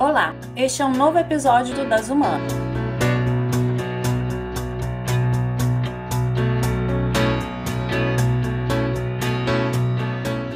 Olá, 0.00 0.34
este 0.56 0.80
é 0.80 0.84
um 0.86 0.94
novo 0.94 1.18
episódio 1.18 1.74
do 1.74 1.86
Das 1.86 2.08
Humanas. 2.08 2.50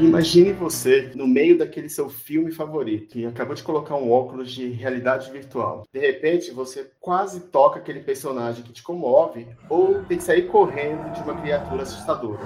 Imagine 0.01 0.55
você 0.55 1.13
no 1.15 1.27
meio 1.27 1.59
daquele 1.59 1.91
seu 1.91 2.09
filme 2.09 2.53
favorito 2.53 3.19
e 3.19 3.27
acabou 3.27 3.55
de 3.55 3.63
colocar 3.63 3.97
um 3.97 4.11
óculos 4.11 4.51
de 4.51 4.71
realidade 4.71 5.31
virtual. 5.31 5.87
De 5.93 6.01
repente, 6.01 6.51
você 6.51 6.91
quase 6.99 7.41
toca 7.41 7.79
aquele 7.79 8.01
personagem 8.01 8.65
que 8.65 8.73
te 8.73 8.83
comove 8.83 9.47
ou 9.69 10.03
tem 10.05 10.17
que 10.17 10.25
sair 10.25 10.47
correndo 10.47 11.13
de 11.13 11.21
uma 11.21 11.39
criatura 11.39 11.83
assustadora. 11.83 12.41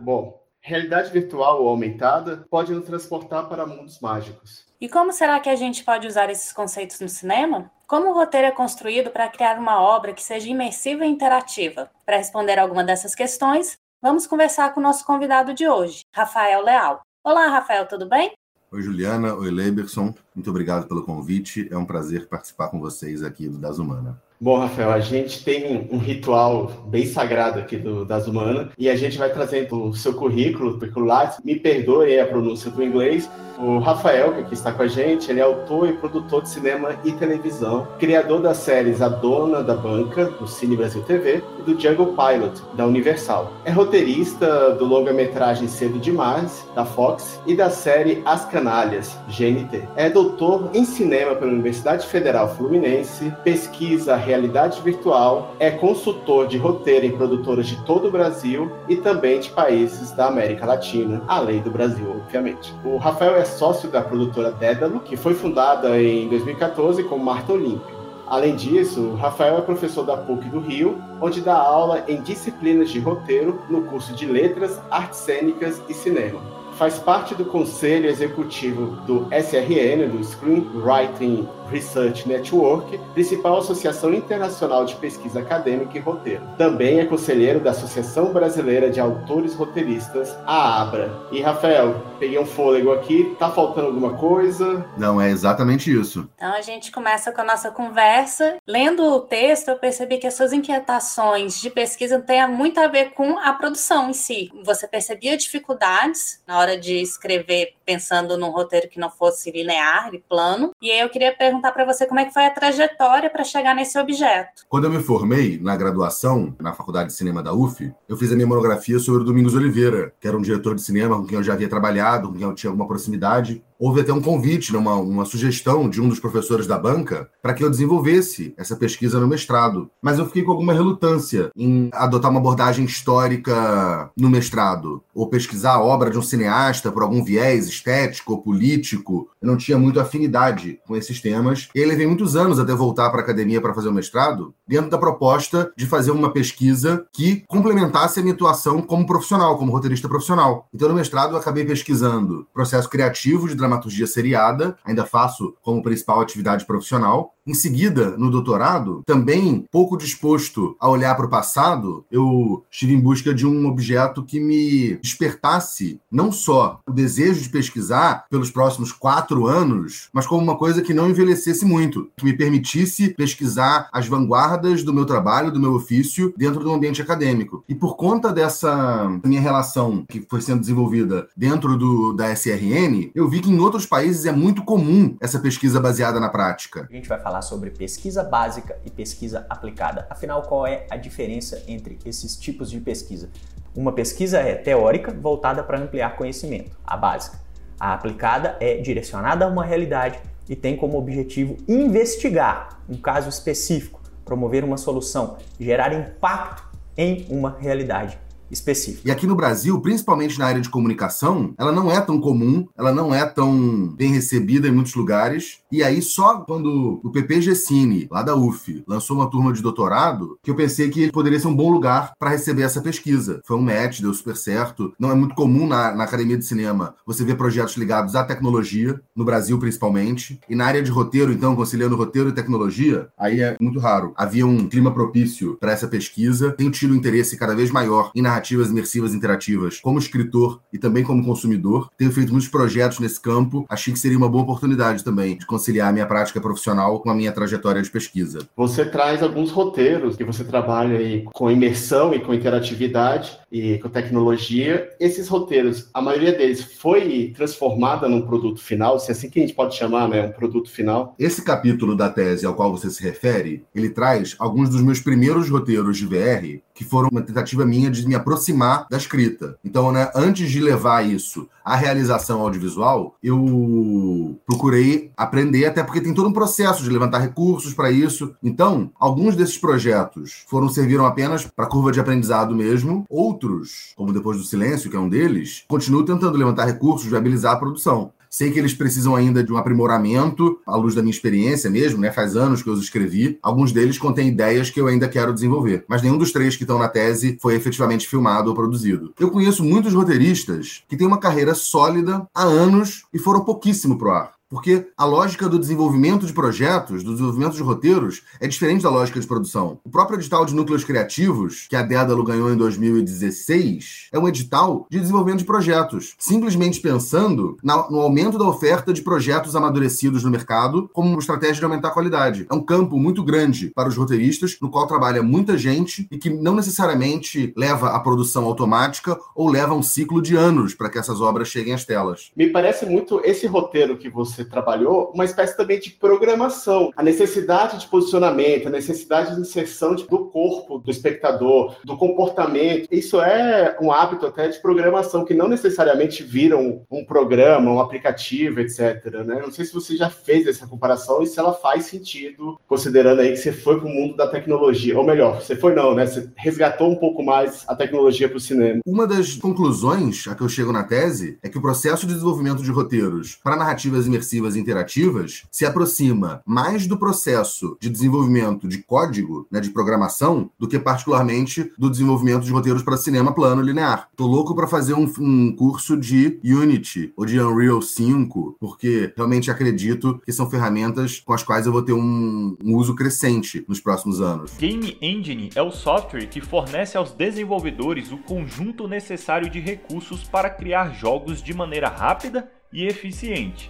Bom, 0.00 0.33
realidade 0.64 1.12
virtual 1.12 1.62
ou 1.62 1.68
aumentada 1.68 2.46
pode 2.48 2.72
nos 2.72 2.86
transportar 2.86 3.48
para 3.48 3.66
mundos 3.66 4.00
mágicos. 4.00 4.64
E 4.80 4.88
como 4.88 5.12
será 5.12 5.38
que 5.38 5.50
a 5.50 5.56
gente 5.56 5.84
pode 5.84 6.06
usar 6.06 6.30
esses 6.30 6.52
conceitos 6.52 7.00
no 7.00 7.08
cinema? 7.08 7.70
Como 7.86 8.08
o 8.08 8.14
roteiro 8.14 8.46
é 8.46 8.50
construído 8.50 9.10
para 9.10 9.28
criar 9.28 9.58
uma 9.58 9.80
obra 9.80 10.14
que 10.14 10.22
seja 10.22 10.48
imersiva 10.48 11.04
e 11.04 11.08
interativa? 11.08 11.90
Para 12.06 12.16
responder 12.16 12.58
alguma 12.58 12.82
dessas 12.82 13.14
questões, 13.14 13.76
vamos 14.00 14.26
conversar 14.26 14.72
com 14.72 14.80
o 14.80 14.82
nosso 14.82 15.04
convidado 15.04 15.52
de 15.52 15.68
hoje, 15.68 16.00
Rafael 16.14 16.62
Leal. 16.62 17.02
Olá, 17.22 17.46
Rafael, 17.48 17.86
tudo 17.86 18.08
bem? 18.08 18.32
Oi, 18.72 18.82
Juliana. 18.82 19.34
Oi, 19.34 19.50
Leberson. 19.50 20.14
Muito 20.34 20.48
obrigado 20.48 20.88
pelo 20.88 21.04
convite. 21.04 21.68
É 21.70 21.76
um 21.76 21.84
prazer 21.84 22.26
participar 22.26 22.68
com 22.68 22.80
vocês 22.80 23.22
aqui 23.22 23.48
do 23.48 23.58
Das 23.58 23.78
Humana. 23.78 24.20
Bom, 24.40 24.58
Rafael, 24.58 24.90
a 24.90 25.00
gente 25.00 25.44
tem 25.44 25.88
um 25.90 25.96
ritual 25.96 26.70
bem 26.86 27.06
sagrado 27.06 27.60
aqui 27.60 27.76
do, 27.76 28.04
das 28.04 28.26
Humanas 28.26 28.68
e 28.76 28.90
a 28.90 28.96
gente 28.96 29.16
vai 29.16 29.32
trazendo 29.32 29.84
o 29.84 29.94
seu 29.94 30.12
currículo, 30.12 30.78
curricular. 30.78 31.36
Me 31.44 31.56
perdoe 31.56 32.18
a 32.18 32.26
pronúncia 32.26 32.70
do 32.70 32.82
inglês. 32.82 33.30
O 33.56 33.78
Rafael, 33.78 34.32
que 34.32 34.40
aqui 34.40 34.54
está 34.54 34.72
com 34.72 34.82
a 34.82 34.88
gente, 34.88 35.30
ele 35.30 35.38
é 35.38 35.44
autor 35.44 35.88
e 35.88 35.92
produtor 35.92 36.42
de 36.42 36.48
cinema 36.48 36.98
e 37.04 37.12
televisão, 37.12 37.86
criador 38.00 38.40
das 38.40 38.56
séries 38.56 39.00
A 39.00 39.08
Dona 39.08 39.62
da 39.62 39.74
Banca, 39.76 40.24
do 40.24 40.46
Cine 40.48 40.76
Brasil 40.76 41.02
TV, 41.02 41.42
e 41.60 41.62
do 41.62 41.80
Jungle 41.80 42.16
Pilot, 42.16 42.60
da 42.74 42.84
Universal. 42.84 43.52
É 43.64 43.70
roteirista 43.70 44.72
do 44.74 44.84
longa-metragem 44.84 45.68
Cedo 45.68 46.00
Demais, 46.00 46.66
da 46.74 46.84
Fox, 46.84 47.40
e 47.46 47.54
da 47.54 47.70
série 47.70 48.22
As 48.24 48.44
Canalhas, 48.44 49.16
GNT. 49.28 49.84
É 49.94 50.10
doutor 50.10 50.70
em 50.74 50.84
cinema 50.84 51.36
pela 51.36 51.52
Universidade 51.52 52.06
Federal 52.08 52.56
Fluminense, 52.56 53.32
pesquisa 53.44 54.16
realidade 54.24 54.80
virtual, 54.80 55.54
é 55.58 55.70
consultor 55.70 56.48
de 56.48 56.56
roteiro 56.56 57.06
em 57.06 57.16
produtoras 57.16 57.66
de 57.66 57.80
todo 57.84 58.08
o 58.08 58.10
Brasil 58.10 58.72
e 58.88 58.96
também 58.96 59.38
de 59.38 59.50
países 59.50 60.10
da 60.12 60.26
América 60.26 60.66
Latina, 60.66 61.22
além 61.28 61.60
do 61.60 61.70
Brasil, 61.70 62.10
obviamente. 62.10 62.74
O 62.84 62.96
Rafael 62.96 63.36
é 63.36 63.44
sócio 63.44 63.88
da 63.88 64.00
produtora 64.00 64.50
Dédalo, 64.50 65.00
que 65.00 65.16
foi 65.16 65.34
fundada 65.34 66.00
em 66.00 66.28
2014 66.28 67.04
como 67.04 67.24
Marta 67.24 67.52
Olímpio. 67.52 67.94
Além 68.26 68.56
disso, 68.56 69.14
Rafael 69.16 69.58
é 69.58 69.60
professor 69.60 70.04
da 70.04 70.16
PUC 70.16 70.48
do 70.48 70.58
Rio, 70.58 70.98
onde 71.20 71.42
dá 71.42 71.56
aula 71.56 72.04
em 72.08 72.22
disciplinas 72.22 72.90
de 72.90 72.98
roteiro 72.98 73.60
no 73.68 73.82
curso 73.82 74.14
de 74.14 74.24
Letras, 74.24 74.80
Artes 74.90 75.18
Cênicas 75.20 75.82
e 75.88 75.92
Cinema 75.94 76.40
faz 76.74 76.98
parte 76.98 77.34
do 77.34 77.44
conselho 77.44 78.08
executivo 78.08 78.96
do 79.06 79.28
SRN, 79.30 80.08
do 80.08 80.22
Screenwriting 80.22 81.48
Research 81.74 82.28
Network, 82.28 82.96
principal 83.12 83.58
associação 83.58 84.14
internacional 84.14 84.84
de 84.84 84.94
pesquisa 84.94 85.40
acadêmica 85.40 85.98
e 85.98 86.00
roteiro. 86.00 86.42
Também 86.56 87.00
é 87.00 87.04
conselheiro 87.04 87.58
da 87.58 87.72
Associação 87.72 88.32
Brasileira 88.32 88.88
de 88.90 89.00
Autores 89.00 89.54
Roteiristas, 89.54 90.34
a 90.46 90.80
ABRA. 90.80 91.28
E 91.32 91.42
Rafael, 91.42 92.00
peguei 92.20 92.38
um 92.38 92.46
fôlego 92.46 92.92
aqui, 92.92 93.34
tá 93.38 93.50
faltando 93.50 93.88
alguma 93.88 94.14
coisa? 94.14 94.84
Não, 94.96 95.20
é 95.20 95.30
exatamente 95.30 95.92
isso. 95.92 96.28
Então 96.36 96.54
a 96.54 96.60
gente 96.60 96.92
começa 96.92 97.32
com 97.32 97.40
a 97.40 97.44
nossa 97.44 97.70
conversa. 97.70 98.56
Lendo 98.66 99.04
o 99.04 99.20
texto, 99.20 99.68
eu 99.68 99.76
percebi 99.76 100.18
que 100.18 100.26
as 100.26 100.34
suas 100.34 100.52
inquietações 100.52 101.60
de 101.60 101.70
pesquisa 101.70 102.20
têm 102.20 102.46
muito 102.48 102.78
a 102.78 102.86
ver 102.86 103.10
com 103.10 103.38
a 103.38 103.52
produção 103.52 104.10
em 104.10 104.12
si. 104.12 104.52
Você 104.64 104.86
percebia 104.86 105.36
dificuldades 105.36 106.40
na 106.46 106.58
hora 106.58 106.78
de 106.78 107.00
escrever 107.00 107.74
pensando 107.84 108.36
num 108.36 108.50
roteiro 108.50 108.88
que 108.88 108.98
não 108.98 109.10
fosse 109.10 109.50
linear 109.50 110.14
e 110.14 110.18
plano. 110.18 110.70
E 110.80 110.90
aí 110.90 111.00
eu 111.00 111.08
queria 111.08 111.34
perguntar 111.36 111.72
para 111.72 111.84
você 111.84 112.06
como 112.06 112.20
é 112.20 112.24
que 112.24 112.32
foi 112.32 112.46
a 112.46 112.50
trajetória 112.50 113.30
para 113.30 113.44
chegar 113.44 113.74
nesse 113.74 113.98
objeto. 113.98 114.64
Quando 114.68 114.84
eu 114.84 114.90
me 114.90 115.02
formei 115.02 115.58
na 115.60 115.76
graduação, 115.76 116.54
na 116.60 116.72
Faculdade 116.72 117.08
de 117.08 117.14
Cinema 117.14 117.42
da 117.42 117.52
UF, 117.52 117.92
eu 118.08 118.16
fiz 118.16 118.32
a 118.32 118.34
minha 118.34 118.46
monografia 118.46 118.98
sobre 118.98 119.22
o 119.22 119.24
Domingos 119.24 119.54
Oliveira, 119.54 120.12
que 120.20 120.28
era 120.28 120.36
um 120.36 120.42
diretor 120.42 120.74
de 120.74 120.82
cinema 120.82 121.16
com 121.16 121.26
quem 121.26 121.38
eu 121.38 121.44
já 121.44 121.52
havia 121.52 121.68
trabalhado, 121.68 122.28
com 122.28 122.34
quem 122.34 122.46
eu 122.46 122.54
tinha 122.54 122.70
alguma 122.70 122.86
proximidade 122.86 123.62
houve 123.78 124.00
até 124.00 124.12
um 124.12 124.20
convite, 124.20 124.72
né, 124.72 124.78
uma, 124.78 124.96
uma 124.96 125.24
sugestão 125.24 125.88
de 125.88 126.00
um 126.00 126.08
dos 126.08 126.20
professores 126.20 126.66
da 126.66 126.78
banca 126.78 127.28
para 127.42 127.54
que 127.54 127.62
eu 127.62 127.70
desenvolvesse 127.70 128.54
essa 128.56 128.76
pesquisa 128.76 129.20
no 129.20 129.28
mestrado. 129.28 129.90
Mas 130.02 130.18
eu 130.18 130.26
fiquei 130.26 130.42
com 130.42 130.52
alguma 130.52 130.72
relutância 130.72 131.50
em 131.56 131.90
adotar 131.92 132.30
uma 132.30 132.40
abordagem 132.40 132.84
histórica 132.84 134.10
no 134.16 134.30
mestrado, 134.30 135.02
ou 135.14 135.28
pesquisar 135.28 135.74
a 135.74 135.82
obra 135.82 136.10
de 136.10 136.18
um 136.18 136.22
cineasta 136.22 136.90
por 136.90 137.02
algum 137.02 137.24
viés 137.24 137.66
estético 137.66 138.32
ou 138.32 138.42
político. 138.42 139.28
Eu 139.40 139.48
não 139.48 139.56
tinha 139.56 139.78
muita 139.78 140.02
afinidade 140.02 140.78
com 140.86 140.96
esses 140.96 141.20
temas. 141.20 141.68
E 141.74 141.80
aí 141.80 141.86
levei 141.86 142.06
muitos 142.06 142.36
anos 142.36 142.58
até 142.58 142.74
voltar 142.74 143.10
para 143.10 143.20
a 143.20 143.22
academia 143.24 143.60
para 143.60 143.74
fazer 143.74 143.88
o 143.88 143.92
mestrado, 143.92 144.54
dentro 144.66 144.90
da 144.90 144.98
proposta 144.98 145.72
de 145.76 145.86
fazer 145.86 146.10
uma 146.10 146.32
pesquisa 146.32 147.06
que 147.12 147.44
complementasse 147.46 148.18
a 148.18 148.22
minha 148.22 148.34
atuação 148.34 148.80
como 148.80 149.06
profissional, 149.06 149.58
como 149.58 149.72
roteirista 149.72 150.08
profissional. 150.08 150.68
Então, 150.72 150.88
no 150.88 150.94
mestrado, 150.94 151.32
eu 151.32 151.38
acabei 151.38 151.64
pesquisando 151.64 152.46
processo 152.52 152.88
criativo 152.88 153.48
de 153.48 153.54
dramaturgia 153.64 154.06
seriada, 154.06 154.76
ainda 154.84 155.04
faço 155.04 155.56
como 155.62 155.82
principal 155.82 156.20
atividade 156.20 156.64
profissional, 156.64 157.33
em 157.46 157.54
seguida, 157.54 158.16
no 158.16 158.30
doutorado, 158.30 159.02
também 159.06 159.64
pouco 159.70 159.96
disposto 159.96 160.76
a 160.80 160.88
olhar 160.88 161.14
para 161.14 161.26
o 161.26 161.30
passado, 161.30 162.04
eu 162.10 162.64
estive 162.70 162.94
em 162.94 163.00
busca 163.00 163.34
de 163.34 163.46
um 163.46 163.66
objeto 163.66 164.24
que 164.24 164.40
me 164.40 164.96
despertasse 165.02 166.00
não 166.10 166.32
só 166.32 166.80
o 166.86 166.92
desejo 166.92 167.42
de 167.42 167.48
pesquisar 167.48 168.24
pelos 168.30 168.50
próximos 168.50 168.92
quatro 168.92 169.46
anos, 169.46 170.08
mas 170.12 170.26
como 170.26 170.42
uma 170.42 170.56
coisa 170.56 170.80
que 170.80 170.94
não 170.94 171.10
envelhecesse 171.10 171.64
muito, 171.64 172.10
que 172.16 172.24
me 172.24 172.32
permitisse 172.32 173.10
pesquisar 173.10 173.88
as 173.92 174.06
vanguardas 174.06 174.82
do 174.82 174.94
meu 174.94 175.04
trabalho, 175.04 175.52
do 175.52 175.60
meu 175.60 175.74
ofício, 175.74 176.32
dentro 176.36 176.60
do 176.60 176.72
ambiente 176.72 177.02
acadêmico. 177.02 177.64
E 177.68 177.74
por 177.74 177.96
conta 177.96 178.32
dessa 178.32 179.20
minha 179.24 179.40
relação 179.40 180.04
que 180.08 180.24
foi 180.28 180.40
sendo 180.40 180.60
desenvolvida 180.60 181.28
dentro 181.36 181.76
do, 181.76 182.12
da 182.12 182.32
SRN, 182.32 183.10
eu 183.14 183.28
vi 183.28 183.40
que 183.40 183.50
em 183.50 183.58
outros 183.58 183.84
países 183.84 184.24
é 184.24 184.32
muito 184.32 184.64
comum 184.64 185.16
essa 185.20 185.38
pesquisa 185.38 185.80
baseada 185.80 186.18
na 186.18 186.28
prática. 186.28 186.88
A 186.90 186.94
gente 186.94 187.08
vai 187.08 187.20
falar 187.20 187.33
falar 187.34 187.42
sobre 187.42 187.70
pesquisa 187.70 188.22
básica 188.22 188.78
e 188.84 188.90
pesquisa 188.90 189.44
aplicada. 189.50 190.06
Afinal, 190.08 190.42
qual 190.42 190.66
é 190.66 190.86
a 190.88 190.96
diferença 190.96 191.62
entre 191.66 191.98
esses 192.04 192.36
tipos 192.36 192.70
de 192.70 192.78
pesquisa? 192.78 193.28
Uma 193.74 193.92
pesquisa 193.92 194.38
é 194.38 194.54
teórica, 194.54 195.12
voltada 195.12 195.62
para 195.64 195.80
ampliar 195.80 196.16
conhecimento, 196.16 196.76
a 196.84 196.96
básica. 196.96 197.40
A 197.78 197.92
aplicada 197.92 198.56
é 198.60 198.76
direcionada 198.76 199.44
a 199.46 199.48
uma 199.48 199.64
realidade 199.64 200.20
e 200.48 200.54
tem 200.54 200.76
como 200.76 200.96
objetivo 200.96 201.56
investigar 201.66 202.80
um 202.88 202.96
caso 202.96 203.28
específico, 203.28 204.00
promover 204.24 204.62
uma 204.62 204.76
solução, 204.76 205.36
gerar 205.58 205.92
impacto 205.92 206.62
em 206.96 207.26
uma 207.28 207.56
realidade 207.58 208.16
específico. 208.50 209.06
E 209.06 209.10
aqui 209.10 209.26
no 209.26 209.34
Brasil, 209.34 209.80
principalmente 209.80 210.38
na 210.38 210.46
área 210.46 210.60
de 210.60 210.70
comunicação, 210.70 211.54
ela 211.58 211.72
não 211.72 211.90
é 211.90 212.00
tão 212.00 212.20
comum, 212.20 212.66
ela 212.76 212.92
não 212.92 213.14
é 213.14 213.24
tão 213.26 213.88
bem 213.88 214.12
recebida 214.12 214.68
em 214.68 214.70
muitos 214.70 214.94
lugares. 214.94 215.58
E 215.74 215.82
aí, 215.82 216.00
só 216.00 216.36
quando 216.36 217.00
o 217.02 217.10
PPG 217.10 217.52
Cine, 217.56 218.06
lá 218.08 218.22
da 218.22 218.36
UF, 218.36 218.84
lançou 218.86 219.16
uma 219.16 219.28
turma 219.28 219.52
de 219.52 219.60
doutorado, 219.60 220.38
que 220.40 220.48
eu 220.48 220.54
pensei 220.54 220.88
que 220.88 221.02
ele 221.02 221.10
poderia 221.10 221.40
ser 221.40 221.48
um 221.48 221.56
bom 221.56 221.68
lugar 221.68 222.12
para 222.16 222.30
receber 222.30 222.62
essa 222.62 222.80
pesquisa. 222.80 223.40
Foi 223.44 223.56
um 223.56 223.60
match, 223.60 224.00
deu 224.00 224.14
super 224.14 224.36
certo. 224.36 224.94
Não 224.96 225.10
é 225.10 225.16
muito 225.16 225.34
comum 225.34 225.66
na, 225.66 225.92
na 225.92 226.04
academia 226.04 226.38
de 226.38 226.44
cinema 226.44 226.94
você 227.04 227.24
ver 227.24 227.36
projetos 227.36 227.76
ligados 227.76 228.14
à 228.14 228.22
tecnologia, 228.22 229.00
no 229.16 229.24
Brasil 229.24 229.58
principalmente. 229.58 230.38
E 230.48 230.54
na 230.54 230.64
área 230.64 230.80
de 230.80 230.92
roteiro, 230.92 231.32
então, 231.32 231.56
conciliando 231.56 231.96
roteiro 231.96 232.28
e 232.28 232.32
tecnologia, 232.32 233.08
aí 233.18 233.40
é 233.40 233.56
muito 233.60 233.80
raro. 233.80 234.12
Havia 234.14 234.46
um 234.46 234.68
clima 234.68 234.94
propício 234.94 235.56
para 235.58 235.72
essa 235.72 235.88
pesquisa. 235.88 236.52
Tenho 236.52 236.70
tido 236.70 236.94
um 236.94 236.96
interesse 236.96 237.36
cada 237.36 237.52
vez 237.52 237.72
maior 237.72 238.12
em 238.14 238.22
narrativas 238.22 238.70
imersivas 238.70 239.12
interativas 239.12 239.80
como 239.80 239.98
escritor 239.98 240.60
e 240.72 240.78
também 240.78 241.02
como 241.02 241.24
consumidor. 241.24 241.90
Tenho 241.98 242.12
feito 242.12 242.30
muitos 242.30 242.48
projetos 242.48 243.00
nesse 243.00 243.20
campo. 243.20 243.66
Achei 243.68 243.92
que 243.92 243.98
seria 243.98 244.16
uma 244.16 244.28
boa 244.28 244.44
oportunidade 244.44 245.02
também 245.02 245.36
de 245.36 245.44
conseguir 245.44 245.63
conciliar 245.64 245.88
a 245.88 245.92
minha 245.92 246.06
prática 246.06 246.40
profissional 246.40 247.00
com 247.00 247.08
a 247.08 247.14
minha 247.14 247.32
trajetória 247.32 247.80
de 247.80 247.90
pesquisa. 247.90 248.46
Você 248.54 248.84
traz 248.84 249.22
alguns 249.22 249.50
roteiros 249.50 250.14
que 250.14 250.24
você 250.24 250.44
trabalha 250.44 250.98
aí 250.98 251.24
com 251.32 251.50
imersão 251.50 252.12
e 252.12 252.20
com 252.20 252.34
interatividade 252.34 253.38
e 253.50 253.78
com 253.78 253.88
tecnologia. 253.88 254.90
Esses 255.00 255.26
roteiros, 255.26 255.88
a 255.94 256.02
maioria 256.02 256.32
deles 256.32 256.62
foi 256.62 257.32
transformada 257.34 258.08
num 258.08 258.22
produto 258.22 258.60
final, 258.60 258.98
se 258.98 259.10
é 259.10 259.12
assim 259.12 259.30
que 259.30 259.38
a 259.38 259.42
gente 259.42 259.54
pode 259.54 259.74
chamar, 259.74 260.08
né, 260.08 260.26
um 260.26 260.32
produto 260.32 260.70
final. 260.70 261.14
Esse 261.18 261.42
capítulo 261.42 261.96
da 261.96 262.10
tese 262.10 262.44
ao 262.44 262.54
qual 262.54 262.70
você 262.70 262.90
se 262.90 263.02
refere, 263.02 263.64
ele 263.74 263.88
traz 263.88 264.36
alguns 264.38 264.68
dos 264.68 264.82
meus 264.82 265.00
primeiros 265.00 265.48
roteiros 265.48 265.96
de 265.96 266.04
VR 266.04 266.60
que 266.74 266.84
foram 266.84 267.08
uma 267.10 267.22
tentativa 267.22 267.64
minha 267.64 267.90
de 267.90 268.06
me 268.06 268.14
aproximar 268.14 268.86
da 268.90 268.96
escrita. 268.96 269.56
Então, 269.64 269.92
né, 269.92 270.10
antes 270.14 270.50
de 270.50 270.60
levar 270.60 271.06
isso 271.06 271.48
à 271.64 271.76
realização 271.76 272.40
audiovisual, 272.40 273.16
eu 273.22 274.38
procurei 274.44 275.10
aprender, 275.16 275.66
até 275.66 275.82
porque 275.82 276.00
tem 276.00 276.12
todo 276.12 276.28
um 276.28 276.32
processo 276.32 276.82
de 276.82 276.90
levantar 276.90 277.20
recursos 277.20 277.72
para 277.72 277.90
isso. 277.90 278.34
Então, 278.42 278.90
alguns 278.98 279.36
desses 279.36 279.56
projetos 279.56 280.44
foram 280.48 280.68
serviram 280.68 281.06
apenas 281.06 281.46
para 281.46 281.66
curva 281.66 281.92
de 281.92 282.00
aprendizado 282.00 282.54
mesmo, 282.54 283.06
outros, 283.08 283.92
como 283.96 284.12
Depois 284.12 284.36
do 284.36 284.44
Silêncio, 284.44 284.90
que 284.90 284.96
é 284.96 285.00
um 285.00 285.08
deles, 285.08 285.64
continuo 285.68 286.04
tentando 286.04 286.36
levantar 286.36 286.66
recursos, 286.66 287.08
viabilizar 287.08 287.54
a 287.54 287.58
produção. 287.58 288.12
Sei 288.36 288.50
que 288.50 288.58
eles 288.58 288.74
precisam 288.74 289.14
ainda 289.14 289.44
de 289.44 289.52
um 289.52 289.56
aprimoramento, 289.56 290.58
à 290.66 290.74
luz 290.74 290.92
da 290.92 291.00
minha 291.00 291.12
experiência 291.12 291.70
mesmo, 291.70 292.00
né? 292.00 292.10
Faz 292.10 292.34
anos 292.34 292.64
que 292.64 292.68
eu 292.68 292.72
os 292.72 292.82
escrevi. 292.82 293.38
Alguns 293.40 293.70
deles 293.70 293.96
contêm 293.96 294.26
ideias 294.26 294.70
que 294.70 294.80
eu 294.80 294.88
ainda 294.88 295.06
quero 295.06 295.32
desenvolver. 295.32 295.84
Mas 295.86 296.02
nenhum 296.02 296.18
dos 296.18 296.32
três 296.32 296.56
que 296.56 296.64
estão 296.64 296.76
na 296.76 296.88
tese 296.88 297.38
foi 297.40 297.54
efetivamente 297.54 298.08
filmado 298.08 298.50
ou 298.50 298.56
produzido. 298.56 299.14
Eu 299.20 299.30
conheço 299.30 299.62
muitos 299.62 299.94
roteiristas 299.94 300.82
que 300.88 300.96
têm 300.96 301.06
uma 301.06 301.20
carreira 301.20 301.54
sólida 301.54 302.26
há 302.34 302.42
anos 302.42 303.04
e 303.14 303.20
foram 303.20 303.44
pouquíssimo 303.44 303.96
pro 303.96 304.10
ar. 304.10 304.32
Porque 304.54 304.86
a 304.96 305.04
lógica 305.04 305.48
do 305.48 305.58
desenvolvimento 305.58 306.24
de 306.24 306.32
projetos, 306.32 307.02
do 307.02 307.10
desenvolvimento 307.10 307.56
de 307.56 307.62
roteiros, 307.64 308.22
é 308.38 308.46
diferente 308.46 308.84
da 308.84 308.88
lógica 308.88 309.18
de 309.18 309.26
produção. 309.26 309.80
O 309.82 309.90
próprio 309.90 310.16
edital 310.16 310.46
de 310.46 310.54
núcleos 310.54 310.84
criativos, 310.84 311.66
que 311.68 311.74
a 311.74 311.82
Dédalo 311.82 312.22
ganhou 312.22 312.52
em 312.52 312.56
2016, 312.56 314.10
é 314.12 314.18
um 314.18 314.28
edital 314.28 314.86
de 314.88 315.00
desenvolvimento 315.00 315.40
de 315.40 315.44
projetos, 315.44 316.14
simplesmente 316.20 316.78
pensando 316.78 317.56
no 317.64 317.98
aumento 317.98 318.38
da 318.38 318.44
oferta 318.44 318.92
de 318.92 319.02
projetos 319.02 319.56
amadurecidos 319.56 320.22
no 320.22 320.30
mercado 320.30 320.88
como 320.92 321.08
uma 321.08 321.18
estratégia 321.18 321.56
de 321.56 321.64
aumentar 321.64 321.88
a 321.88 321.90
qualidade. 321.90 322.46
É 322.48 322.54
um 322.54 322.62
campo 322.62 322.96
muito 322.96 323.24
grande 323.24 323.72
para 323.74 323.88
os 323.88 323.96
roteiristas, 323.96 324.56
no 324.62 324.70
qual 324.70 324.86
trabalha 324.86 325.20
muita 325.20 325.58
gente 325.58 326.06
e 326.12 326.16
que 326.16 326.30
não 326.30 326.54
necessariamente 326.54 327.52
leva 327.56 327.88
à 327.88 327.98
produção 327.98 328.44
automática 328.44 329.18
ou 329.34 329.50
leva 329.50 329.74
um 329.74 329.82
ciclo 329.82 330.22
de 330.22 330.36
anos 330.36 330.74
para 330.74 330.88
que 330.88 330.98
essas 330.98 331.20
obras 331.20 331.48
cheguem 331.48 331.74
às 331.74 331.84
telas. 331.84 332.30
Me 332.36 332.50
parece 332.50 332.86
muito 332.86 333.20
esse 333.24 333.48
roteiro 333.48 333.98
que 333.98 334.08
você 334.08 334.43
trabalhou, 334.46 335.10
uma 335.14 335.24
espécie 335.24 335.56
também 335.56 335.78
de 335.78 335.90
programação. 335.90 336.90
A 336.96 337.02
necessidade 337.02 337.78
de 337.78 337.86
posicionamento, 337.86 338.66
a 338.66 338.70
necessidade 338.70 339.34
de 339.34 339.40
inserção 339.40 339.94
do 339.94 340.26
corpo 340.26 340.78
do 340.78 340.90
espectador, 340.90 341.76
do 341.84 341.96
comportamento. 341.96 342.88
Isso 342.90 343.20
é 343.20 343.76
um 343.80 343.92
hábito 343.92 344.26
até 344.26 344.48
de 344.48 344.60
programação, 344.60 345.24
que 345.24 345.34
não 345.34 345.48
necessariamente 345.48 346.22
viram 346.22 346.82
um 346.90 347.04
programa, 347.04 347.70
um 347.70 347.80
aplicativo, 347.80 348.60
etc. 348.60 349.04
Né? 349.24 349.40
Não 349.40 349.52
sei 349.52 349.64
se 349.64 349.74
você 349.74 349.96
já 349.96 350.10
fez 350.10 350.46
essa 350.46 350.66
comparação 350.66 351.22
e 351.22 351.26
se 351.26 351.38
ela 351.38 351.52
faz 351.52 351.86
sentido, 351.86 352.58
considerando 352.66 353.20
aí 353.20 353.30
que 353.30 353.36
você 353.36 353.52
foi 353.52 353.78
para 353.78 353.86
o 353.86 353.90
mundo 353.90 354.16
da 354.16 354.26
tecnologia. 354.26 354.98
Ou 354.98 355.04
melhor, 355.04 355.40
você 355.40 355.56
foi 355.56 355.74
não, 355.74 355.94
né? 355.94 356.06
Você 356.06 356.28
resgatou 356.36 356.90
um 356.90 356.96
pouco 356.96 357.22
mais 357.22 357.64
a 357.66 357.74
tecnologia 357.74 358.28
para 358.28 358.38
o 358.38 358.40
cinema. 358.40 358.80
Uma 358.86 359.06
das 359.06 359.34
conclusões 359.34 360.26
a 360.28 360.34
que 360.34 360.42
eu 360.42 360.48
chego 360.48 360.72
na 360.72 360.84
tese 360.84 361.38
é 361.42 361.48
que 361.48 361.58
o 361.58 361.62
processo 361.62 362.06
de 362.06 362.14
desenvolvimento 362.14 362.62
de 362.62 362.70
roteiros 362.70 363.38
para 363.42 363.56
narrativas 363.56 364.06
imersivas 364.06 364.33
imersivas 364.34 364.56
interativas 364.56 365.44
se 365.50 365.64
aproxima 365.64 366.42
mais 366.44 366.86
do 366.86 366.98
processo 366.98 367.76
de 367.80 367.88
desenvolvimento 367.88 368.66
de 368.66 368.78
código, 368.78 369.46
né, 369.50 369.60
de 369.60 369.70
programação, 369.70 370.50
do 370.58 370.68
que 370.68 370.78
particularmente 370.78 371.72
do 371.78 371.90
desenvolvimento 371.90 372.44
de 372.44 372.52
roteiros 372.52 372.82
para 372.82 372.96
cinema 372.96 373.32
plano 373.32 373.62
linear. 373.62 374.08
Tô 374.16 374.26
louco 374.26 374.54
para 374.54 374.66
fazer 374.66 374.94
um, 374.94 375.10
um 375.18 375.54
curso 375.54 375.96
de 375.96 376.38
Unity 376.44 377.12
ou 377.16 377.24
de 377.24 377.40
Unreal 377.40 377.80
5, 377.80 378.56
porque 378.58 379.12
realmente 379.16 379.50
acredito 379.50 380.20
que 380.24 380.32
são 380.32 380.50
ferramentas 380.50 381.20
com 381.20 381.32
as 381.32 381.42
quais 381.42 381.66
eu 381.66 381.72
vou 381.72 381.82
ter 381.82 381.92
um, 381.92 382.56
um 382.62 382.76
uso 382.76 382.94
crescente 382.94 383.64
nos 383.68 383.80
próximos 383.80 384.20
anos. 384.20 384.52
Game 384.58 384.96
Engine 385.00 385.50
é 385.54 385.62
o 385.62 385.70
software 385.70 386.26
que 386.26 386.40
fornece 386.40 386.96
aos 386.96 387.12
desenvolvedores 387.12 388.10
o 388.10 388.18
conjunto 388.18 388.88
necessário 388.88 389.48
de 389.48 389.60
recursos 389.60 390.24
para 390.24 390.50
criar 390.50 390.90
jogos 390.94 391.42
de 391.42 391.54
maneira 391.54 391.88
rápida 391.88 392.50
e 392.74 392.86
eficiente. 392.86 393.68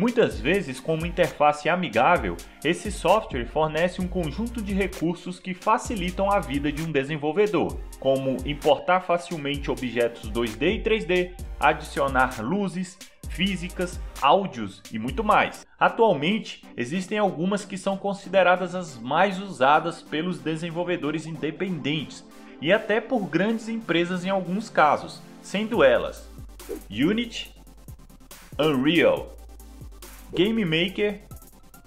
Muitas 0.00 0.40
vezes, 0.40 0.80
com 0.80 0.94
uma 0.94 1.06
interface 1.06 1.68
amigável, 1.68 2.34
esse 2.64 2.90
software 2.90 3.44
fornece 3.44 4.00
um 4.00 4.08
conjunto 4.08 4.62
de 4.62 4.72
recursos 4.72 5.38
que 5.38 5.52
facilitam 5.52 6.30
a 6.30 6.40
vida 6.40 6.72
de 6.72 6.82
um 6.82 6.90
desenvolvedor, 6.90 7.78
como 7.98 8.38
importar 8.46 9.02
facilmente 9.02 9.70
objetos 9.70 10.30
2D 10.30 10.76
e 10.76 10.82
3D, 10.82 11.32
adicionar 11.60 12.40
luzes, 12.40 12.96
físicas, 13.28 14.00
áudios 14.22 14.82
e 14.90 14.98
muito 14.98 15.22
mais. 15.22 15.66
Atualmente, 15.78 16.64
existem 16.78 17.18
algumas 17.18 17.66
que 17.66 17.76
são 17.76 17.94
consideradas 17.98 18.74
as 18.74 18.98
mais 18.98 19.38
usadas 19.38 20.00
pelos 20.00 20.38
desenvolvedores 20.38 21.26
independentes 21.26 22.24
e 22.58 22.72
até 22.72 23.02
por 23.02 23.26
grandes 23.26 23.68
empresas 23.68 24.24
em 24.24 24.30
alguns 24.30 24.70
casos, 24.70 25.20
sendo 25.42 25.84
elas 25.84 26.26
Unity, 26.90 27.54
Unreal, 28.58 29.36
Game 30.32 30.64
Maker 30.64 31.20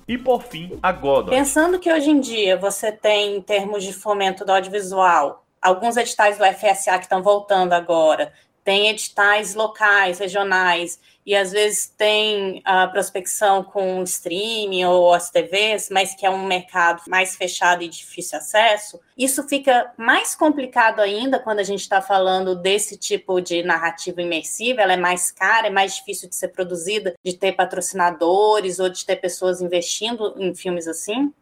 e 0.08 0.18
por 0.18 0.44
fim 0.44 0.78
a 0.82 0.92
Godot. 0.92 1.30
Pensando 1.30 1.80
que 1.80 1.92
hoje 1.92 2.10
em 2.10 2.20
dia 2.20 2.58
você 2.58 2.92
tem, 2.92 3.38
em 3.38 3.42
termos 3.42 3.84
de 3.84 3.94
fomento 3.94 4.46
do 4.46 4.52
audiovisual, 4.52 5.46
alguns 5.62 5.96
editais 5.98 6.38
do 6.38 6.44
FSA 6.44 6.98
que 6.98 7.06
estão 7.06 7.24
voltando 7.24 7.74
agora, 7.74 8.34
tem 8.64 8.90
editais 8.90 9.56
locais, 9.56 10.20
regionais, 10.20 11.00
e 11.26 11.36
às 11.36 11.52
vezes 11.52 11.88
tem 11.98 12.62
a 12.66 12.88
prospecção 12.88 13.64
com 13.64 14.04
streaming 14.04 14.86
ou 14.86 15.14
as 15.14 15.30
TVs, 15.30 15.90
mas 15.90 16.14
que 16.14 16.26
é 16.26 16.30
um 16.30 16.46
mercado 16.46 17.02
mais 17.08 17.36
fechado 17.36 17.82
e 17.82 17.88
difícil 17.88 18.38
acesso, 18.38 19.00
isso 19.18 19.48
fica 19.48 19.92
mais 19.98 20.36
complicado 20.36 21.00
ainda 21.00 21.40
quando 21.40 21.60
a 21.60 21.64
gente 21.64 21.82
está 21.82 22.02
falando 22.02 22.56
desse 22.56 22.98
tipo 22.98 23.40
de 23.40 23.64
narrativa 23.64 24.22
imersiva, 24.22 24.82
ela 24.82 24.94
é 24.94 24.98
mais 24.98 25.32
cara, 25.32 25.68
é 25.68 25.72
mais 25.72 25.96
difícil 25.96 26.28
de 26.28 26.36
ser 26.36 26.50
produzida, 26.50 27.16
de 27.24 27.34
ter 27.34 27.54
patrocinadores 27.54 28.80
ou 28.80 28.90
de 28.90 29.06
ter 29.06 29.16
pessoas 29.16 29.62
investindo 29.62 30.36
em 30.38 30.54
filmes 30.54 30.88
assim? 30.88 31.34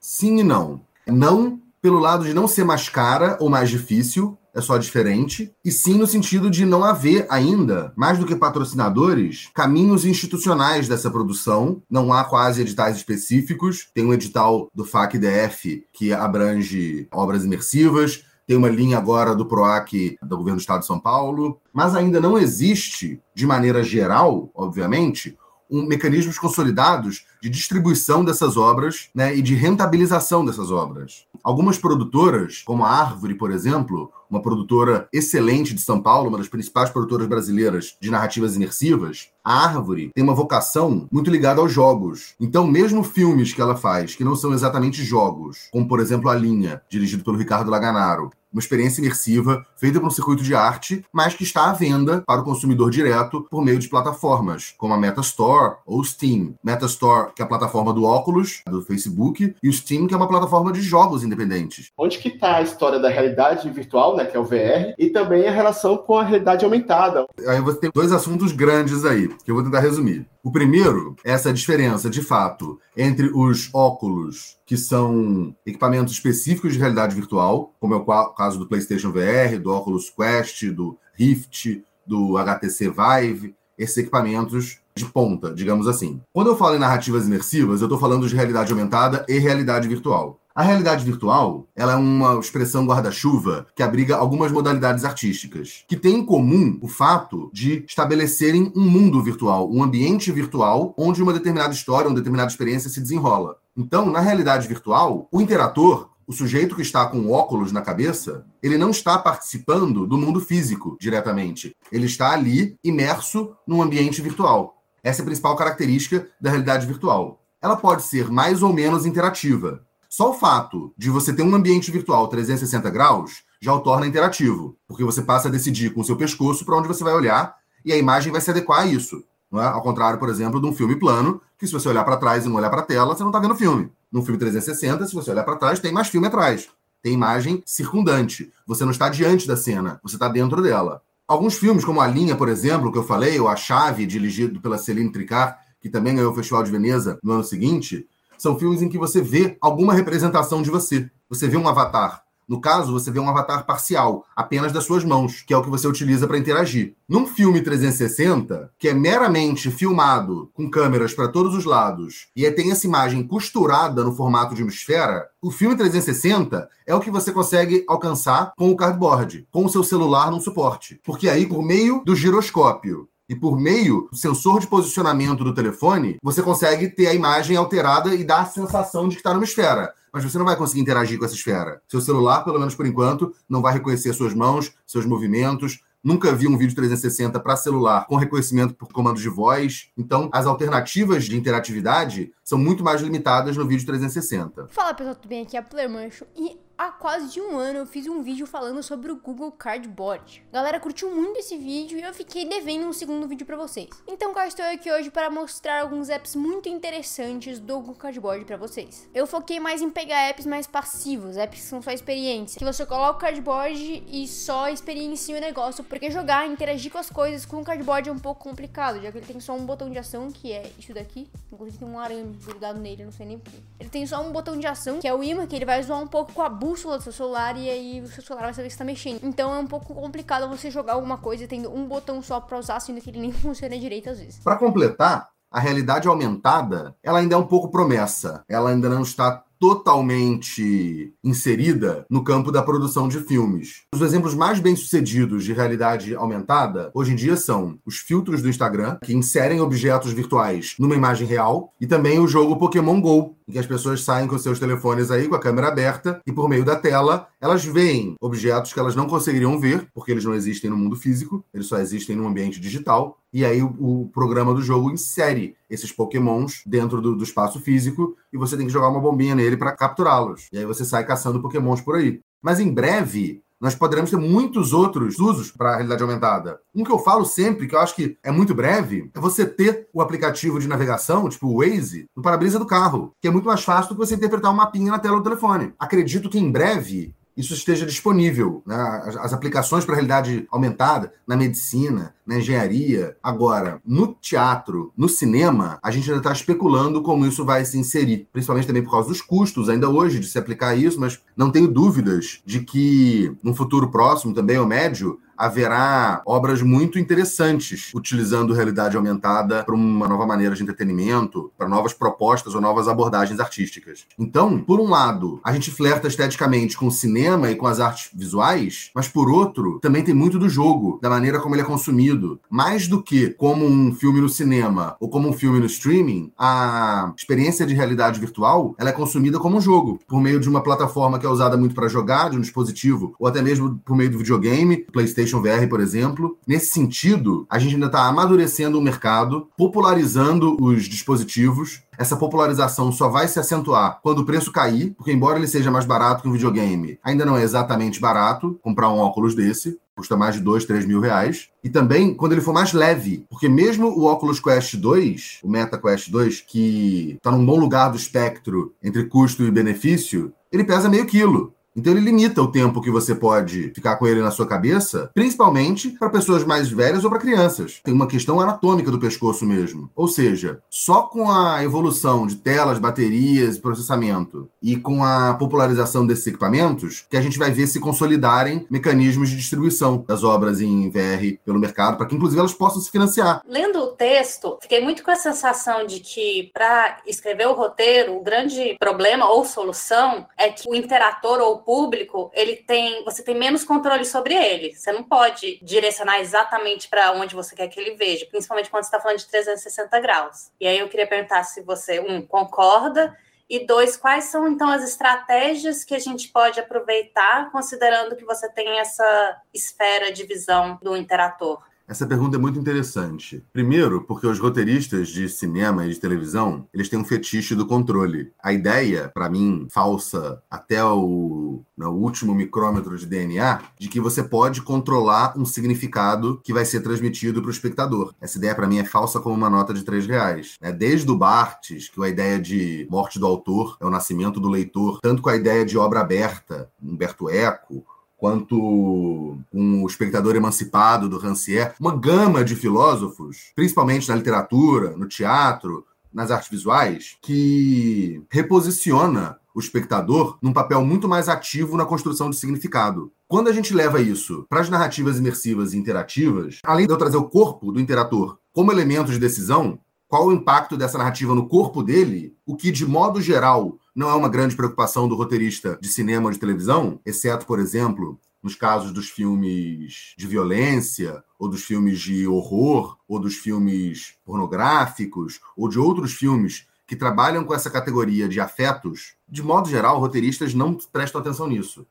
Sim 0.00 0.38
e 0.38 0.44
não. 0.44 0.80
Não 1.06 1.60
pelo 1.80 1.98
lado 1.98 2.24
de 2.24 2.34
não 2.34 2.48
ser 2.48 2.64
mais 2.64 2.88
cara 2.88 3.36
ou 3.40 3.48
mais 3.48 3.70
difícil, 3.70 4.38
é 4.54 4.60
só 4.60 4.76
diferente, 4.76 5.52
e 5.64 5.70
sim 5.70 5.94
no 5.94 6.06
sentido 6.06 6.50
de 6.50 6.64
não 6.64 6.82
haver 6.82 7.26
ainda, 7.30 7.92
mais 7.96 8.18
do 8.18 8.26
que 8.26 8.34
patrocinadores, 8.34 9.50
caminhos 9.54 10.04
institucionais 10.04 10.88
dessa 10.88 11.10
produção. 11.10 11.80
Não 11.88 12.12
há 12.12 12.24
quase 12.24 12.62
editais 12.62 12.96
específicos. 12.96 13.88
Tem 13.94 14.04
um 14.04 14.12
edital 14.12 14.68
do 14.74 14.84
FAC-DF 14.84 15.84
que 15.92 16.12
abrange 16.12 17.06
obras 17.12 17.44
imersivas, 17.44 18.24
tem 18.48 18.56
uma 18.56 18.68
linha 18.68 18.96
agora 18.96 19.34
do 19.34 19.46
PROAC 19.46 20.18
do 20.22 20.38
governo 20.38 20.56
do 20.56 20.60
estado 20.60 20.80
de 20.80 20.86
São 20.86 20.98
Paulo, 20.98 21.60
mas 21.70 21.94
ainda 21.94 22.18
não 22.18 22.38
existe, 22.38 23.20
de 23.34 23.46
maneira 23.46 23.82
geral, 23.82 24.50
obviamente, 24.54 25.36
um, 25.70 25.86
mecanismos 25.86 26.38
consolidados 26.38 27.24
de 27.40 27.48
distribuição 27.48 28.24
dessas 28.24 28.56
obras 28.56 29.08
né, 29.14 29.36
e 29.36 29.42
de 29.42 29.54
rentabilização 29.54 30.44
dessas 30.44 30.70
obras. 30.70 31.24
Algumas 31.42 31.78
produtoras, 31.78 32.62
como 32.64 32.84
a 32.84 32.90
Árvore, 32.90 33.34
por 33.34 33.50
exemplo, 33.50 34.10
uma 34.30 34.42
produtora 34.42 35.08
excelente 35.12 35.74
de 35.74 35.80
São 35.80 36.00
Paulo, 36.00 36.28
uma 36.28 36.38
das 36.38 36.48
principais 36.48 36.90
produtoras 36.90 37.26
brasileiras 37.26 37.96
de 38.00 38.10
narrativas 38.10 38.56
imersivas, 38.56 39.28
a 39.42 39.64
Árvore 39.64 40.10
tem 40.14 40.22
uma 40.22 40.34
vocação 40.34 41.08
muito 41.10 41.30
ligada 41.30 41.60
aos 41.60 41.72
jogos. 41.72 42.34
Então, 42.38 42.66
mesmo 42.66 43.02
filmes 43.02 43.52
que 43.52 43.60
ela 43.60 43.76
faz, 43.76 44.14
que 44.14 44.24
não 44.24 44.36
são 44.36 44.52
exatamente 44.52 45.02
jogos, 45.02 45.68
como 45.72 45.88
por 45.88 46.00
exemplo 46.00 46.28
A 46.28 46.34
Linha, 46.34 46.82
dirigido 46.90 47.24
pelo 47.24 47.38
Ricardo 47.38 47.70
Laganaro, 47.70 48.30
uma 48.52 48.60
experiência 48.60 49.00
imersiva 49.00 49.64
feita 49.76 49.98
para 49.98 50.08
um 50.08 50.10
circuito 50.10 50.42
de 50.42 50.54
arte, 50.54 51.04
mas 51.12 51.34
que 51.34 51.44
está 51.44 51.70
à 51.70 51.72
venda 51.72 52.22
para 52.26 52.40
o 52.40 52.44
consumidor 52.44 52.90
direto 52.90 53.46
por 53.50 53.64
meio 53.64 53.78
de 53.78 53.88
plataformas, 53.88 54.74
como 54.76 54.94
a 54.94 54.98
Metastore 54.98 55.76
ou 55.86 56.02
Steam. 56.02 56.54
Metastore, 56.62 57.32
que 57.34 57.42
é 57.42 57.44
a 57.44 57.48
plataforma 57.48 57.92
do 57.92 58.04
óculos, 58.04 58.62
do 58.68 58.82
Facebook, 58.82 59.54
e 59.62 59.68
o 59.68 59.72
Steam, 59.72 60.06
que 60.06 60.14
é 60.14 60.16
uma 60.16 60.28
plataforma 60.28 60.72
de 60.72 60.80
jogos 60.80 61.22
independentes. 61.22 61.90
Onde 61.96 62.18
que 62.18 62.28
está 62.28 62.56
a 62.56 62.62
história 62.62 62.98
da 62.98 63.08
realidade 63.08 63.68
virtual, 63.70 64.16
né, 64.16 64.24
que 64.24 64.36
é 64.36 64.40
o 64.40 64.44
VR, 64.44 64.94
e 64.98 65.10
também 65.10 65.46
a 65.46 65.52
relação 65.52 65.96
com 65.96 66.16
a 66.16 66.24
realidade 66.24 66.64
aumentada? 66.64 67.26
Aí 67.46 67.60
você 67.60 67.80
tem 67.80 67.90
dois 67.94 68.12
assuntos 68.12 68.52
grandes 68.52 69.04
aí, 69.04 69.28
que 69.44 69.50
eu 69.50 69.54
vou 69.54 69.64
tentar 69.64 69.80
resumir. 69.80 70.26
O 70.42 70.52
primeiro 70.52 71.16
é 71.24 71.32
essa 71.32 71.52
diferença, 71.52 72.08
de 72.08 72.22
fato, 72.22 72.80
entre 72.96 73.30
os 73.34 73.68
óculos, 73.74 74.56
que 74.64 74.76
são 74.76 75.54
equipamentos 75.66 76.14
específicos 76.14 76.72
de 76.72 76.78
realidade 76.78 77.14
virtual, 77.14 77.74
como 77.80 77.94
é 77.94 77.96
o 77.96 78.04
caso 78.32 78.58
do 78.58 78.66
PlayStation 78.66 79.10
VR, 79.10 79.58
do 79.60 79.72
Oculus 79.72 80.10
Quest, 80.10 80.64
do 80.70 80.96
Rift, 81.14 81.82
do 82.06 82.38
HTC 82.38 82.90
Vive, 82.90 83.54
esses 83.76 83.96
equipamentos 83.98 84.80
de 84.94 85.04
ponta, 85.06 85.54
digamos 85.54 85.86
assim. 85.86 86.20
Quando 86.32 86.48
eu 86.48 86.56
falo 86.56 86.76
em 86.76 86.80
narrativas 86.80 87.26
imersivas, 87.26 87.80
eu 87.80 87.86
estou 87.86 87.98
falando 87.98 88.28
de 88.28 88.34
realidade 88.34 88.72
aumentada 88.72 89.24
e 89.28 89.38
realidade 89.38 89.86
virtual. 89.86 90.40
A 90.58 90.62
realidade 90.64 91.04
virtual 91.04 91.68
ela 91.76 91.92
é 91.92 91.94
uma 91.94 92.36
expressão 92.40 92.84
guarda-chuva 92.84 93.68
que 93.76 93.80
abriga 93.80 94.16
algumas 94.16 94.50
modalidades 94.50 95.04
artísticas, 95.04 95.84
que 95.86 95.96
tem 95.96 96.16
em 96.16 96.26
comum 96.26 96.76
o 96.82 96.88
fato 96.88 97.48
de 97.52 97.84
estabelecerem 97.86 98.72
um 98.74 98.80
mundo 98.80 99.22
virtual, 99.22 99.70
um 99.72 99.84
ambiente 99.84 100.32
virtual 100.32 100.96
onde 100.98 101.22
uma 101.22 101.32
determinada 101.32 101.72
história, 101.72 102.08
uma 102.08 102.16
determinada 102.16 102.50
experiência 102.50 102.90
se 102.90 103.00
desenrola. 103.00 103.58
Então, 103.76 104.10
na 104.10 104.18
realidade 104.18 104.66
virtual, 104.66 105.28
o 105.30 105.40
interator, 105.40 106.10
o 106.26 106.32
sujeito 106.32 106.74
que 106.74 106.82
está 106.82 107.06
com 107.06 107.30
óculos 107.30 107.70
na 107.70 107.80
cabeça, 107.80 108.44
ele 108.60 108.76
não 108.76 108.90
está 108.90 109.16
participando 109.16 110.08
do 110.08 110.18
mundo 110.18 110.40
físico 110.40 110.96
diretamente. 111.00 111.72
Ele 111.92 112.06
está 112.06 112.32
ali 112.32 112.74
imerso 112.82 113.52
num 113.64 113.80
ambiente 113.80 114.20
virtual. 114.20 114.82
Essa 115.04 115.20
é 115.20 115.22
a 115.22 115.26
principal 115.26 115.54
característica 115.54 116.26
da 116.40 116.50
realidade 116.50 116.84
virtual. 116.84 117.40
Ela 117.62 117.76
pode 117.76 118.02
ser 118.02 118.28
mais 118.28 118.60
ou 118.60 118.72
menos 118.72 119.06
interativa. 119.06 119.86
Só 120.08 120.30
o 120.30 120.34
fato 120.34 120.92
de 120.96 121.10
você 121.10 121.32
ter 121.32 121.42
um 121.42 121.54
ambiente 121.54 121.90
virtual 121.90 122.28
360 122.28 122.88
graus 122.90 123.42
já 123.60 123.74
o 123.74 123.80
torna 123.80 124.06
interativo, 124.06 124.76
porque 124.86 125.04
você 125.04 125.20
passa 125.20 125.48
a 125.48 125.50
decidir 125.50 125.92
com 125.92 126.00
o 126.00 126.04
seu 126.04 126.16
pescoço 126.16 126.64
para 126.64 126.76
onde 126.76 126.88
você 126.88 127.04
vai 127.04 127.12
olhar 127.12 127.56
e 127.84 127.92
a 127.92 127.96
imagem 127.96 128.32
vai 128.32 128.40
se 128.40 128.50
adequar 128.50 128.80
a 128.80 128.86
isso. 128.86 129.22
É? 129.52 129.64
Ao 129.64 129.82
contrário, 129.82 130.18
por 130.18 130.28
exemplo, 130.28 130.60
de 130.60 130.66
um 130.66 130.72
filme 130.72 130.96
plano, 130.96 131.40
que 131.58 131.66
se 131.66 131.72
você 131.72 131.88
olhar 131.88 132.04
para 132.04 132.16
trás 132.16 132.44
e 132.44 132.48
não 132.48 132.56
olhar 132.56 132.70
para 132.70 132.80
a 132.80 132.84
tela, 132.84 133.14
você 133.14 133.22
não 133.22 133.30
está 133.30 133.38
vendo 133.38 133.54
filme. 133.54 133.90
Num 134.10 134.22
filme 134.22 134.38
360, 134.38 135.06
se 135.06 135.14
você 135.14 135.30
olhar 135.30 135.44
para 135.44 135.56
trás, 135.56 135.78
tem 135.78 135.92
mais 135.92 136.08
filme 136.08 136.26
atrás. 136.26 136.68
Tem 137.02 137.12
imagem 137.12 137.62
circundante. 137.66 138.52
Você 138.66 138.84
não 138.84 138.90
está 138.90 139.08
diante 139.08 139.46
da 139.46 139.56
cena, 139.56 140.00
você 140.02 140.16
está 140.16 140.28
dentro 140.28 140.62
dela. 140.62 141.02
Alguns 141.26 141.58
filmes, 141.58 141.84
como 141.84 142.00
A 142.00 142.06
Linha, 142.06 142.34
por 142.34 142.48
exemplo, 142.48 142.90
que 142.90 142.98
eu 142.98 143.04
falei, 143.04 143.38
ou 143.38 143.48
A 143.48 143.56
Chave, 143.56 144.06
dirigido 144.06 144.60
pela 144.60 144.78
Celine 144.78 145.12
Tricard, 145.12 145.56
que 145.80 145.88
também 145.88 146.14
ganhou 146.14 146.32
o 146.32 146.34
Festival 146.34 146.62
de 146.62 146.70
Veneza 146.70 147.18
no 147.22 147.32
ano 147.32 147.44
seguinte, 147.44 148.06
são 148.38 148.58
filmes 148.58 148.80
em 148.80 148.88
que 148.88 148.96
você 148.96 149.20
vê 149.20 149.58
alguma 149.60 149.92
representação 149.92 150.62
de 150.62 150.70
você. 150.70 151.10
Você 151.28 151.48
vê 151.48 151.56
um 151.56 151.68
avatar. 151.68 152.22
No 152.48 152.62
caso, 152.62 152.92
você 152.92 153.10
vê 153.10 153.20
um 153.20 153.28
avatar 153.28 153.66
parcial, 153.66 154.24
apenas 154.34 154.72
das 154.72 154.84
suas 154.84 155.04
mãos, 155.04 155.42
que 155.42 155.52
é 155.52 155.56
o 155.56 155.62
que 155.62 155.68
você 155.68 155.86
utiliza 155.86 156.26
para 156.26 156.38
interagir. 156.38 156.94
Num 157.06 157.26
filme 157.26 157.60
360, 157.60 158.72
que 158.78 158.88
é 158.88 158.94
meramente 158.94 159.70
filmado 159.70 160.50
com 160.54 160.70
câmeras 160.70 161.12
para 161.12 161.28
todos 161.28 161.54
os 161.54 161.66
lados 161.66 162.28
e 162.34 162.50
tem 162.50 162.70
essa 162.70 162.86
imagem 162.86 163.22
costurada 163.22 164.02
no 164.02 164.14
formato 164.14 164.54
de 164.54 164.62
uma 164.62 164.70
esfera, 164.70 165.28
o 165.42 165.50
filme 165.50 165.76
360 165.76 166.70
é 166.86 166.94
o 166.94 167.00
que 167.00 167.10
você 167.10 167.32
consegue 167.32 167.84
alcançar 167.86 168.54
com 168.56 168.70
o 168.70 168.76
cardboard, 168.76 169.46
com 169.50 169.66
o 169.66 169.68
seu 169.68 169.84
celular 169.84 170.30
num 170.30 170.40
suporte. 170.40 170.98
Porque 171.04 171.28
aí, 171.28 171.44
por 171.44 171.62
meio 171.62 172.02
do 172.02 172.16
giroscópio 172.16 173.06
e 173.28 173.36
por 173.36 173.58
meio 173.58 174.08
do 174.10 174.16
sensor 174.16 174.60
de 174.60 174.66
posicionamento 174.66 175.44
do 175.44 175.54
telefone, 175.54 176.16
você 176.22 176.42
consegue 176.42 176.88
ter 176.88 177.08
a 177.08 177.14
imagem 177.14 177.56
alterada 177.56 178.14
e 178.14 178.24
dar 178.24 178.40
a 178.40 178.46
sensação 178.46 179.08
de 179.08 179.16
que 179.16 179.20
está 179.20 179.34
numa 179.34 179.44
esfera. 179.44 179.92
Mas 180.12 180.24
você 180.24 180.38
não 180.38 180.46
vai 180.46 180.56
conseguir 180.56 180.80
interagir 180.80 181.18
com 181.18 181.24
essa 181.24 181.34
esfera. 181.34 181.82
Seu 181.86 182.00
celular, 182.00 182.42
pelo 182.42 182.58
menos 182.58 182.74
por 182.74 182.86
enquanto, 182.86 183.34
não 183.48 183.60
vai 183.60 183.74
reconhecer 183.74 184.12
suas 184.14 184.32
mãos, 184.32 184.72
seus 184.86 185.04
movimentos, 185.04 185.80
Nunca 186.02 186.32
vi 186.32 186.46
um 186.46 186.56
vídeo 186.56 186.76
360 186.76 187.40
para 187.40 187.56
celular 187.56 188.06
com 188.06 188.14
reconhecimento 188.14 188.72
por 188.72 188.88
comandos 188.92 189.20
de 189.20 189.28
voz. 189.28 189.90
Então, 189.98 190.30
as 190.32 190.46
alternativas 190.46 191.24
de 191.24 191.36
interatividade 191.36 192.32
são 192.44 192.56
muito 192.56 192.84
mais 192.84 193.02
limitadas 193.02 193.56
no 193.56 193.66
vídeo 193.66 193.84
360. 193.84 194.68
Fala 194.68 194.94
pessoal, 194.94 195.16
tudo 195.16 195.28
bem? 195.28 195.42
Aqui 195.42 195.56
é 195.56 195.60
a 195.60 195.62
Playmancho 195.62 196.24
e 196.36 196.56
há 196.78 196.92
quase 196.92 197.32
de 197.32 197.40
um 197.40 197.58
ano 197.58 197.80
eu 197.80 197.86
fiz 197.86 198.06
um 198.06 198.22
vídeo 198.22 198.46
falando 198.46 198.80
sobre 198.84 199.10
o 199.10 199.16
Google 199.16 199.50
Cardboard. 199.50 200.46
A 200.52 200.56
galera 200.56 200.78
curtiu 200.78 201.10
muito 201.10 201.40
esse 201.40 201.56
vídeo 201.56 201.98
e 201.98 202.02
eu 202.02 202.14
fiquei 202.14 202.48
devendo 202.48 202.86
um 202.86 202.92
segundo 202.92 203.26
vídeo 203.26 203.44
para 203.44 203.56
vocês. 203.56 203.88
Então 204.06 204.32
cá 204.32 204.46
estou 204.46 204.64
aqui 204.64 204.90
hoje 204.90 205.10
para 205.10 205.28
mostrar 205.28 205.82
alguns 205.82 206.08
apps 206.08 206.36
muito 206.36 206.68
interessantes 206.68 207.58
do 207.58 207.80
Google 207.80 207.96
Cardboard 207.96 208.44
para 208.44 208.56
vocês. 208.56 209.08
Eu 209.12 209.26
foquei 209.26 209.58
mais 209.58 209.82
em 209.82 209.90
pegar 209.90 210.28
apps 210.28 210.46
mais 210.46 210.68
passivos, 210.68 211.36
apps 211.36 211.60
que 211.60 211.66
são 211.66 211.82
só 211.82 211.90
experiência, 211.90 212.56
que 212.56 212.64
você 212.64 212.86
coloca 212.86 213.18
o 213.18 213.20
cardboard 213.20 214.04
e 214.06 214.28
só 214.28 214.68
experiencia 214.68 215.36
o 215.36 215.40
negócio, 215.40 215.82
porque 215.82 216.12
jogar, 216.12 216.46
interagir 216.46 216.92
com 216.92 216.98
as 216.98 217.10
coisas 217.10 217.44
com 217.44 217.60
o 217.60 217.64
cardboard 217.64 218.08
é 218.08 218.12
um 218.12 218.18
pouco 218.18 218.44
complicado, 218.44 219.02
já 219.02 219.10
que 219.10 219.18
ele 219.18 219.26
tem 219.26 219.40
só 219.40 219.56
um 219.56 219.66
botão 219.66 219.90
de 219.90 219.98
ação, 219.98 220.30
que 220.30 220.52
é 220.52 220.70
isso 220.78 220.94
daqui. 220.94 221.26
Inclusive 221.52 221.78
tem 221.78 221.88
um 221.88 221.98
arame 221.98 222.36
grudado 222.44 222.78
nele, 222.78 223.04
não 223.04 223.12
sei 223.12 223.26
nem 223.26 223.38
porquê. 223.38 223.58
Ele 223.80 223.88
tem 223.88 224.06
só 224.06 224.22
um 224.22 224.30
botão 224.30 224.56
de 224.56 224.66
ação, 224.66 225.00
que 225.00 225.08
é 225.08 225.14
o 225.14 225.24
imã, 225.24 225.46
que 225.46 225.56
ele 225.56 225.64
vai 225.64 225.82
zoar 225.82 226.00
um 226.00 226.06
pouco 226.06 226.32
com 226.32 226.42
a 226.42 226.48
bússola 226.68 226.98
do 226.98 227.04
seu 227.04 227.12
celular 227.12 227.56
e 227.56 227.70
aí 227.70 228.00
o 228.00 228.08
seu 228.08 228.22
celular 228.22 228.44
vai 228.44 228.54
saber 228.54 228.68
que 228.68 228.74
está 228.74 228.84
mexendo. 228.84 229.20
Então 229.22 229.54
é 229.54 229.58
um 229.58 229.66
pouco 229.66 229.94
complicado 229.94 230.48
você 230.48 230.70
jogar 230.70 230.94
alguma 230.94 231.16
coisa 231.16 231.46
tendo 231.48 231.72
um 231.72 231.86
botão 231.86 232.20
só 232.20 232.40
para 232.40 232.58
usar, 232.58 232.78
sendo 232.80 233.00
que 233.00 233.08
ele 233.08 233.20
nem 233.20 233.32
funciona 233.32 233.78
direito 233.78 234.10
às 234.10 234.18
vezes. 234.18 234.38
Para 234.38 234.56
completar, 234.56 235.30
a 235.50 235.58
realidade 235.58 236.06
aumentada, 236.06 236.94
ela 237.02 237.20
ainda 237.20 237.34
é 237.34 237.38
um 237.38 237.46
pouco 237.46 237.70
promessa. 237.70 238.44
Ela 238.46 238.70
ainda 238.70 238.88
não 238.88 239.02
está 239.02 239.42
totalmente 239.58 241.12
inserida 241.22 242.06
no 242.08 242.22
campo 242.22 242.52
da 242.52 242.62
produção 242.62 243.08
de 243.08 243.20
filmes. 243.20 243.82
Os 243.94 244.00
exemplos 244.00 244.34
mais 244.34 244.60
bem-sucedidos 244.60 245.44
de 245.44 245.52
realidade 245.52 246.14
aumentada 246.14 246.90
hoje 246.94 247.12
em 247.12 247.16
dia 247.16 247.36
são 247.36 247.78
os 247.84 247.98
filtros 247.98 248.42
do 248.42 248.48
Instagram, 248.48 248.98
que 249.04 249.14
inserem 249.14 249.60
objetos 249.60 250.12
virtuais 250.12 250.74
numa 250.78 250.94
imagem 250.94 251.26
real, 251.26 251.72
e 251.80 251.86
também 251.86 252.18
o 252.18 252.28
jogo 252.28 252.56
Pokémon 252.56 253.00
Go, 253.00 253.36
em 253.48 253.52
que 253.52 253.58
as 253.58 253.66
pessoas 253.66 254.02
saem 254.02 254.28
com 254.28 254.38
seus 254.38 254.58
telefones 254.58 255.10
aí 255.10 255.26
com 255.26 255.34
a 255.34 255.40
câmera 255.40 255.68
aberta 255.68 256.20
e 256.26 256.32
por 256.32 256.48
meio 256.48 256.64
da 256.64 256.76
tela 256.76 257.28
elas 257.40 257.64
veem 257.64 258.14
objetos 258.20 258.72
que 258.72 258.80
elas 258.80 258.94
não 258.94 259.06
conseguiriam 259.06 259.58
ver, 259.58 259.88
porque 259.94 260.10
eles 260.10 260.24
não 260.24 260.34
existem 260.34 260.68
no 260.68 260.76
mundo 260.76 260.96
físico, 260.96 261.44
eles 261.54 261.66
só 261.66 261.78
existem 261.78 262.16
no 262.16 262.26
ambiente 262.26 262.60
digital. 262.60 263.18
E 263.32 263.44
aí 263.44 263.62
o, 263.62 263.74
o 263.78 264.08
programa 264.08 264.54
do 264.54 264.62
jogo 264.62 264.90
insere 264.90 265.54
esses 265.68 265.92
pokémons 265.92 266.62
dentro 266.66 267.00
do, 267.00 267.14
do, 267.14 267.24
espaço 267.24 267.60
físico 267.60 268.16
e 268.32 268.38
você 268.38 268.56
tem 268.56 268.66
que 268.66 268.72
jogar 268.72 268.88
uma 268.88 269.00
bombinha 269.00 269.34
nele 269.34 269.56
para 269.56 269.72
capturá-los. 269.72 270.48
E 270.52 270.58
aí 270.58 270.64
você 270.64 270.84
sai 270.84 271.04
caçando 271.04 271.42
pokémons 271.42 271.80
por 271.80 271.96
aí. 271.96 272.20
Mas 272.40 272.58
em 272.60 272.72
breve, 272.72 273.42
nós 273.60 273.74
poderemos 273.74 274.10
ter 274.10 274.16
muitos 274.16 274.72
outros 274.72 275.18
usos 275.18 275.50
para 275.50 275.70
a 275.70 275.74
realidade 275.76 276.02
aumentada. 276.02 276.60
Um 276.74 276.84
que 276.84 276.92
eu 276.92 276.98
falo 276.98 277.24
sempre, 277.24 277.66
que 277.66 277.74
eu 277.74 277.80
acho 277.80 277.94
que 277.94 278.16
é 278.22 278.30
muito 278.30 278.54
breve, 278.54 279.10
é 279.14 279.20
você 279.20 279.44
ter 279.44 279.88
o 279.92 280.00
aplicativo 280.00 280.60
de 280.60 280.68
navegação, 280.68 281.28
tipo 281.28 281.48
o 281.48 281.58
Waze, 281.58 282.06
no 282.16 282.22
para-brisa 282.22 282.58
do 282.58 282.66
carro, 282.66 283.12
que 283.20 283.26
é 283.26 283.30
muito 283.30 283.46
mais 283.46 283.64
fácil 283.64 283.90
do 283.90 284.00
que 284.00 284.06
você 284.06 284.14
interpretar 284.14 284.52
um 284.52 284.56
mapinha 284.56 284.92
na 284.92 284.98
tela 284.98 285.16
do 285.16 285.24
telefone. 285.24 285.74
Acredito 285.78 286.30
que 286.30 286.38
em 286.38 286.50
breve 286.50 287.14
isso 287.36 287.54
esteja 287.54 287.86
disponível. 287.86 288.62
Né? 288.66 288.76
As, 289.04 289.16
as 289.16 289.32
aplicações 289.32 289.84
para 289.84 289.94
realidade 289.94 290.46
aumentada 290.50 291.12
na 291.26 291.36
medicina, 291.36 292.14
na 292.28 292.38
engenharia. 292.38 293.16
Agora, 293.22 293.80
no 293.84 294.14
teatro, 294.20 294.92
no 294.96 295.08
cinema, 295.08 295.78
a 295.82 295.90
gente 295.90 296.08
ainda 296.08 296.20
está 296.20 296.32
especulando 296.32 297.02
como 297.02 297.26
isso 297.26 297.44
vai 297.44 297.64
se 297.64 297.78
inserir, 297.78 298.28
principalmente 298.30 298.66
também 298.66 298.82
por 298.82 298.90
causa 298.90 299.08
dos 299.08 299.22
custos, 299.22 299.68
ainda 299.70 299.88
hoje, 299.88 300.20
de 300.20 300.28
se 300.28 300.38
aplicar 300.38 300.76
isso, 300.76 301.00
mas 301.00 301.18
não 301.34 301.50
tenho 301.50 301.66
dúvidas 301.66 302.40
de 302.44 302.60
que, 302.60 303.34
num 303.42 303.54
futuro 303.54 303.90
próximo 303.90 304.34
também, 304.34 304.58
ou 304.58 304.66
médio, 304.66 305.18
haverá 305.38 306.20
obras 306.26 306.60
muito 306.60 306.98
interessantes 306.98 307.92
utilizando 307.94 308.52
realidade 308.52 308.96
aumentada 308.96 309.62
para 309.62 309.74
uma 309.74 310.08
nova 310.08 310.26
maneira 310.26 310.56
de 310.56 310.64
entretenimento, 310.64 311.52
para 311.56 311.68
novas 311.68 311.92
propostas 311.92 312.56
ou 312.56 312.60
novas 312.60 312.88
abordagens 312.88 313.38
artísticas. 313.38 314.04
Então, 314.18 314.58
por 314.58 314.80
um 314.80 314.88
lado, 314.88 315.40
a 315.44 315.52
gente 315.52 315.70
flerta 315.70 316.08
esteticamente 316.08 316.76
com 316.76 316.88
o 316.88 316.90
cinema 316.90 317.52
e 317.52 317.54
com 317.54 317.68
as 317.68 317.78
artes 317.78 318.10
visuais, 318.12 318.90
mas 318.92 319.06
por 319.06 319.30
outro, 319.30 319.78
também 319.80 320.02
tem 320.02 320.14
muito 320.14 320.40
do 320.40 320.48
jogo, 320.48 320.98
da 321.00 321.08
maneira 321.08 321.38
como 321.38 321.54
ele 321.54 321.62
é 321.62 321.64
consumido. 321.64 322.17
Mais 322.50 322.88
do 322.88 323.02
que 323.02 323.30
como 323.30 323.64
um 323.64 323.94
filme 323.94 324.20
no 324.20 324.28
cinema 324.28 324.96
ou 325.00 325.08
como 325.08 325.28
um 325.28 325.32
filme 325.32 325.60
no 325.60 325.66
streaming, 325.66 326.32
a 326.38 327.12
experiência 327.16 327.66
de 327.66 327.74
realidade 327.74 328.18
virtual 328.18 328.74
ela 328.78 328.90
é 328.90 328.92
consumida 328.92 329.38
como 329.38 329.56
um 329.56 329.60
jogo, 329.60 330.00
por 330.08 330.20
meio 330.20 330.40
de 330.40 330.48
uma 330.48 330.62
plataforma 330.62 331.18
que 331.18 331.26
é 331.26 331.28
usada 331.28 331.56
muito 331.56 331.74
para 331.74 331.88
jogar, 331.88 332.30
de 332.30 332.36
um 332.36 332.40
dispositivo, 332.40 333.14
ou 333.18 333.26
até 333.26 333.40
mesmo 333.40 333.80
por 333.84 333.96
meio 333.96 334.10
do 334.10 334.18
videogame, 334.18 334.78
PlayStation 334.92 335.28
PlayStation 335.28 335.40
VR, 335.42 335.68
por 335.68 335.80
exemplo. 335.80 336.38
Nesse 336.46 336.72
sentido, 336.72 337.46
a 337.50 337.58
gente 337.58 337.74
ainda 337.74 337.86
está 337.86 338.06
amadurecendo 338.06 338.78
o 338.78 338.82
mercado, 338.82 339.48
popularizando 339.56 340.56
os 340.60 340.84
dispositivos. 340.84 341.82
Essa 341.98 342.16
popularização 342.16 342.92
só 342.92 343.08
vai 343.08 343.26
se 343.26 343.40
acentuar 343.40 343.98
quando 344.02 344.20
o 344.20 344.24
preço 344.24 344.52
cair, 344.52 344.94
porque 344.96 345.12
embora 345.12 345.38
ele 345.38 345.48
seja 345.48 345.70
mais 345.70 345.84
barato 345.84 346.22
que 346.22 346.28
um 346.28 346.32
videogame, 346.32 346.98
ainda 347.02 347.24
não 347.24 347.36
é 347.36 347.42
exatamente 347.42 348.00
barato 348.00 348.58
comprar 348.62 348.88
um 348.90 348.98
óculos 348.98 349.34
desse 349.34 349.78
custa 349.98 350.16
mais 350.16 350.36
de 350.36 350.40
2, 350.40 350.64
3 350.64 350.86
mil 350.86 351.00
reais. 351.00 351.48
E 351.62 351.68
também 351.68 352.14
quando 352.14 352.32
ele 352.32 352.40
for 352.40 352.54
mais 352.54 352.72
leve, 352.72 353.26
porque 353.28 353.48
mesmo 353.48 353.88
o 353.88 354.06
Oculus 354.06 354.38
Quest 354.38 354.76
2, 354.76 355.40
o 355.42 355.50
Meta 355.50 355.76
Quest 355.76 356.08
2, 356.08 356.40
que 356.40 357.14
está 357.16 357.32
num 357.32 357.44
bom 357.44 357.58
lugar 357.58 357.88
do 357.88 357.96
espectro 357.96 358.72
entre 358.82 359.06
custo 359.06 359.42
e 359.42 359.50
benefício, 359.50 360.32
ele 360.52 360.62
pesa 360.62 360.88
meio 360.88 361.04
quilo. 361.04 361.52
Então 361.78 361.92
ele 361.92 362.00
limita 362.00 362.42
o 362.42 362.50
tempo 362.50 362.80
que 362.80 362.90
você 362.90 363.14
pode 363.14 363.70
ficar 363.72 363.94
com 363.96 364.06
ele 364.06 364.20
na 364.20 364.32
sua 364.32 364.48
cabeça, 364.48 365.12
principalmente 365.14 365.90
para 365.90 366.10
pessoas 366.10 366.44
mais 366.44 366.68
velhas 366.68 367.04
ou 367.04 367.10
para 367.10 367.20
crianças. 367.20 367.80
Tem 367.84 367.94
uma 367.94 368.08
questão 368.08 368.40
anatômica 368.40 368.90
do 368.90 368.98
pescoço 368.98 369.46
mesmo. 369.46 369.88
Ou 369.94 370.08
seja, 370.08 370.60
só 370.68 371.02
com 371.02 371.30
a 371.30 371.62
evolução 371.62 372.26
de 372.26 372.34
telas, 372.34 372.80
baterias, 372.80 373.58
processamento 373.58 374.50
e 374.60 374.76
com 374.76 375.04
a 375.04 375.34
popularização 375.34 376.04
desses 376.04 376.26
equipamentos 376.26 377.06
que 377.08 377.16
a 377.16 377.20
gente 377.20 377.38
vai 377.38 377.52
ver 377.52 377.68
se 377.68 377.78
consolidarem 377.78 378.66
mecanismos 378.68 379.30
de 379.30 379.36
distribuição 379.36 380.04
das 380.04 380.24
obras 380.24 380.60
em 380.60 380.90
VR 380.90 381.38
pelo 381.44 381.60
mercado, 381.60 381.96
para 381.96 382.06
que 382.06 382.16
inclusive 382.16 382.40
elas 382.40 382.54
possam 382.54 382.82
se 382.82 382.90
financiar. 382.90 383.40
Lendo 383.46 383.78
o 383.78 383.86
texto, 383.88 384.58
fiquei 384.60 384.82
muito 384.82 385.04
com 385.04 385.12
a 385.12 385.16
sensação 385.16 385.86
de 385.86 386.00
que 386.00 386.50
para 386.52 386.98
escrever 387.06 387.46
o 387.46 387.54
roteiro, 387.54 388.16
o 388.16 388.22
grande 388.24 388.76
problema 388.80 389.30
ou 389.30 389.44
solução 389.44 390.26
é 390.36 390.48
que 390.48 390.68
o 390.68 390.74
interator 390.74 391.38
ou 391.38 391.58
público, 391.68 392.30
ele 392.32 392.56
tem, 392.56 393.04
você 393.04 393.22
tem 393.22 393.34
menos 393.34 393.62
controle 393.62 394.02
sobre 394.06 394.32
ele. 394.32 394.74
Você 394.74 394.90
não 394.90 395.04
pode 395.04 395.58
direcionar 395.62 396.18
exatamente 396.18 396.88
para 396.88 397.12
onde 397.12 397.34
você 397.34 397.54
quer 397.54 397.68
que 397.68 397.78
ele 397.78 397.94
veja, 397.94 398.24
principalmente 398.24 398.70
quando 398.70 398.84
você 398.84 398.88
está 398.88 398.98
falando 398.98 399.18
de 399.18 399.26
360 399.26 400.00
graus. 400.00 400.50
E 400.58 400.66
aí 400.66 400.78
eu 400.78 400.88
queria 400.88 401.06
perguntar 401.06 401.42
se 401.42 401.60
você, 401.60 402.00
um, 402.00 402.22
concorda 402.22 403.14
e 403.50 403.66
dois, 403.66 403.98
quais 403.98 404.24
são 404.24 404.48
então 404.48 404.70
as 404.70 404.82
estratégias 404.82 405.84
que 405.84 405.94
a 405.94 405.98
gente 405.98 406.28
pode 406.28 406.58
aproveitar, 406.58 407.52
considerando 407.52 408.16
que 408.16 408.24
você 408.24 408.50
tem 408.50 408.78
essa 408.78 409.38
esfera 409.52 410.10
de 410.10 410.24
visão 410.24 410.78
do 410.82 410.96
interator? 410.96 411.62
Essa 411.88 412.06
pergunta 412.06 412.36
é 412.36 412.38
muito 412.38 412.58
interessante. 412.58 413.42
Primeiro, 413.50 414.02
porque 414.02 414.26
os 414.26 414.38
roteiristas 414.38 415.08
de 415.08 415.26
cinema 415.26 415.86
e 415.86 415.88
de 415.88 415.98
televisão, 415.98 416.68
eles 416.72 416.86
têm 416.90 416.98
um 416.98 417.04
fetiche 417.04 417.54
do 417.54 417.64
controle. 417.64 418.30
A 418.42 418.52
ideia, 418.52 419.08
para 419.08 419.30
mim, 419.30 419.66
falsa 419.70 420.42
até 420.50 420.84
o 420.84 421.64
no 421.78 421.90
último 421.92 422.34
micrômetro 422.34 422.98
de 422.98 423.06
DNA, 423.06 423.62
de 423.78 423.88
que 423.88 424.00
você 424.00 424.22
pode 424.22 424.60
controlar 424.62 425.32
um 425.38 425.46
significado 425.46 426.40
que 426.42 426.52
vai 426.52 426.64
ser 426.64 426.80
transmitido 426.80 427.40
para 427.40 427.48
o 427.48 427.52
espectador. 427.52 428.12
Essa 428.20 428.36
ideia, 428.36 428.54
para 428.54 428.66
mim, 428.66 428.78
é 428.78 428.84
falsa 428.84 429.20
como 429.20 429.36
uma 429.36 429.48
nota 429.48 429.72
de 429.72 429.84
três 429.84 430.04
reais. 430.04 430.56
Né? 430.60 430.72
Desde 430.72 431.08
o 431.10 431.16
Barthes, 431.16 431.88
que 431.88 432.02
a 432.02 432.08
ideia 432.08 432.38
de 432.38 432.86
morte 432.90 433.18
do 433.18 433.26
autor 433.26 433.76
é 433.80 433.86
o 433.86 433.90
nascimento 433.90 434.40
do 434.40 434.48
leitor, 434.48 434.98
tanto 435.00 435.22
com 435.22 435.30
a 435.30 435.36
ideia 435.36 435.64
de 435.64 435.78
obra 435.78 436.00
aberta, 436.00 436.68
Humberto 436.82 437.30
Eco, 437.30 437.86
quanto 438.18 439.38
um 439.54 439.86
espectador 439.86 440.36
emancipado 440.36 441.08
do 441.08 441.18
Rancière, 441.18 441.72
uma 441.80 441.96
gama 441.96 442.44
de 442.44 442.56
filósofos, 442.56 443.52
principalmente 443.54 444.08
na 444.08 444.16
literatura, 444.16 444.96
no 444.96 445.06
teatro, 445.06 445.86
nas 446.12 446.30
artes 446.30 446.50
visuais, 446.50 447.16
que 447.22 448.20
reposiciona 448.28 449.38
o 449.54 449.60
espectador 449.60 450.36
num 450.42 450.52
papel 450.52 450.84
muito 450.84 451.08
mais 451.08 451.28
ativo 451.28 451.76
na 451.76 451.86
construção 451.86 452.28
de 452.28 452.36
significado. 452.36 453.12
Quando 453.26 453.48
a 453.48 453.52
gente 453.52 453.74
leva 453.74 454.00
isso 454.00 454.44
para 454.48 454.60
as 454.60 454.68
narrativas 454.68 455.18
imersivas 455.18 455.72
e 455.72 455.78
interativas, 455.78 456.58
além 456.64 456.86
de 456.86 456.92
eu 456.92 456.98
trazer 456.98 457.16
o 457.16 457.28
corpo 457.28 457.70
do 457.72 457.80
interator 457.80 458.38
como 458.52 458.72
elemento 458.72 459.12
de 459.12 459.18
decisão, 459.18 459.78
qual 460.08 460.26
o 460.26 460.32
impacto 460.32 460.76
dessa 460.76 460.96
narrativa 460.96 461.34
no 461.34 461.46
corpo 461.46 461.82
dele, 461.82 462.34
o 462.46 462.56
que 462.56 462.72
de 462.72 462.86
modo 462.86 463.20
geral 463.20 463.78
não 463.98 464.08
é 464.08 464.14
uma 464.14 464.28
grande 464.28 464.54
preocupação 464.54 465.08
do 465.08 465.16
roteirista 465.16 465.76
de 465.82 465.88
cinema 465.88 466.26
ou 466.26 466.30
de 466.30 466.38
televisão, 466.38 467.00
exceto, 467.04 467.44
por 467.44 467.58
exemplo, 467.58 468.16
nos 468.40 468.54
casos 468.54 468.92
dos 468.92 469.10
filmes 469.10 470.14
de 470.16 470.24
violência, 470.24 471.24
ou 471.36 471.48
dos 471.48 471.64
filmes 471.64 471.98
de 471.98 472.24
horror, 472.24 472.96
ou 473.08 473.18
dos 473.18 473.34
filmes 473.34 474.14
pornográficos, 474.24 475.40
ou 475.56 475.68
de 475.68 475.80
outros 475.80 476.12
filmes 476.12 476.68
que 476.86 476.94
trabalham 476.94 477.42
com 477.42 477.52
essa 477.52 477.68
categoria 477.68 478.28
de 478.28 478.38
afetos, 478.38 479.16
de 479.28 479.42
modo 479.42 479.68
geral, 479.68 479.98
roteiristas 479.98 480.54
não 480.54 480.74
prestam 480.74 481.20
atenção 481.20 481.48
nisso. 481.48 481.84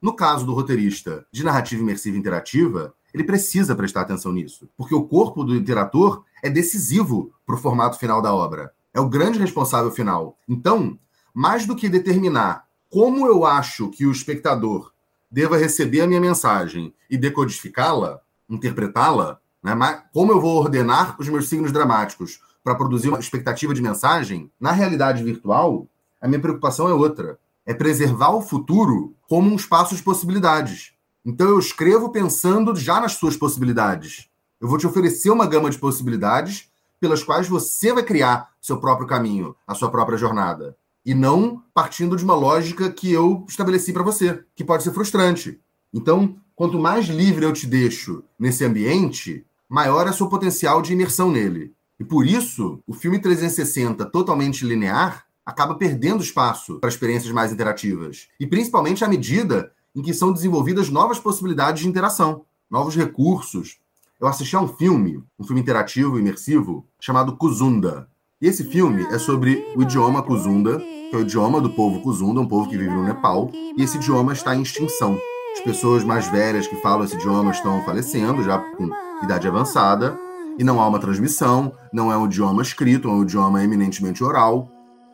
No 0.00 0.16
caso 0.16 0.44
do 0.44 0.54
roteirista 0.54 1.24
de 1.30 1.44
narrativa 1.44 1.80
imersiva 1.80 2.18
interativa, 2.18 2.92
ele 3.14 3.22
precisa 3.22 3.76
prestar 3.76 4.00
atenção 4.00 4.32
nisso, 4.32 4.68
porque 4.76 4.96
o 4.96 5.04
corpo 5.04 5.44
do 5.44 5.54
interator 5.54 6.24
é 6.42 6.50
decisivo 6.50 7.32
para 7.46 7.54
o 7.54 7.58
formato 7.58 8.00
final 8.00 8.20
da 8.20 8.34
obra. 8.34 8.72
É 8.92 8.98
o 8.98 9.08
grande 9.08 9.38
responsável 9.38 9.92
final. 9.92 10.36
Então, 10.48 10.98
mais 11.34 11.66
do 11.66 11.76
que 11.76 11.88
determinar 11.88 12.66
como 12.92 13.26
eu 13.26 13.46
acho 13.46 13.88
que 13.88 14.04
o 14.04 14.12
espectador 14.12 14.92
deva 15.30 15.56
receber 15.56 16.02
a 16.02 16.06
minha 16.06 16.20
mensagem 16.20 16.92
e 17.08 17.16
decodificá-la, 17.16 18.20
interpretá-la, 18.50 19.38
né, 19.62 19.74
como 20.12 20.30
eu 20.30 20.38
vou 20.38 20.58
ordenar 20.58 21.16
os 21.18 21.26
meus 21.26 21.48
signos 21.48 21.72
dramáticos 21.72 22.42
para 22.62 22.74
produzir 22.74 23.08
uma 23.08 23.18
expectativa 23.18 23.72
de 23.72 23.80
mensagem, 23.80 24.52
na 24.60 24.72
realidade 24.72 25.24
virtual, 25.24 25.88
a 26.20 26.28
minha 26.28 26.38
preocupação 26.38 26.86
é 26.86 26.92
outra. 26.92 27.38
É 27.64 27.72
preservar 27.72 28.30
o 28.32 28.42
futuro 28.42 29.14
como 29.26 29.50
um 29.50 29.56
espaço 29.56 29.96
de 29.96 30.02
possibilidades. 30.02 30.92
Então 31.24 31.48
eu 31.48 31.58
escrevo 31.58 32.10
pensando 32.10 32.76
já 32.76 33.00
nas 33.00 33.14
suas 33.14 33.38
possibilidades. 33.38 34.28
Eu 34.60 34.68
vou 34.68 34.76
te 34.76 34.86
oferecer 34.86 35.30
uma 35.30 35.46
gama 35.46 35.70
de 35.70 35.78
possibilidades 35.78 36.70
pelas 37.00 37.24
quais 37.24 37.48
você 37.48 37.90
vai 37.90 38.02
criar 38.02 38.50
seu 38.60 38.78
próprio 38.78 39.06
caminho, 39.06 39.56
a 39.66 39.74
sua 39.74 39.90
própria 39.90 40.18
jornada 40.18 40.76
e 41.04 41.14
não 41.14 41.62
partindo 41.74 42.16
de 42.16 42.24
uma 42.24 42.34
lógica 42.34 42.90
que 42.90 43.10
eu 43.12 43.44
estabeleci 43.48 43.92
para 43.92 44.02
você, 44.02 44.42
que 44.54 44.64
pode 44.64 44.82
ser 44.82 44.92
frustrante. 44.92 45.60
Então, 45.92 46.36
quanto 46.54 46.78
mais 46.78 47.06
livre 47.06 47.44
eu 47.44 47.52
te 47.52 47.66
deixo 47.66 48.22
nesse 48.38 48.64
ambiente, 48.64 49.44
maior 49.68 50.06
é 50.06 50.12
seu 50.12 50.28
potencial 50.28 50.80
de 50.80 50.92
imersão 50.92 51.30
nele. 51.30 51.74
E 51.98 52.04
por 52.04 52.26
isso, 52.26 52.80
o 52.86 52.92
filme 52.92 53.18
360 53.18 54.04
totalmente 54.06 54.64
linear 54.64 55.26
acaba 55.44 55.74
perdendo 55.74 56.22
espaço 56.22 56.78
para 56.78 56.88
experiências 56.88 57.32
mais 57.32 57.52
interativas, 57.52 58.28
e 58.38 58.46
principalmente 58.46 59.04
à 59.04 59.08
medida 59.08 59.72
em 59.94 60.02
que 60.02 60.14
são 60.14 60.32
desenvolvidas 60.32 60.88
novas 60.88 61.18
possibilidades 61.18 61.82
de 61.82 61.88
interação, 61.88 62.44
novos 62.70 62.96
recursos. 62.96 63.78
Eu 64.20 64.26
assisti 64.26 64.54
a 64.56 64.60
um 64.60 64.68
filme, 64.68 65.22
um 65.38 65.44
filme 65.44 65.60
interativo 65.60 66.18
imersivo 66.18 66.86
chamado 67.00 67.36
Kuzunda, 67.36 68.08
e 68.42 68.48
esse 68.48 68.64
filme 68.64 69.06
é 69.12 69.18
sobre 69.20 69.64
o 69.76 69.82
idioma 69.82 70.20
Kuzunda, 70.20 70.80
que 70.80 71.14
é 71.14 71.16
o 71.16 71.20
idioma 71.20 71.60
do 71.60 71.70
povo 71.70 72.00
Kuzunda, 72.00 72.40
um 72.40 72.48
povo 72.48 72.68
que 72.68 72.76
vive 72.76 72.92
no 72.92 73.04
Nepal, 73.04 73.48
e 73.54 73.80
esse 73.84 73.98
idioma 73.98 74.32
está 74.32 74.52
em 74.56 74.62
extinção. 74.62 75.16
As 75.52 75.60
pessoas 75.60 76.02
mais 76.02 76.26
velhas 76.26 76.66
que 76.66 76.74
falam 76.82 77.04
esse 77.04 77.14
idioma 77.14 77.52
estão 77.52 77.84
falecendo, 77.84 78.42
já 78.42 78.58
com 78.58 78.90
idade 79.22 79.46
avançada, 79.46 80.18
e 80.58 80.64
não 80.64 80.80
há 80.80 80.88
uma 80.88 80.98
transmissão, 80.98 81.72
não 81.92 82.10
é 82.10 82.16
um 82.16 82.26
idioma 82.26 82.62
escrito, 82.62 83.08
é 83.08 83.12
um 83.12 83.22
idioma 83.22 83.62
eminentemente 83.62 84.24
oral. 84.24 84.68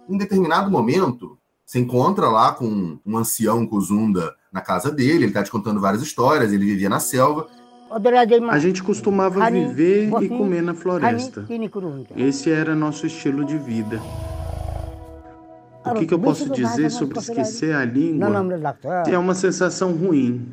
Em 0.09 0.17
determinado 0.17 0.71
momento, 0.71 1.39
se 1.67 1.79
encontra 1.79 2.31
lá 2.31 2.53
com 2.53 2.99
um 3.05 3.19
ancião 3.19 3.67
Kuzunda 3.67 4.35
na 4.51 4.63
casa 4.63 4.91
dele, 4.91 5.25
ele 5.25 5.27
está 5.27 5.43
te 5.43 5.51
contando 5.51 5.83
várias 5.83 6.01
histórias, 6.01 6.51
ele 6.51 6.65
vivia 6.65 6.89
na 6.89 6.99
selva, 6.99 7.47
a 8.51 8.59
gente 8.59 8.83
costumava 8.83 9.51
viver 9.51 10.11
e 10.23 10.29
comer 10.29 10.63
na 10.63 10.75
floresta. 10.75 11.47
Esse 12.17 12.51
era 12.51 12.75
nosso 12.75 13.07
estilo 13.07 13.45
de 13.45 13.57
vida. 13.57 14.01
O 15.85 15.95
que, 15.95 16.07
que 16.07 16.15
eu 16.15 16.19
posso 16.19 16.51
dizer 16.51 16.91
sobre 16.91 17.19
esquecer 17.19 17.75
a 17.75 17.85
língua? 17.85 18.29
É 19.07 19.19
uma 19.19 19.35
sensação 19.35 19.93
ruim. 19.93 20.53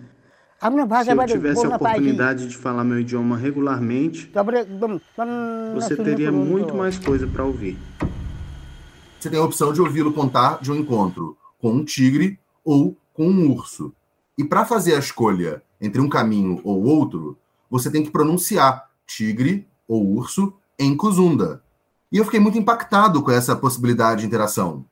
Se 1.04 1.12
eu 1.12 1.26
tivesse 1.26 1.66
a 1.66 1.76
oportunidade 1.76 2.48
de 2.48 2.56
falar 2.56 2.84
meu 2.84 3.00
idioma 3.00 3.38
regularmente, 3.38 4.32
você 5.74 5.96
teria 5.96 6.32
muito 6.32 6.74
mais 6.74 6.98
coisa 6.98 7.28
para 7.28 7.44
ouvir. 7.44 7.78
Você 9.20 9.30
tem 9.30 9.40
a 9.40 9.44
opção 9.44 9.74
de 9.74 9.82
ouvi-lo 9.82 10.14
contar 10.14 10.62
de 10.62 10.72
um 10.72 10.76
encontro 10.76 11.38
com 11.60 11.72
um 11.72 11.84
tigre 11.84 12.40
ou 12.64 12.96
com 13.14 13.28
um 13.28 13.52
urso. 13.52 13.94
E 14.38 14.44
para 14.44 14.66
fazer 14.66 14.96
a 14.96 15.00
escolha 15.00 15.62
entre 15.80 16.02
um 16.02 16.10
caminho 16.10 16.60
ou 16.64 16.84
outro, 16.84 17.38
você 17.70 17.90
tem 17.90 18.04
que 18.04 18.12
pronunciar 18.12 18.90
tigre 19.06 19.68
ou 19.88 20.06
urso 20.16 20.54
em 20.78 20.96
Kuzunda. 20.96 21.62
E 22.12 22.18
eu 22.18 22.26
fiquei 22.26 22.40
muito 22.40 22.58
impactado 22.58 23.22
com 23.22 23.32
essa 23.32 23.56
possibilidade 23.56 24.22
de 24.22 24.28
interação. 24.28 24.86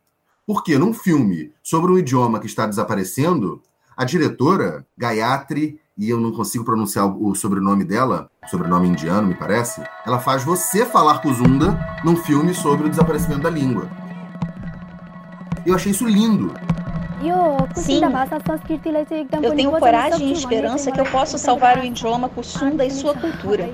Porque 0.45 0.77
num 0.77 0.93
filme 0.93 1.53
sobre 1.63 1.91
um 1.91 1.97
idioma 1.97 2.39
que 2.39 2.45
está 2.45 2.65
desaparecendo, 2.65 3.61
a 3.95 4.03
diretora, 4.03 4.85
Gayatri, 4.97 5.79
e 5.97 6.09
eu 6.09 6.19
não 6.19 6.31
consigo 6.31 6.65
pronunciar 6.65 7.05
o 7.05 7.35
sobrenome 7.35 7.83
dela, 7.83 8.29
sobrenome 8.49 8.89
indiano, 8.89 9.27
me 9.27 9.35
parece, 9.35 9.83
ela 10.05 10.19
faz 10.19 10.43
você 10.43 10.85
falar 10.85 11.21
Kuzunda 11.21 11.79
num 12.03 12.15
filme 12.15 12.53
sobre 12.53 12.87
o 12.87 12.89
desaparecimento 12.89 13.43
da 13.43 13.49
língua. 13.49 13.89
Eu 15.65 15.75
achei 15.75 15.91
isso 15.91 16.05
lindo. 16.05 16.51
Sim, 17.75 17.99
eu 19.41 19.55
tenho 19.55 19.71
coragem 19.71 20.29
e 20.29 20.33
esperança 20.33 20.91
que 20.91 20.99
eu 20.99 21.05
posso 21.05 21.37
salvar 21.37 21.79
o 21.79 21.83
idioma 21.83 22.27
Kusunda 22.29 22.85
e 22.85 22.91
sua 22.91 23.13
cultura. 23.13 23.73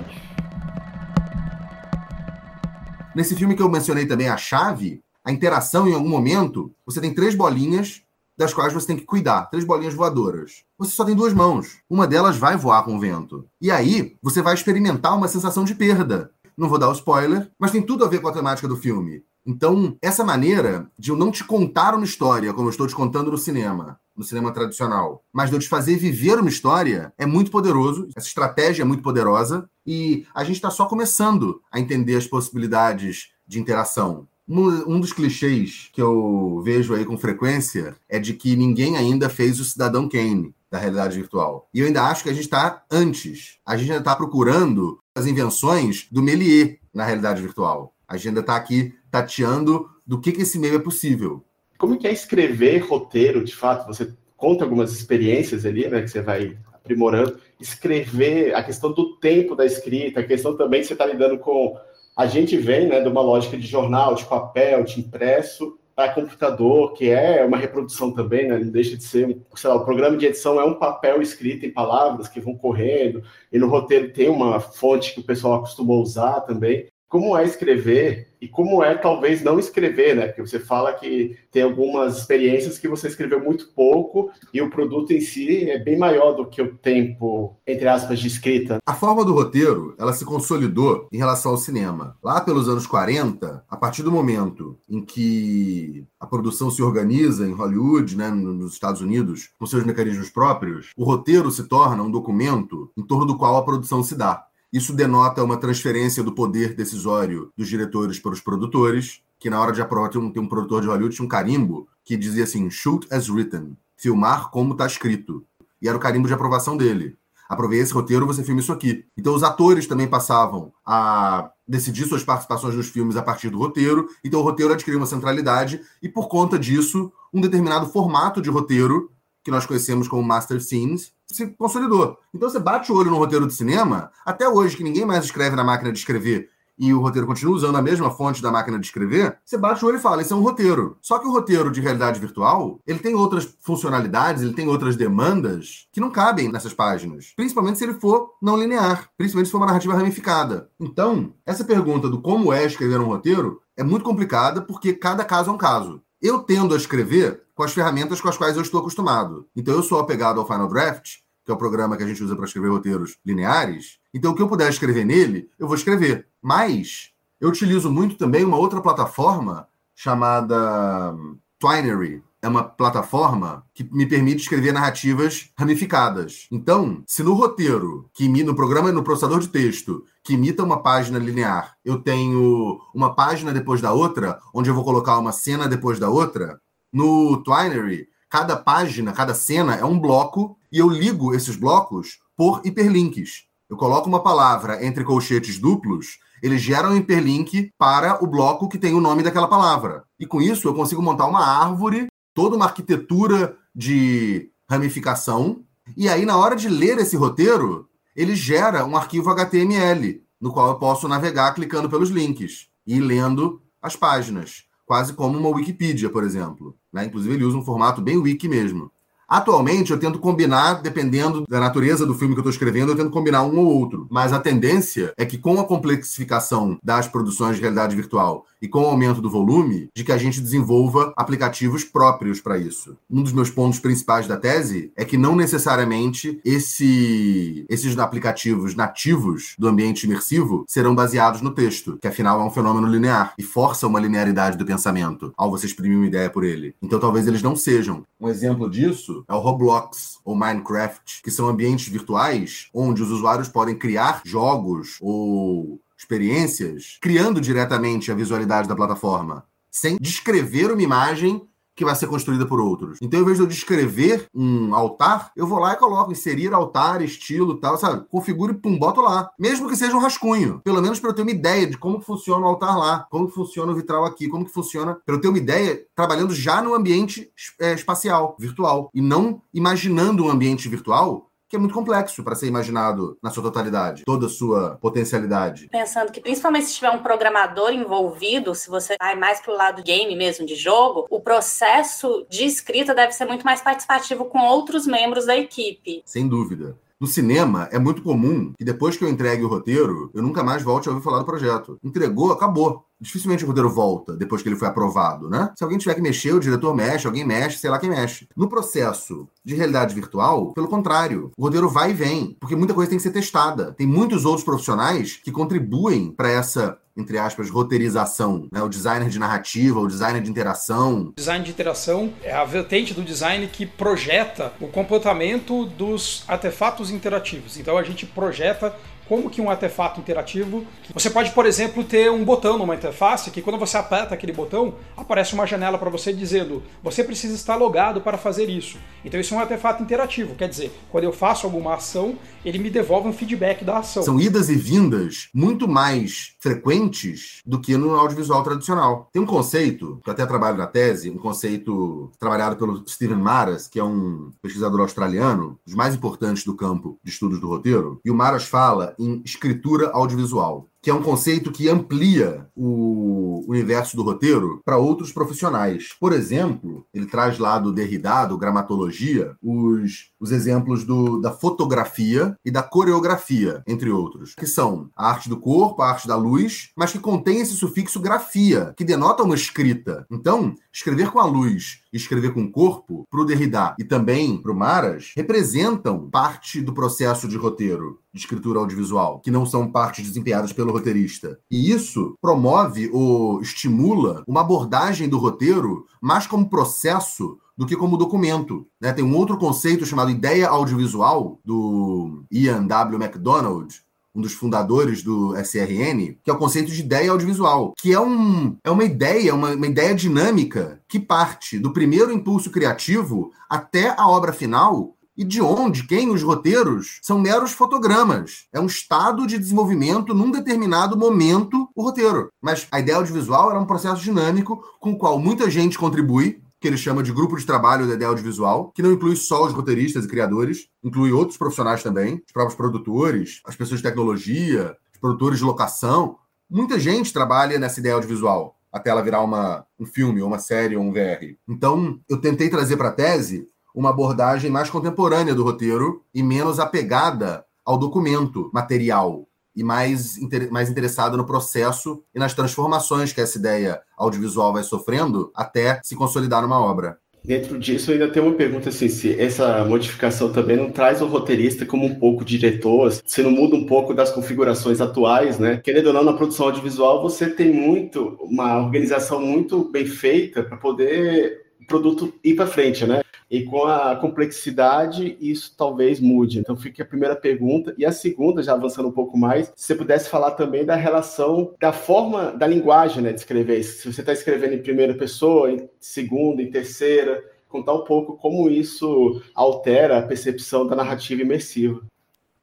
Nesse 3.15 3.35
filme 3.35 3.55
que 3.55 3.61
eu 3.61 3.69
mencionei 3.69 4.05
também, 4.05 4.29
A 4.29 4.37
Chave, 4.37 5.01
a 5.25 5.31
interação 5.31 5.87
em 5.87 5.93
algum 5.93 6.07
momento, 6.09 6.71
você 6.85 7.01
tem 7.01 7.13
três 7.13 7.35
bolinhas 7.35 8.03
das 8.37 8.53
quais 8.53 8.71
você 8.71 8.87
tem 8.87 8.95
que 8.95 9.03
cuidar, 9.03 9.47
três 9.47 9.65
bolinhas 9.65 9.93
voadoras. 9.93 10.63
Você 10.77 10.91
só 10.91 11.03
tem 11.03 11.13
duas 11.13 11.33
mãos. 11.33 11.79
Uma 11.89 12.07
delas 12.07 12.37
vai 12.37 12.55
voar 12.55 12.83
com 12.83 12.95
o 12.95 12.99
vento. 12.99 13.45
E 13.59 13.69
aí, 13.69 14.15
você 14.21 14.41
vai 14.41 14.53
experimentar 14.53 15.17
uma 15.17 15.27
sensação 15.27 15.65
de 15.65 15.75
perda. 15.75 16.31
Não 16.57 16.69
vou 16.69 16.77
dar 16.77 16.89
o 16.89 16.93
spoiler, 16.93 17.51
mas 17.59 17.71
tem 17.71 17.81
tudo 17.81 18.05
a 18.05 18.07
ver 18.07 18.21
com 18.21 18.29
a 18.29 18.33
temática 18.33 18.67
do 18.67 18.77
filme. 18.77 19.23
Então, 19.49 19.97
essa 19.99 20.23
maneira 20.23 20.87
de 20.95 21.09
eu 21.09 21.17
não 21.17 21.31
te 21.31 21.43
contar 21.43 21.95
uma 21.95 22.05
história 22.05 22.53
como 22.53 22.67
eu 22.67 22.69
estou 22.69 22.85
te 22.85 22.93
contando 22.93 23.31
no 23.31 23.37
cinema, 23.37 23.99
no 24.15 24.23
cinema 24.23 24.51
tradicional. 24.53 25.23
Mas 25.33 25.49
de 25.49 25.55
eu 25.55 25.59
te 25.59 25.67
fazer 25.67 25.97
viver 25.97 26.37
uma 26.37 26.49
história 26.49 27.11
é 27.17 27.25
muito 27.25 27.49
poderoso, 27.49 28.07
essa 28.15 28.27
estratégia 28.27 28.83
é 28.83 28.85
muito 28.85 29.01
poderosa, 29.01 29.67
e 29.87 30.27
a 30.35 30.43
gente 30.43 30.57
está 30.57 30.69
só 30.69 30.85
começando 30.85 31.63
a 31.71 31.79
entender 31.79 32.15
as 32.15 32.27
possibilidades 32.27 33.29
de 33.47 33.59
interação. 33.59 34.27
Um 34.47 34.99
dos 34.99 35.13
clichês 35.13 35.89
que 35.93 36.01
eu 36.01 36.61
vejo 36.63 36.93
aí 36.93 37.03
com 37.03 37.17
frequência 37.17 37.95
é 38.07 38.19
de 38.19 38.35
que 38.35 38.55
ninguém 38.55 38.97
ainda 38.97 39.29
fez 39.29 39.59
o 39.59 39.65
Cidadão 39.65 40.07
Kane 40.07 40.53
da 40.69 40.77
realidade 40.77 41.17
virtual. 41.17 41.67
E 41.73 41.79
eu 41.79 41.87
ainda 41.87 42.03
acho 42.03 42.21
que 42.21 42.29
a 42.29 42.33
gente 42.33 42.45
está 42.45 42.83
antes. 42.91 43.57
A 43.65 43.75
gente 43.75 43.89
ainda 43.89 44.01
está 44.01 44.15
procurando 44.15 44.99
as 45.15 45.25
invenções 45.25 46.07
do 46.11 46.21
Méliès 46.21 46.77
na 46.93 47.03
realidade 47.03 47.41
virtual. 47.41 47.95
A 48.07 48.17
gente 48.17 48.29
ainda 48.29 48.39
está 48.39 48.55
aqui 48.55 48.95
tateando 49.11 49.89
do 50.05 50.19
que, 50.19 50.31
que 50.31 50.41
esse 50.41 50.59
meio 50.59 50.75
é 50.75 50.79
possível. 50.79 51.43
Como 51.77 51.97
que 51.97 52.07
é 52.07 52.11
escrever 52.11 52.79
roteiro, 52.79 53.43
de 53.43 53.55
fato? 53.55 53.87
Você 53.87 54.13
conta 54.35 54.63
algumas 54.63 54.91
experiências 54.91 55.65
ali, 55.65 55.87
né, 55.87 56.01
que 56.01 56.09
você 56.09 56.21
vai 56.21 56.57
aprimorando. 56.73 57.39
Escrever, 57.59 58.55
a 58.55 58.63
questão 58.63 58.91
do 58.91 59.17
tempo 59.17 59.55
da 59.55 59.65
escrita, 59.65 60.19
a 60.19 60.25
questão 60.25 60.57
também 60.57 60.81
que 60.81 60.87
você 60.87 60.93
está 60.93 61.05
lidando 61.05 61.37
com 61.37 61.77
a 62.15 62.25
gente 62.25 62.57
vem 62.57 62.87
né, 62.87 62.99
de 62.99 63.07
uma 63.07 63.21
lógica 63.21 63.57
de 63.57 63.65
jornal, 63.65 64.13
de 64.13 64.25
papel, 64.25 64.83
de 64.83 64.99
impresso, 64.99 65.79
para 65.95 66.13
computador, 66.13 66.93
que 66.93 67.09
é 67.09 67.45
uma 67.45 67.57
reprodução 67.57 68.13
também, 68.13 68.47
né? 68.47 68.57
não 68.57 68.71
deixa 68.71 68.95
de 68.95 69.03
ser, 69.03 69.37
sei 69.55 69.69
lá, 69.69 69.75
o 69.75 69.85
programa 69.85 70.17
de 70.17 70.25
edição 70.25 70.59
é 70.59 70.63
um 70.63 70.75
papel 70.75 71.21
escrito 71.21 71.65
em 71.65 71.71
palavras 71.71 72.27
que 72.27 72.39
vão 72.39 72.55
correndo, 72.55 73.21
e 73.51 73.59
no 73.59 73.67
roteiro 73.67 74.13
tem 74.13 74.29
uma 74.29 74.59
fonte 74.59 75.13
que 75.13 75.19
o 75.19 75.23
pessoal 75.23 75.55
acostumou 75.55 76.01
usar 76.01 76.41
também 76.41 76.87
como 77.09 77.35
é 77.35 77.43
escrever 77.43 78.29
e 78.39 78.47
como 78.47 78.83
é 78.83 78.95
talvez 78.95 79.43
não 79.43 79.59
escrever, 79.59 80.15
né? 80.15 80.27
Porque 80.27 80.45
você 80.45 80.59
fala 80.59 80.93
que 80.93 81.35
tem 81.51 81.63
algumas 81.63 82.19
experiências 82.19 82.77
que 82.77 82.87
você 82.87 83.07
escreveu 83.07 83.43
muito 83.43 83.69
pouco 83.75 84.31
e 84.53 84.61
o 84.61 84.69
produto 84.69 85.11
em 85.11 85.19
si 85.19 85.69
é 85.69 85.77
bem 85.77 85.97
maior 85.97 86.33
do 86.33 86.45
que 86.45 86.61
o 86.61 86.77
tempo, 86.77 87.57
entre 87.67 87.87
aspas, 87.87 88.19
de 88.19 88.27
escrita. 88.27 88.77
A 88.85 88.93
forma 88.93 89.25
do 89.25 89.33
roteiro, 89.33 89.95
ela 89.97 90.13
se 90.13 90.23
consolidou 90.23 91.07
em 91.11 91.17
relação 91.17 91.51
ao 91.51 91.57
cinema. 91.57 92.15
Lá 92.23 92.39
pelos 92.39 92.69
anos 92.69 92.87
40, 92.87 93.65
a 93.67 93.77
partir 93.77 94.03
do 94.03 94.11
momento 94.11 94.77
em 94.87 95.03
que 95.03 96.05
a 96.19 96.27
produção 96.27 96.69
se 96.69 96.81
organiza 96.81 97.45
em 97.45 97.53
Hollywood, 97.53 98.15
né, 98.15 98.29
nos 98.29 98.73
Estados 98.73 99.01
Unidos, 99.01 99.49
com 99.57 99.65
seus 99.65 99.83
mecanismos 99.83 100.29
próprios, 100.29 100.91
o 100.95 101.03
roteiro 101.03 101.49
se 101.49 101.63
torna 101.63 102.03
um 102.03 102.11
documento 102.11 102.91
em 102.95 103.01
torno 103.01 103.25
do 103.25 103.37
qual 103.37 103.57
a 103.57 103.65
produção 103.65 104.03
se 104.03 104.15
dá. 104.15 104.45
Isso 104.71 104.93
denota 104.93 105.43
uma 105.43 105.57
transferência 105.57 106.23
do 106.23 106.31
poder 106.31 106.75
decisório 106.75 107.51
dos 107.57 107.67
diretores 107.67 108.19
para 108.19 108.33
os 108.33 108.39
produtores, 108.39 109.21
que 109.39 109.49
na 109.49 109.59
hora 109.59 109.71
de 109.71 109.81
aprovar 109.81 110.09
tem 110.09 110.21
um, 110.21 110.31
tem 110.31 110.41
um 110.41 110.47
produtor 110.47 110.81
de 110.81 110.87
Hollywood, 110.87 111.15
tinha 111.15 111.25
um 111.25 111.29
carimbo 111.29 111.87
que 112.05 112.15
dizia 112.15 112.43
assim, 112.43 112.69
shoot 112.69 113.07
as 113.11 113.29
written, 113.29 113.75
filmar 113.97 114.51
como 114.51 114.73
está 114.73 114.85
escrito. 114.85 115.43
E 115.81 115.87
era 115.87 115.97
o 115.97 115.99
carimbo 115.99 116.27
de 116.27 116.33
aprovação 116.33 116.77
dele. 116.77 117.17
Aprovei 117.49 117.79
esse 117.79 117.93
roteiro, 117.93 118.27
você 118.27 118.43
filma 118.43 118.59
isso 118.59 118.71
aqui. 118.71 119.05
Então 119.17 119.33
os 119.33 119.41
atores 119.41 119.87
também 119.87 120.07
passavam 120.07 120.71
a 120.85 121.49
decidir 121.67 122.05
suas 122.05 122.23
participações 122.23 122.75
nos 122.75 122.89
filmes 122.89 123.17
a 123.17 123.23
partir 123.23 123.49
do 123.49 123.57
roteiro. 123.57 124.07
Então 124.23 124.39
o 124.39 124.43
roteiro 124.43 124.71
adquiriu 124.71 124.99
uma 124.99 125.07
centralidade 125.07 125.81
e 125.99 126.07
por 126.07 126.27
conta 126.27 126.59
disso, 126.59 127.11
um 127.33 127.41
determinado 127.41 127.87
formato 127.87 128.39
de 128.39 128.51
roteiro 128.51 129.11
que 129.43 129.51
nós 129.51 129.65
conhecemos 129.65 130.07
como 130.07 130.23
master 130.23 130.61
scenes 130.61 131.13
se 131.27 131.47
consolidou. 131.47 132.17
Então 132.33 132.49
você 132.49 132.59
bate 132.59 132.91
o 132.91 132.95
olho 132.95 133.11
no 133.11 133.17
roteiro 133.17 133.47
de 133.47 133.53
cinema, 133.53 134.11
até 134.25 134.47
hoje, 134.47 134.75
que 134.75 134.83
ninguém 134.83 135.05
mais 135.05 135.25
escreve 135.25 135.55
na 135.55 135.63
máquina 135.63 135.91
de 135.91 135.99
escrever 135.99 136.49
e 136.79 136.93
o 136.93 137.01
roteiro 137.01 137.27
continua 137.27 137.53
usando 137.53 137.75
a 137.75 137.81
mesma 137.81 138.09
fonte 138.09 138.41
da 138.41 138.49
máquina 138.49 138.79
de 138.79 138.85
escrever, 138.85 139.37
você 139.43 139.57
bate 139.57 139.83
o 139.83 139.87
olho 139.89 139.97
e 139.97 140.01
fala, 140.01 140.21
isso 140.21 140.33
é 140.33 140.37
um 140.37 140.41
roteiro. 140.41 140.97
Só 141.01 141.19
que 141.19 141.27
o 141.27 141.31
roteiro 141.31 141.69
de 141.69 141.81
realidade 141.81 142.19
virtual, 142.19 142.79
ele 142.87 142.99
tem 142.99 143.13
outras 143.13 143.53
funcionalidades, 143.59 144.41
ele 144.41 144.53
tem 144.53 144.67
outras 144.69 144.95
demandas 144.95 145.87
que 145.91 145.99
não 145.99 146.09
cabem 146.09 146.49
nessas 146.49 146.73
páginas. 146.73 147.33
Principalmente 147.35 147.77
se 147.77 147.83
ele 147.83 147.95
for 147.95 148.33
não 148.41 148.57
linear, 148.57 149.09
principalmente 149.17 149.47
se 149.47 149.51
for 149.51 149.57
uma 149.57 149.67
narrativa 149.67 149.93
ramificada. 149.93 150.69
Então, 150.79 151.33
essa 151.45 151.65
pergunta 151.65 152.07
do 152.07 152.21
como 152.21 152.53
é 152.53 152.65
escrever 152.65 153.01
um 153.01 153.07
roteiro 153.07 153.61
é 153.75 153.83
muito 153.83 154.05
complicada 154.05 154.61
porque 154.61 154.93
cada 154.93 155.25
caso 155.25 155.49
é 155.49 155.53
um 155.53 155.57
caso. 155.57 156.01
Eu 156.21 156.39
tendo 156.39 156.73
a 156.73 156.77
escrever 156.77 157.43
com 157.59 157.63
as 157.63 157.73
ferramentas 157.73 158.21
com 158.21 158.29
as 158.29 158.37
quais 158.37 158.55
eu 158.55 158.61
estou 158.61 158.79
acostumado. 158.79 159.45
Então 159.53 159.73
eu 159.73 159.83
sou 159.83 159.99
apegado 159.99 160.39
ao 160.39 160.47
Final 160.47 160.69
Draft, 160.69 161.15
que 161.43 161.51
é 161.51 161.53
o 161.53 161.57
programa 161.57 161.97
que 161.97 162.03
a 162.03 162.07
gente 162.07 162.23
usa 162.23 162.33
para 162.33 162.45
escrever 162.45 162.69
roteiros 162.69 163.17
lineares. 163.25 163.99
Então 164.13 164.31
o 164.31 164.35
que 164.35 164.41
eu 164.41 164.47
puder 164.47 164.69
escrever 164.69 165.03
nele, 165.03 165.49
eu 165.59 165.67
vou 165.67 165.75
escrever. 165.75 166.25
Mas 166.41 167.09
eu 167.37 167.49
utilizo 167.49 167.91
muito 167.91 168.15
também 168.15 168.45
uma 168.45 168.55
outra 168.55 168.79
plataforma 168.79 169.67
chamada 169.93 171.13
Twinery. 171.59 172.23
É 172.41 172.47
uma 172.47 172.63
plataforma 172.63 173.65
que 173.73 173.83
me 173.91 174.05
permite 174.05 174.43
escrever 174.43 174.71
narrativas 174.71 175.51
ramificadas. 175.57 176.47
Então, 176.49 177.03
se 177.05 177.23
no 177.23 177.33
roteiro, 177.33 178.09
que 178.13 178.29
no 178.41 178.55
programa, 178.55 178.89
no 178.93 179.03
processador 179.03 179.41
de 179.41 179.49
texto, 179.49 180.05
que 180.23 180.35
imita 180.35 180.63
uma 180.63 180.81
página 180.81 181.19
linear, 181.19 181.75
eu 181.83 181.97
tenho 181.97 182.79
uma 182.95 183.13
página 183.13 183.51
depois 183.51 183.81
da 183.81 183.91
outra, 183.91 184.39
onde 184.53 184.69
eu 184.69 184.73
vou 184.73 184.85
colocar 184.85 185.19
uma 185.19 185.33
cena 185.33 185.67
depois 185.67 185.99
da 185.99 186.09
outra, 186.09 186.57
no 186.91 187.37
Twinery, 187.43 188.07
cada 188.29 188.55
página, 188.55 189.11
cada 189.11 189.33
cena 189.33 189.75
é 189.75 189.85
um 189.85 189.99
bloco 189.99 190.57
e 190.71 190.79
eu 190.79 190.89
ligo 190.89 191.33
esses 191.33 191.55
blocos 191.55 192.19
por 192.35 192.61
hiperlinks. 192.65 193.45
Eu 193.69 193.77
coloco 193.77 194.07
uma 194.07 194.21
palavra 194.21 194.83
entre 194.85 195.03
colchetes 195.03 195.59
duplos, 195.59 196.17
ele 196.41 196.57
gera 196.57 196.89
um 196.89 196.95
hiperlink 196.95 197.71
para 197.77 198.23
o 198.23 198.27
bloco 198.27 198.69
que 198.69 198.77
tem 198.77 198.93
o 198.93 199.01
nome 199.01 199.23
daquela 199.23 199.47
palavra. 199.47 200.03
E 200.19 200.25
com 200.25 200.41
isso 200.41 200.67
eu 200.67 200.73
consigo 200.73 201.01
montar 201.01 201.27
uma 201.27 201.45
árvore, 201.45 202.07
toda 202.33 202.55
uma 202.55 202.65
arquitetura 202.65 203.57
de 203.75 204.49
ramificação. 204.69 205.63
E 205.97 206.07
aí, 206.07 206.25
na 206.25 206.37
hora 206.37 206.55
de 206.55 206.69
ler 206.69 206.97
esse 206.97 207.17
roteiro, 207.17 207.89
ele 208.15 208.35
gera 208.35 208.85
um 208.85 208.95
arquivo 208.95 209.29
HTML, 209.29 210.23
no 210.39 210.51
qual 210.51 210.69
eu 210.69 210.75
posso 210.75 211.07
navegar 211.07 211.53
clicando 211.53 211.89
pelos 211.89 212.09
links 212.09 212.67
e 212.87 212.99
lendo 212.99 213.61
as 213.81 213.95
páginas 213.95 214.69
quase 214.89 215.13
como 215.13 215.37
uma 215.37 215.49
Wikipedia, 215.49 216.09
por 216.09 216.23
exemplo. 216.23 216.75
Né? 216.91 217.05
Inclusive, 217.05 217.33
ele 217.33 217.43
usa 217.43 217.57
um 217.57 217.63
formato 217.63 218.01
bem 218.01 218.17
wiki 218.17 218.47
mesmo. 218.47 218.91
Atualmente, 219.27 219.91
eu 219.91 219.99
tento 219.99 220.17
combinar, 220.17 220.81
dependendo 220.81 221.45
da 221.47 221.59
natureza 221.59 222.03
do 222.03 222.15
filme 222.15 222.33
que 222.33 222.39
eu 222.39 222.41
estou 222.41 222.51
escrevendo, 222.51 222.91
eu 222.91 222.95
tento 222.95 223.11
combinar 223.11 223.43
um 223.43 223.59
ou 223.59 223.67
outro. 223.67 224.07
Mas 224.09 224.33
a 224.33 224.39
tendência 224.39 225.13
é 225.15 225.23
que, 225.23 225.37
com 225.37 225.59
a 225.59 225.65
complexificação 225.65 226.79
das 226.83 227.07
produções 227.07 227.55
de 227.55 227.61
realidade 227.61 227.95
virtual 227.95 228.45
e 228.61 228.67
com 228.67 228.83
o 228.83 228.85
aumento 228.85 229.21
do 229.21 229.29
volume, 229.29 229.89
de 229.95 230.03
que 230.03 230.11
a 230.11 230.17
gente 230.17 230.41
desenvolva 230.41 231.13
aplicativos 231.15 231.83
próprios 231.83 232.41
para 232.41 232.57
isso. 232.57 232.97
Um 233.09 233.23
dos 233.23 233.33
meus 233.33 233.49
pontos 233.49 233.79
principais 233.79 234.27
da 234.27 234.37
tese 234.37 234.91
é 234.95 235.05
que 235.05 235.17
não 235.17 235.35
necessariamente 235.35 236.39
esse, 236.43 237.65
esses 237.69 237.97
aplicativos 237.97 238.75
nativos 238.75 239.55
do 239.57 239.67
ambiente 239.67 240.03
imersivo 240.03 240.63
serão 240.67 240.95
baseados 240.95 241.41
no 241.41 241.51
texto, 241.51 241.97
que 242.01 242.07
afinal 242.07 242.41
é 242.41 242.43
um 242.43 242.51
fenômeno 242.51 242.87
linear 242.87 243.33
e 243.37 243.43
força 243.43 243.87
uma 243.87 243.99
linearidade 243.99 244.57
do 244.57 244.65
pensamento 244.65 245.33
ao 245.37 245.49
você 245.49 245.65
exprimir 245.65 245.97
uma 245.97 246.07
ideia 246.07 246.29
por 246.29 246.43
ele. 246.43 246.75
Então 246.81 246.99
talvez 246.99 247.27
eles 247.27 247.41
não 247.41 247.55
sejam. 247.55 248.03
Um 248.19 248.27
exemplo 248.27 248.69
disso 248.69 249.23
é 249.27 249.33
o 249.33 249.39
Roblox 249.39 250.19
ou 250.23 250.35
Minecraft, 250.35 251.21
que 251.23 251.31
são 251.31 251.47
ambientes 251.47 251.87
virtuais 251.87 252.69
onde 252.73 253.01
os 253.01 253.11
usuários 253.11 253.47
podem 253.47 253.75
criar 253.75 254.21
jogos 254.25 254.97
ou 255.01 255.79
experiências, 255.99 256.97
criando 257.01 257.41
diretamente 257.41 258.09
a 258.09 258.15
visualidade 258.15 258.69
da 258.69 258.75
plataforma, 258.75 259.43
sem 259.69 259.97
descrever 259.99 260.71
uma 260.71 260.81
imagem 260.81 261.45
que 261.75 261.85
vai 261.85 261.95
ser 261.95 262.07
construída 262.07 262.45
por 262.45 262.59
outros. 262.59 262.97
Então, 263.01 263.21
em 263.21 263.23
vez 263.23 263.37
de 263.37 263.43
eu 263.43 263.47
descrever 263.47 264.27
um 264.35 264.75
altar, 264.75 265.31
eu 265.33 265.47
vou 265.47 265.59
lá 265.59 265.73
e 265.73 265.77
coloco 265.77 266.11
inserir 266.11 266.53
altar, 266.53 267.01
estilo, 267.01 267.55
tal, 267.55 267.77
sabe? 267.77 268.05
Configuro 268.09 268.51
e 268.51 268.57
pum, 268.57 268.77
boto 268.77 268.99
lá. 268.99 269.29
Mesmo 269.39 269.69
que 269.69 269.77
seja 269.77 269.95
um 269.95 270.01
rascunho. 270.01 270.59
Pelo 270.61 270.81
menos 270.81 270.99
para 270.99 271.11
eu 271.11 271.13
ter 271.13 271.21
uma 271.21 271.31
ideia 271.31 271.65
de 271.65 271.77
como 271.77 272.01
funciona 272.01 272.45
o 272.45 272.49
altar 272.49 272.77
lá, 272.77 273.07
como 273.09 273.29
funciona 273.29 273.71
o 273.71 273.75
vitral 273.75 274.03
aqui, 274.03 274.27
como 274.27 274.43
que 274.43 274.51
funciona, 274.51 274.97
para 275.05 275.15
eu 275.15 275.21
ter 275.21 275.29
uma 275.29 275.37
ideia 275.37 275.81
trabalhando 275.95 276.35
já 276.35 276.61
no 276.61 276.73
ambiente 276.75 277.31
é, 277.61 277.73
espacial, 277.73 278.35
virtual, 278.37 278.89
e 278.93 278.99
não 278.99 279.41
imaginando 279.53 280.25
um 280.25 280.29
ambiente 280.29 280.67
virtual 280.67 281.28
que 281.49 281.55
é 281.55 281.59
muito 281.59 281.73
complexo 281.73 282.23
para 282.23 282.35
ser 282.35 282.47
imaginado 282.47 283.17
na 283.23 283.31
sua 283.31 283.41
totalidade, 283.41 284.03
toda 284.05 284.27
a 284.27 284.29
sua 284.29 284.77
potencialidade. 284.79 285.67
Pensando 285.69 286.11
que, 286.11 286.21
principalmente 286.21 286.67
se 286.67 286.75
tiver 286.75 286.91
um 286.91 287.01
programador 287.01 287.71
envolvido, 287.71 288.53
se 288.53 288.69
você 288.69 288.95
vai 288.99 289.15
mais 289.15 289.39
para 289.39 289.53
o 289.53 289.57
lado 289.57 289.83
game 289.83 290.15
mesmo, 290.15 290.45
de 290.45 290.55
jogo, 290.55 291.07
o 291.09 291.19
processo 291.19 292.25
de 292.29 292.45
escrita 292.45 292.93
deve 292.93 293.13
ser 293.13 293.25
muito 293.25 293.43
mais 293.43 293.61
participativo 293.61 294.25
com 294.25 294.39
outros 294.39 294.85
membros 294.85 295.25
da 295.25 295.35
equipe. 295.35 296.03
Sem 296.05 296.27
dúvida. 296.27 296.77
No 296.99 297.07
cinema, 297.07 297.69
é 297.71 297.79
muito 297.79 298.03
comum 298.03 298.51
que 298.57 298.65
depois 298.65 298.97
que 298.97 299.05
eu 299.05 299.09
entregue 299.09 299.43
o 299.43 299.47
roteiro, 299.47 300.11
eu 300.13 300.21
nunca 300.21 300.43
mais 300.43 300.61
volte 300.61 300.89
a 300.89 300.91
ouvir 300.91 301.01
falar 301.01 301.19
do 301.19 301.25
projeto. 301.25 301.79
Entregou, 301.81 302.33
acabou. 302.33 302.83
Dificilmente 302.99 303.43
o 303.43 303.47
roteiro 303.47 303.69
volta 303.69 304.15
depois 304.15 304.41
que 304.41 304.49
ele 304.49 304.55
foi 304.55 304.67
aprovado, 304.67 305.29
né? 305.29 305.51
Se 305.57 305.63
alguém 305.63 305.79
tiver 305.79 305.95
que 305.95 306.01
mexer, 306.01 306.33
o 306.33 306.39
diretor 306.39 306.75
mexe, 306.75 307.07
alguém 307.07 307.25
mexe, 307.25 307.57
sei 307.57 307.69
lá 307.69 307.79
quem 307.79 307.89
mexe. 307.89 308.27
No 308.35 308.49
processo 308.49 309.27
de 309.43 309.55
realidade 309.55 309.95
virtual, 309.95 310.53
pelo 310.53 310.67
contrário, 310.67 311.31
o 311.37 311.43
roteiro 311.43 311.69
vai 311.69 311.91
e 311.91 311.93
vem, 311.93 312.37
porque 312.39 312.55
muita 312.55 312.73
coisa 312.73 312.89
tem 312.89 312.97
que 312.97 313.03
ser 313.03 313.11
testada. 313.11 313.73
Tem 313.73 313.87
muitos 313.87 314.25
outros 314.25 314.43
profissionais 314.43 315.19
que 315.23 315.31
contribuem 315.31 316.11
para 316.11 316.29
essa 316.29 316.77
entre 316.97 317.17
aspas, 317.17 317.49
roteirização, 317.49 318.49
né? 318.51 318.61
o 318.61 318.67
designer 318.67 319.07
de 319.07 319.17
narrativa, 319.17 319.79
o 319.79 319.87
designer 319.87 320.21
de 320.21 320.29
interação. 320.29 321.13
Design 321.15 321.45
de 321.45 321.51
interação 321.51 322.13
é 322.21 322.33
a 322.33 322.43
vertente 322.43 322.93
do 322.93 323.01
design 323.01 323.47
que 323.47 323.65
projeta 323.65 324.51
o 324.59 324.67
comportamento 324.67 325.65
dos 325.65 326.25
artefatos 326.27 326.91
interativos. 326.91 327.57
Então 327.57 327.77
a 327.77 327.83
gente 327.83 328.05
projeta 328.05 328.75
como 329.09 329.27
que 329.27 329.41
um 329.41 329.49
artefato 329.49 329.99
interativo. 329.99 330.63
Você 330.93 331.09
pode, 331.09 331.31
por 331.31 331.47
exemplo, 331.47 331.83
ter 331.83 332.11
um 332.11 332.23
botão 332.23 332.59
numa 332.59 332.75
interface 332.75 333.31
que 333.31 333.41
quando 333.41 333.57
você 333.57 333.75
aperta 333.75 334.13
aquele 334.13 334.31
botão, 334.31 334.75
aparece 334.95 335.33
uma 335.33 335.47
janela 335.47 335.79
para 335.79 335.89
você 335.89 336.13
dizendo: 336.13 336.61
você 336.83 337.03
precisa 337.03 337.33
estar 337.33 337.55
logado 337.55 338.01
para 338.01 338.19
fazer 338.19 338.47
isso. 338.47 338.77
Então 339.03 339.19
isso 339.19 339.33
é 339.33 339.37
um 339.37 339.39
artefato 339.39 339.81
interativo, 339.81 340.35
quer 340.35 340.47
dizer, 340.47 340.71
quando 340.91 341.05
eu 341.05 341.11
faço 341.11 341.47
alguma 341.47 341.73
ação, 341.73 342.15
ele 342.45 342.59
me 342.59 342.69
devolve 342.69 343.07
um 343.07 343.13
feedback 343.13 343.65
da 343.65 343.79
ação. 343.79 344.03
São 344.03 344.19
idas 344.19 344.49
e 344.49 344.55
vindas 344.55 345.29
muito 345.33 345.67
mais 345.67 346.35
frequentes 346.39 347.41
do 347.45 347.59
que 347.59 347.75
no 347.75 347.95
audiovisual 347.95 348.43
tradicional. 348.43 349.09
Tem 349.11 349.21
um 349.21 349.25
conceito, 349.25 349.99
que 350.03 350.09
eu 350.09 350.13
até 350.13 350.25
trabalho 350.25 350.57
na 350.57 350.67
tese, 350.67 351.09
um 351.09 351.17
conceito 351.17 352.11
trabalhado 352.19 352.57
pelo 352.57 352.87
Steven 352.87 353.17
Maras, 353.17 353.67
que 353.67 353.79
é 353.79 353.83
um 353.83 354.29
pesquisador 354.41 354.81
australiano, 354.81 355.57
dos 355.65 355.73
mais 355.73 355.95
importantes 355.95 356.43
do 356.43 356.55
campo 356.55 356.99
de 357.03 357.09
estudos 357.09 357.39
do 357.39 357.47
roteiro, 357.47 357.99
e 358.05 358.11
o 358.11 358.15
Maras 358.15 358.43
fala 358.43 358.93
em 358.99 359.21
escritura 359.25 359.89
audiovisual 359.91 360.69
que 360.81 360.89
é 360.89 360.93
um 360.93 361.03
conceito 361.03 361.51
que 361.51 361.67
amplia 361.67 362.47
o 362.55 363.43
universo 363.47 363.97
do 363.97 364.03
roteiro 364.03 364.61
para 364.63 364.77
outros 364.77 365.11
profissionais. 365.11 365.93
Por 365.99 366.13
exemplo, 366.13 366.85
ele 366.93 367.05
traz 367.05 367.37
lá 367.37 367.59
do 367.59 367.71
Derrida, 367.71 368.25
do 368.25 368.37
Gramatologia, 368.37 369.35
os, 369.41 370.08
os 370.19 370.31
exemplos 370.31 370.83
do, 370.83 371.19
da 371.19 371.31
fotografia 371.31 372.35
e 372.43 372.51
da 372.51 372.61
coreografia, 372.61 373.63
entre 373.67 373.89
outros, 373.89 374.35
que 374.35 374.45
são 374.45 374.89
a 374.95 375.09
arte 375.09 375.29
do 375.29 375.37
corpo, 375.37 375.81
a 375.81 375.89
arte 375.89 376.07
da 376.07 376.15
luz, 376.15 376.69
mas 376.75 376.91
que 376.91 376.99
contém 376.99 377.39
esse 377.39 377.53
sufixo 377.53 377.99
grafia, 377.99 378.73
que 378.75 378.83
denota 378.83 379.23
uma 379.23 379.35
escrita. 379.35 380.05
Então, 380.11 380.53
escrever 380.73 381.11
com 381.11 381.19
a 381.19 381.25
luz 381.25 381.81
e 381.91 381.97
escrever 381.97 382.33
com 382.33 382.43
o 382.43 382.51
corpo, 382.51 383.07
para 383.09 383.21
o 383.21 383.25
Derrida 383.25 383.75
e 383.79 383.83
também 383.83 384.37
para 384.37 384.51
o 384.51 384.55
Maras, 384.55 385.11
representam 385.15 386.09
parte 386.09 386.61
do 386.61 386.73
processo 386.73 387.27
de 387.27 387.37
roteiro, 387.37 387.99
de 388.13 388.19
escritura 388.19 388.59
audiovisual, 388.59 389.19
que 389.19 389.31
não 389.31 389.45
são 389.45 389.71
partes 389.71 390.07
desempenhadas 390.07 390.53
pelo 390.53 390.71
roteirista. 390.71 391.39
E 391.49 391.71
isso 391.71 392.15
promove 392.21 392.89
ou 392.91 393.41
estimula 393.41 394.23
uma 394.27 394.41
abordagem 394.41 395.07
do 395.07 395.17
roteiro 395.17 395.85
mais 396.01 396.27
como 396.27 396.49
processo 396.49 397.37
do 397.59 397.65
que 397.65 397.75
como 397.75 397.97
documento. 397.97 398.65
Né? 398.79 398.93
Tem 398.93 399.03
um 399.03 399.13
outro 399.17 399.37
conceito 399.37 399.85
chamado 399.85 400.09
ideia 400.09 400.47
audiovisual, 400.47 401.41
do 401.43 402.23
Ian 402.31 402.65
W. 402.65 402.97
MacDonald, 402.97 403.75
um 404.15 404.21
dos 404.21 404.31
fundadores 404.31 405.03
do 405.03 405.35
SRN, 405.35 406.17
que 406.23 406.31
é 406.31 406.33
o 406.33 406.37
conceito 406.37 406.71
de 406.71 406.79
ideia 406.79 407.11
audiovisual, 407.11 407.73
que 407.77 407.91
é, 407.91 407.99
um, 407.99 408.55
é 408.63 408.71
uma 408.71 408.85
ideia, 408.85 409.35
uma, 409.35 409.49
uma 409.49 409.67
ideia 409.67 409.93
dinâmica 409.93 410.81
que 410.87 411.01
parte 411.01 411.59
do 411.59 411.73
primeiro 411.73 412.13
impulso 412.13 412.49
criativo 412.49 413.29
até 413.49 413.89
a 413.89 414.07
obra 414.07 414.31
final 414.31 414.95
e 415.17 415.25
de 415.25 415.41
onde, 415.41 415.85
quem, 415.85 416.09
os 416.09 416.23
roteiros 416.23 416.99
são 417.01 417.19
meros 417.19 417.51
fotogramas. 417.51 418.45
É 418.53 418.59
um 418.59 418.67
estado 418.67 419.27
de 419.27 419.37
desenvolvimento 419.37 420.13
num 420.13 420.31
determinado 420.31 420.97
momento 420.97 421.67
o 421.75 421.83
roteiro. 421.83 422.29
Mas 422.41 422.69
a 422.71 422.79
ideia 422.79 422.99
audiovisual 422.99 423.49
era 423.51 423.59
um 423.59 423.65
processo 423.65 424.01
dinâmico 424.01 424.63
com 424.79 424.91
o 424.91 424.97
qual 424.97 425.19
muita 425.19 425.49
gente 425.49 425.77
contribui, 425.77 426.41
que 426.59 426.67
ele 426.67 426.77
chama 426.77 427.01
de 427.01 427.11
grupo 427.11 427.37
de 427.37 427.45
trabalho 427.45 427.87
da 427.87 427.93
ideia 427.93 428.09
audiovisual, 428.09 428.71
que 428.71 428.81
não 428.81 428.91
inclui 428.91 429.15
só 429.15 429.45
os 429.45 429.53
roteiristas 429.53 430.05
e 430.05 430.07
criadores, 430.07 430.67
inclui 430.83 431.11
outros 431.11 431.37
profissionais 431.37 431.81
também, 431.81 432.21
os 432.25 432.31
próprios 432.31 432.55
produtores, 432.55 433.41
as 433.45 433.55
pessoas 433.55 433.79
de 433.79 433.87
tecnologia, 433.87 434.75
os 434.93 434.99
produtores 434.99 435.39
de 435.39 435.45
locação. 435.45 436.17
Muita 436.49 436.79
gente 436.79 437.13
trabalha 437.13 437.57
nessa 437.57 437.79
ideia 437.79 437.95
audiovisual 437.95 438.59
até 438.71 438.89
ela 438.89 439.01
virar 439.01 439.21
uma, 439.21 439.65
um 439.79 439.85
filme, 439.85 440.21
uma 440.21 440.39
série, 440.39 440.75
ou 440.75 440.83
um 440.83 440.91
VR. 440.91 441.35
Então, 441.47 441.99
eu 442.07 442.17
tentei 442.21 442.49
trazer 442.49 442.77
para 442.77 442.89
a 442.89 442.93
tese 442.93 443.47
uma 443.73 443.89
abordagem 443.89 444.49
mais 444.49 444.69
contemporânea 444.69 445.35
do 445.35 445.43
roteiro 445.43 446.03
e 446.13 446.21
menos 446.21 446.59
apegada 446.59 447.45
ao 447.65 447.77
documento 447.77 448.49
material 448.53 449.27
e 449.55 449.63
mais, 449.63 450.17
inter 450.17 450.51
mais 450.51 450.69
interessada 450.69 451.17
no 451.17 451.25
processo 451.25 452.03
e 452.13 452.19
nas 452.19 452.33
transformações 452.33 453.11
que 453.11 453.21
essa 453.21 453.37
ideia 453.37 453.81
audiovisual 453.97 454.53
vai 454.53 454.63
sofrendo 454.63 455.31
até 455.35 455.79
se 455.83 455.95
consolidar 455.95 456.41
numa 456.41 456.59
obra. 456.59 456.97
Dentro 457.23 457.59
disso, 457.59 457.91
ainda 457.91 458.07
tenho 458.07 458.27
uma 458.27 458.35
pergunta 458.35 458.69
assim, 458.69 458.87
se 458.87 459.19
essa 459.19 459.63
modificação 459.65 460.31
também 460.31 460.55
não 460.55 460.71
traz 460.71 461.01
o 461.01 461.05
roteirista 461.05 461.65
como 461.65 461.85
um 461.85 461.95
pouco 461.95 462.23
diretor, 462.23 462.91
se 463.05 463.21
não 463.21 463.29
muda 463.29 463.55
um 463.55 463.65
pouco 463.65 463.93
das 463.93 464.09
configurações 464.09 464.79
atuais, 464.79 465.37
né? 465.37 465.57
Querendo 465.57 465.87
ou 465.87 465.93
não, 465.93 466.03
na 466.03 466.13
produção 466.13 466.47
audiovisual, 466.47 467.01
você 467.01 467.29
tem 467.29 467.51
muito, 467.51 468.17
uma 468.21 468.57
organização 468.63 469.19
muito 469.19 469.69
bem 469.69 469.85
feita 469.85 470.43
para 470.43 470.57
poder 470.57 471.48
produto 471.69 472.13
ir 472.23 472.35
para 472.35 472.47
frente, 472.47 472.85
né? 472.85 473.01
E 473.31 473.43
com 473.43 473.63
a 473.63 473.95
complexidade, 473.95 475.15
isso 475.21 475.53
talvez 475.55 475.99
mude. 475.99 476.39
Então, 476.39 476.57
fica 476.57 476.81
a 476.81 476.85
primeira 476.85 477.15
pergunta. 477.15 477.75
E 477.77 477.85
a 477.85 477.91
segunda, 477.91 478.41
já 478.41 478.53
avançando 478.53 478.89
um 478.89 478.91
pouco 478.91 479.15
mais, 479.15 479.53
se 479.55 479.67
você 479.67 479.75
pudesse 479.75 480.09
falar 480.09 480.31
também 480.31 480.65
da 480.65 480.75
relação, 480.75 481.53
da 481.59 481.71
forma, 481.71 482.31
da 482.31 482.47
linguagem 482.47 483.03
né, 483.03 483.13
de 483.13 483.19
escrever. 483.19 483.61
Se 483.63 483.93
você 483.93 484.01
está 484.01 484.11
escrevendo 484.11 484.55
em 484.55 484.63
primeira 484.63 484.95
pessoa, 484.95 485.51
em 485.51 485.69
segunda, 485.79 486.41
em 486.41 486.49
terceira, 486.49 487.23
contar 487.47 487.73
um 487.73 487.83
pouco 487.83 488.17
como 488.17 488.49
isso 488.49 489.21
altera 489.35 489.99
a 489.99 490.03
percepção 490.03 490.65
da 490.65 490.75
narrativa 490.75 491.21
imersiva. 491.21 491.81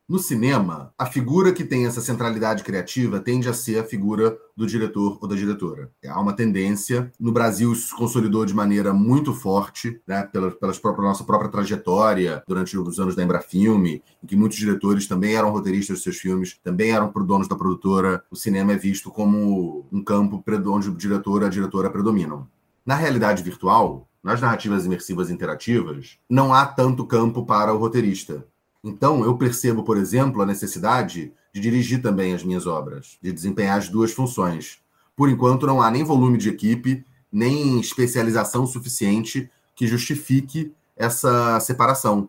No 0.09 0.21
cinema, 0.21 0.95
a 0.97 1.05
figura 1.05 1.53
que 1.53 1.65
tem 1.65 1.85
essa 1.85 2.01
centralidade 2.01 2.63
criativa 2.63 3.19
tende 3.19 3.49
a 3.49 3.53
ser 3.53 3.81
a 3.81 3.85
figura 3.85 4.39
do 4.57 4.65
diretor 4.65 5.19
ou 5.21 5.27
da 5.27 5.35
diretora. 5.35 5.91
Há 6.07 6.21
uma 6.21 6.33
tendência, 6.33 7.11
no 7.19 7.33
Brasil 7.33 7.73
isso 7.73 7.89
se 7.89 7.97
consolidou 7.97 8.47
de 8.47 8.55
maneira 8.55 8.95
muito 8.95 9.35
forte, 9.35 10.01
né, 10.07 10.23
pela, 10.23 10.53
pela 10.53 10.73
nossa 10.99 11.25
própria 11.25 11.51
trajetória 11.51 12.41
durante 12.47 12.79
os 12.79 13.01
anos 13.01 13.17
da 13.17 13.25
Embrafilme, 13.25 14.01
em 14.23 14.27
que 14.29 14.37
muitos 14.37 14.57
diretores 14.57 15.09
também 15.09 15.35
eram 15.35 15.51
roteiristas 15.51 15.97
dos 15.97 16.05
seus 16.05 16.19
filmes, 16.19 16.57
também 16.63 16.93
eram 16.93 17.13
donos 17.25 17.49
da 17.49 17.57
produtora. 17.57 18.23
O 18.31 18.37
cinema 18.37 18.75
é 18.75 18.77
visto 18.77 19.11
como 19.11 19.89
um 19.91 20.05
campo 20.05 20.41
onde 20.67 20.89
o 20.89 20.95
diretor 20.95 21.43
e 21.43 21.47
a 21.47 21.51
diretora 21.51 21.91
predominam. 21.91 22.47
Na 22.87 22.95
realidade 22.95 23.43
virtual, 23.43 24.09
nas 24.23 24.41
narrativas 24.41 24.87
imersivas 24.87 25.31
interativas, 25.31 26.17
não 26.31 26.55
há 26.55 26.65
tanto 26.65 27.05
campo 27.05 27.45
para 27.45 27.75
o 27.75 27.79
roteirista 27.79 28.47
então, 28.89 29.25
eu 29.25 29.37
percebo, 29.37 29.83
por 29.83 29.97
exemplo, 29.97 30.41
a 30.41 30.47
necessidade 30.47 31.33
de 31.53 31.61
dirigir 31.61 32.01
também 32.01 32.33
as 32.33 32.45
minhas 32.45 32.69
obras, 32.69 33.19
de 33.21 33.33
desempenhar 33.33 33.79
as 33.79 33.89
duas 33.89 34.13
funções. 34.13 34.79
Por 35.17 35.29
enquanto, 35.29 35.67
não 35.67 35.83
há 35.83 35.91
nem 35.91 36.05
volume 36.05 36.39
de 36.39 36.49
equipe, 36.49 37.05
nem 37.33 37.81
especialização 37.81 38.65
suficiente 38.65 39.51
que 39.75 39.89
justifique 39.89 40.73
essa 40.97 41.59
separação, 41.59 42.29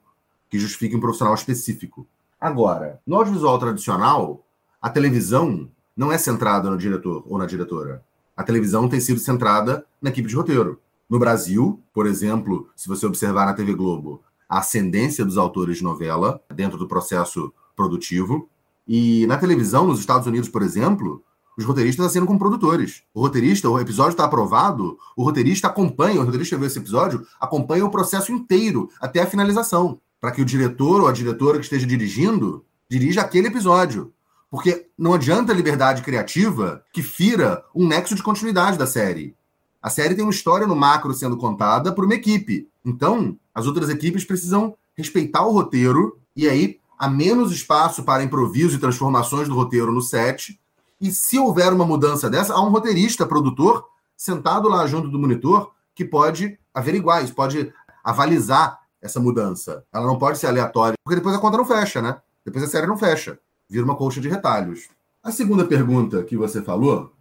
que 0.50 0.58
justifique 0.58 0.96
um 0.96 1.00
profissional 1.00 1.36
específico. 1.36 2.08
Agora, 2.42 3.00
no 3.06 3.18
audiovisual 3.18 3.60
tradicional, 3.60 4.44
a 4.82 4.90
televisão 4.90 5.70
não 5.96 6.12
é 6.12 6.18
centrada 6.18 6.72
no 6.72 6.78
diretor 6.78 7.24
ou 7.28 7.38
na 7.38 7.46
diretora. 7.46 8.04
A 8.36 8.44
televisão 8.44 8.90
tem 8.90 9.00
sido 9.00 9.20
centrada 9.20 9.86
na 10.02 10.10
equipe 10.10 10.28
de 10.28 10.36
roteiro. 10.36 10.82
No 11.08 11.20
Brasil, 11.20 11.80
por 11.94 12.08
exemplo, 12.08 12.68
se 12.76 12.88
você 12.88 13.06
observar 13.06 13.46
na 13.46 13.54
TV 13.54 13.76
Globo, 13.76 14.24
a 14.50 14.60
ascendência 14.60 15.26
dos 15.26 15.38
autores 15.38 15.78
de 15.78 15.84
novela 15.84 16.42
dentro 16.54 16.78
do 16.78 16.88
processo 16.88 17.54
produtivo. 17.76 18.50
E 18.88 19.26
na 19.28 19.38
televisão, 19.38 19.88
nos 19.88 20.00
Estados 20.00 20.28
Unidos, 20.28 20.50
por 20.50 20.62
exemplo, 20.62 21.24
os 21.58 21.66
roteiristas 21.66 22.06
assinam 22.06 22.28
como 22.28 22.38
produtores. 22.38 23.02
O 23.14 23.20
roteirista, 23.20 23.68
o 23.68 23.80
episódio 23.80 24.12
está 24.12 24.26
aprovado, 24.26 24.98
o 25.16 25.24
roteirista 25.24 25.68
acompanha, 25.68 26.22
o 26.22 26.24
roteirista 26.24 26.58
vê 26.58 26.68
esse 26.68 26.78
episódio, 26.78 27.26
acompanha 27.40 27.84
o 27.84 27.90
processo 27.90 28.32
inteiro 28.32 28.90
até 29.02 29.22
a 29.22 29.28
finalização, 29.28 30.00
para 30.22 30.32
que 30.32 30.42
o 30.42 30.46
diretor 30.46 31.02
ou 31.02 31.08
a 31.08 31.12
diretora 31.12 31.58
que 31.58 31.64
esteja 31.64 31.88
dirigindo 31.88 32.64
dirija 32.90 33.22
aquele 33.22 33.48
episódio. 33.48 34.14
Porque 34.50 34.88
não 34.98 35.14
adianta 35.14 35.52
a 35.52 35.56
liberdade 35.56 36.04
criativa 36.04 36.84
que 36.94 37.02
fira 37.02 37.66
um 37.76 37.88
nexo 37.88 38.16
de 38.16 38.24
continuidade 38.24 38.78
da 38.78 38.88
série. 38.88 39.36
A 39.82 39.90
série 39.90 40.16
tem 40.16 40.24
uma 40.24 40.32
história 40.32 40.68
no 40.68 40.76
macro 40.76 41.14
sendo 41.14 41.38
contada 41.38 41.92
por 41.92 42.06
uma 42.06 42.16
equipe. 42.16 42.68
Então, 42.86 43.38
as 43.58 43.66
outras 43.66 43.90
equipes 43.90 44.24
precisam 44.24 44.78
respeitar 44.96 45.44
o 45.44 45.52
roteiro 45.52 46.20
e 46.36 46.48
aí 46.48 46.80
há 46.96 47.10
menos 47.10 47.52
espaço 47.52 48.04
para 48.04 48.24
improviso 48.24 48.76
e 48.76 48.80
transformações 48.80 49.50
do 49.50 49.56
roteiro 49.56 49.92
no 49.92 50.00
set. 50.00 50.62
E 51.02 51.12
se 51.12 51.40
houver 51.40 51.74
uma 51.74 51.84
mudança 51.84 52.30
dessa, 52.30 52.54
há 52.54 52.64
um 52.64 52.70
roteirista, 52.70 53.26
produtor, 53.26 53.84
sentado 54.16 54.70
lá 54.70 54.86
junto 54.86 55.10
do 55.10 55.18
monitor, 55.18 55.72
que 55.96 56.06
pode 56.06 56.60
averiguar 56.72 57.24
isso, 57.24 57.34
pode 57.34 57.74
avalizar 58.04 58.80
essa 59.02 59.20
mudança. 59.20 59.84
Ela 59.92 60.06
não 60.06 60.20
pode 60.20 60.38
ser 60.38 60.46
aleatória, 60.46 60.94
porque 61.04 61.16
depois 61.16 61.36
a 61.36 61.40
conta 61.40 61.58
não 61.58 61.66
fecha, 61.66 62.00
né? 62.00 62.22
Depois 62.46 62.64
a 62.64 62.68
série 62.68 62.86
não 62.86 62.96
fecha. 62.96 63.40
Vira 63.68 63.84
uma 63.84 63.96
colcha 63.96 64.22
de 64.22 64.30
retalhos. 64.30 64.88
A 65.24 65.32
segunda 65.32 65.66
pergunta 65.66 66.24
que 66.24 66.38
você 66.38 66.62
falou 66.62 67.12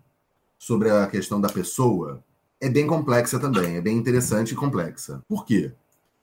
sobre 0.59 0.91
a 0.91 1.07
questão 1.07 1.41
da 1.41 1.49
pessoa 1.49 2.23
é 2.61 2.69
bem 2.69 2.87
complexa 2.87 3.39
também, 3.39 3.77
é 3.77 3.81
bem 3.81 3.97
interessante 3.97 4.53
e 4.53 4.55
complexa. 4.55 5.23
Por 5.27 5.47
quê? 5.47 5.73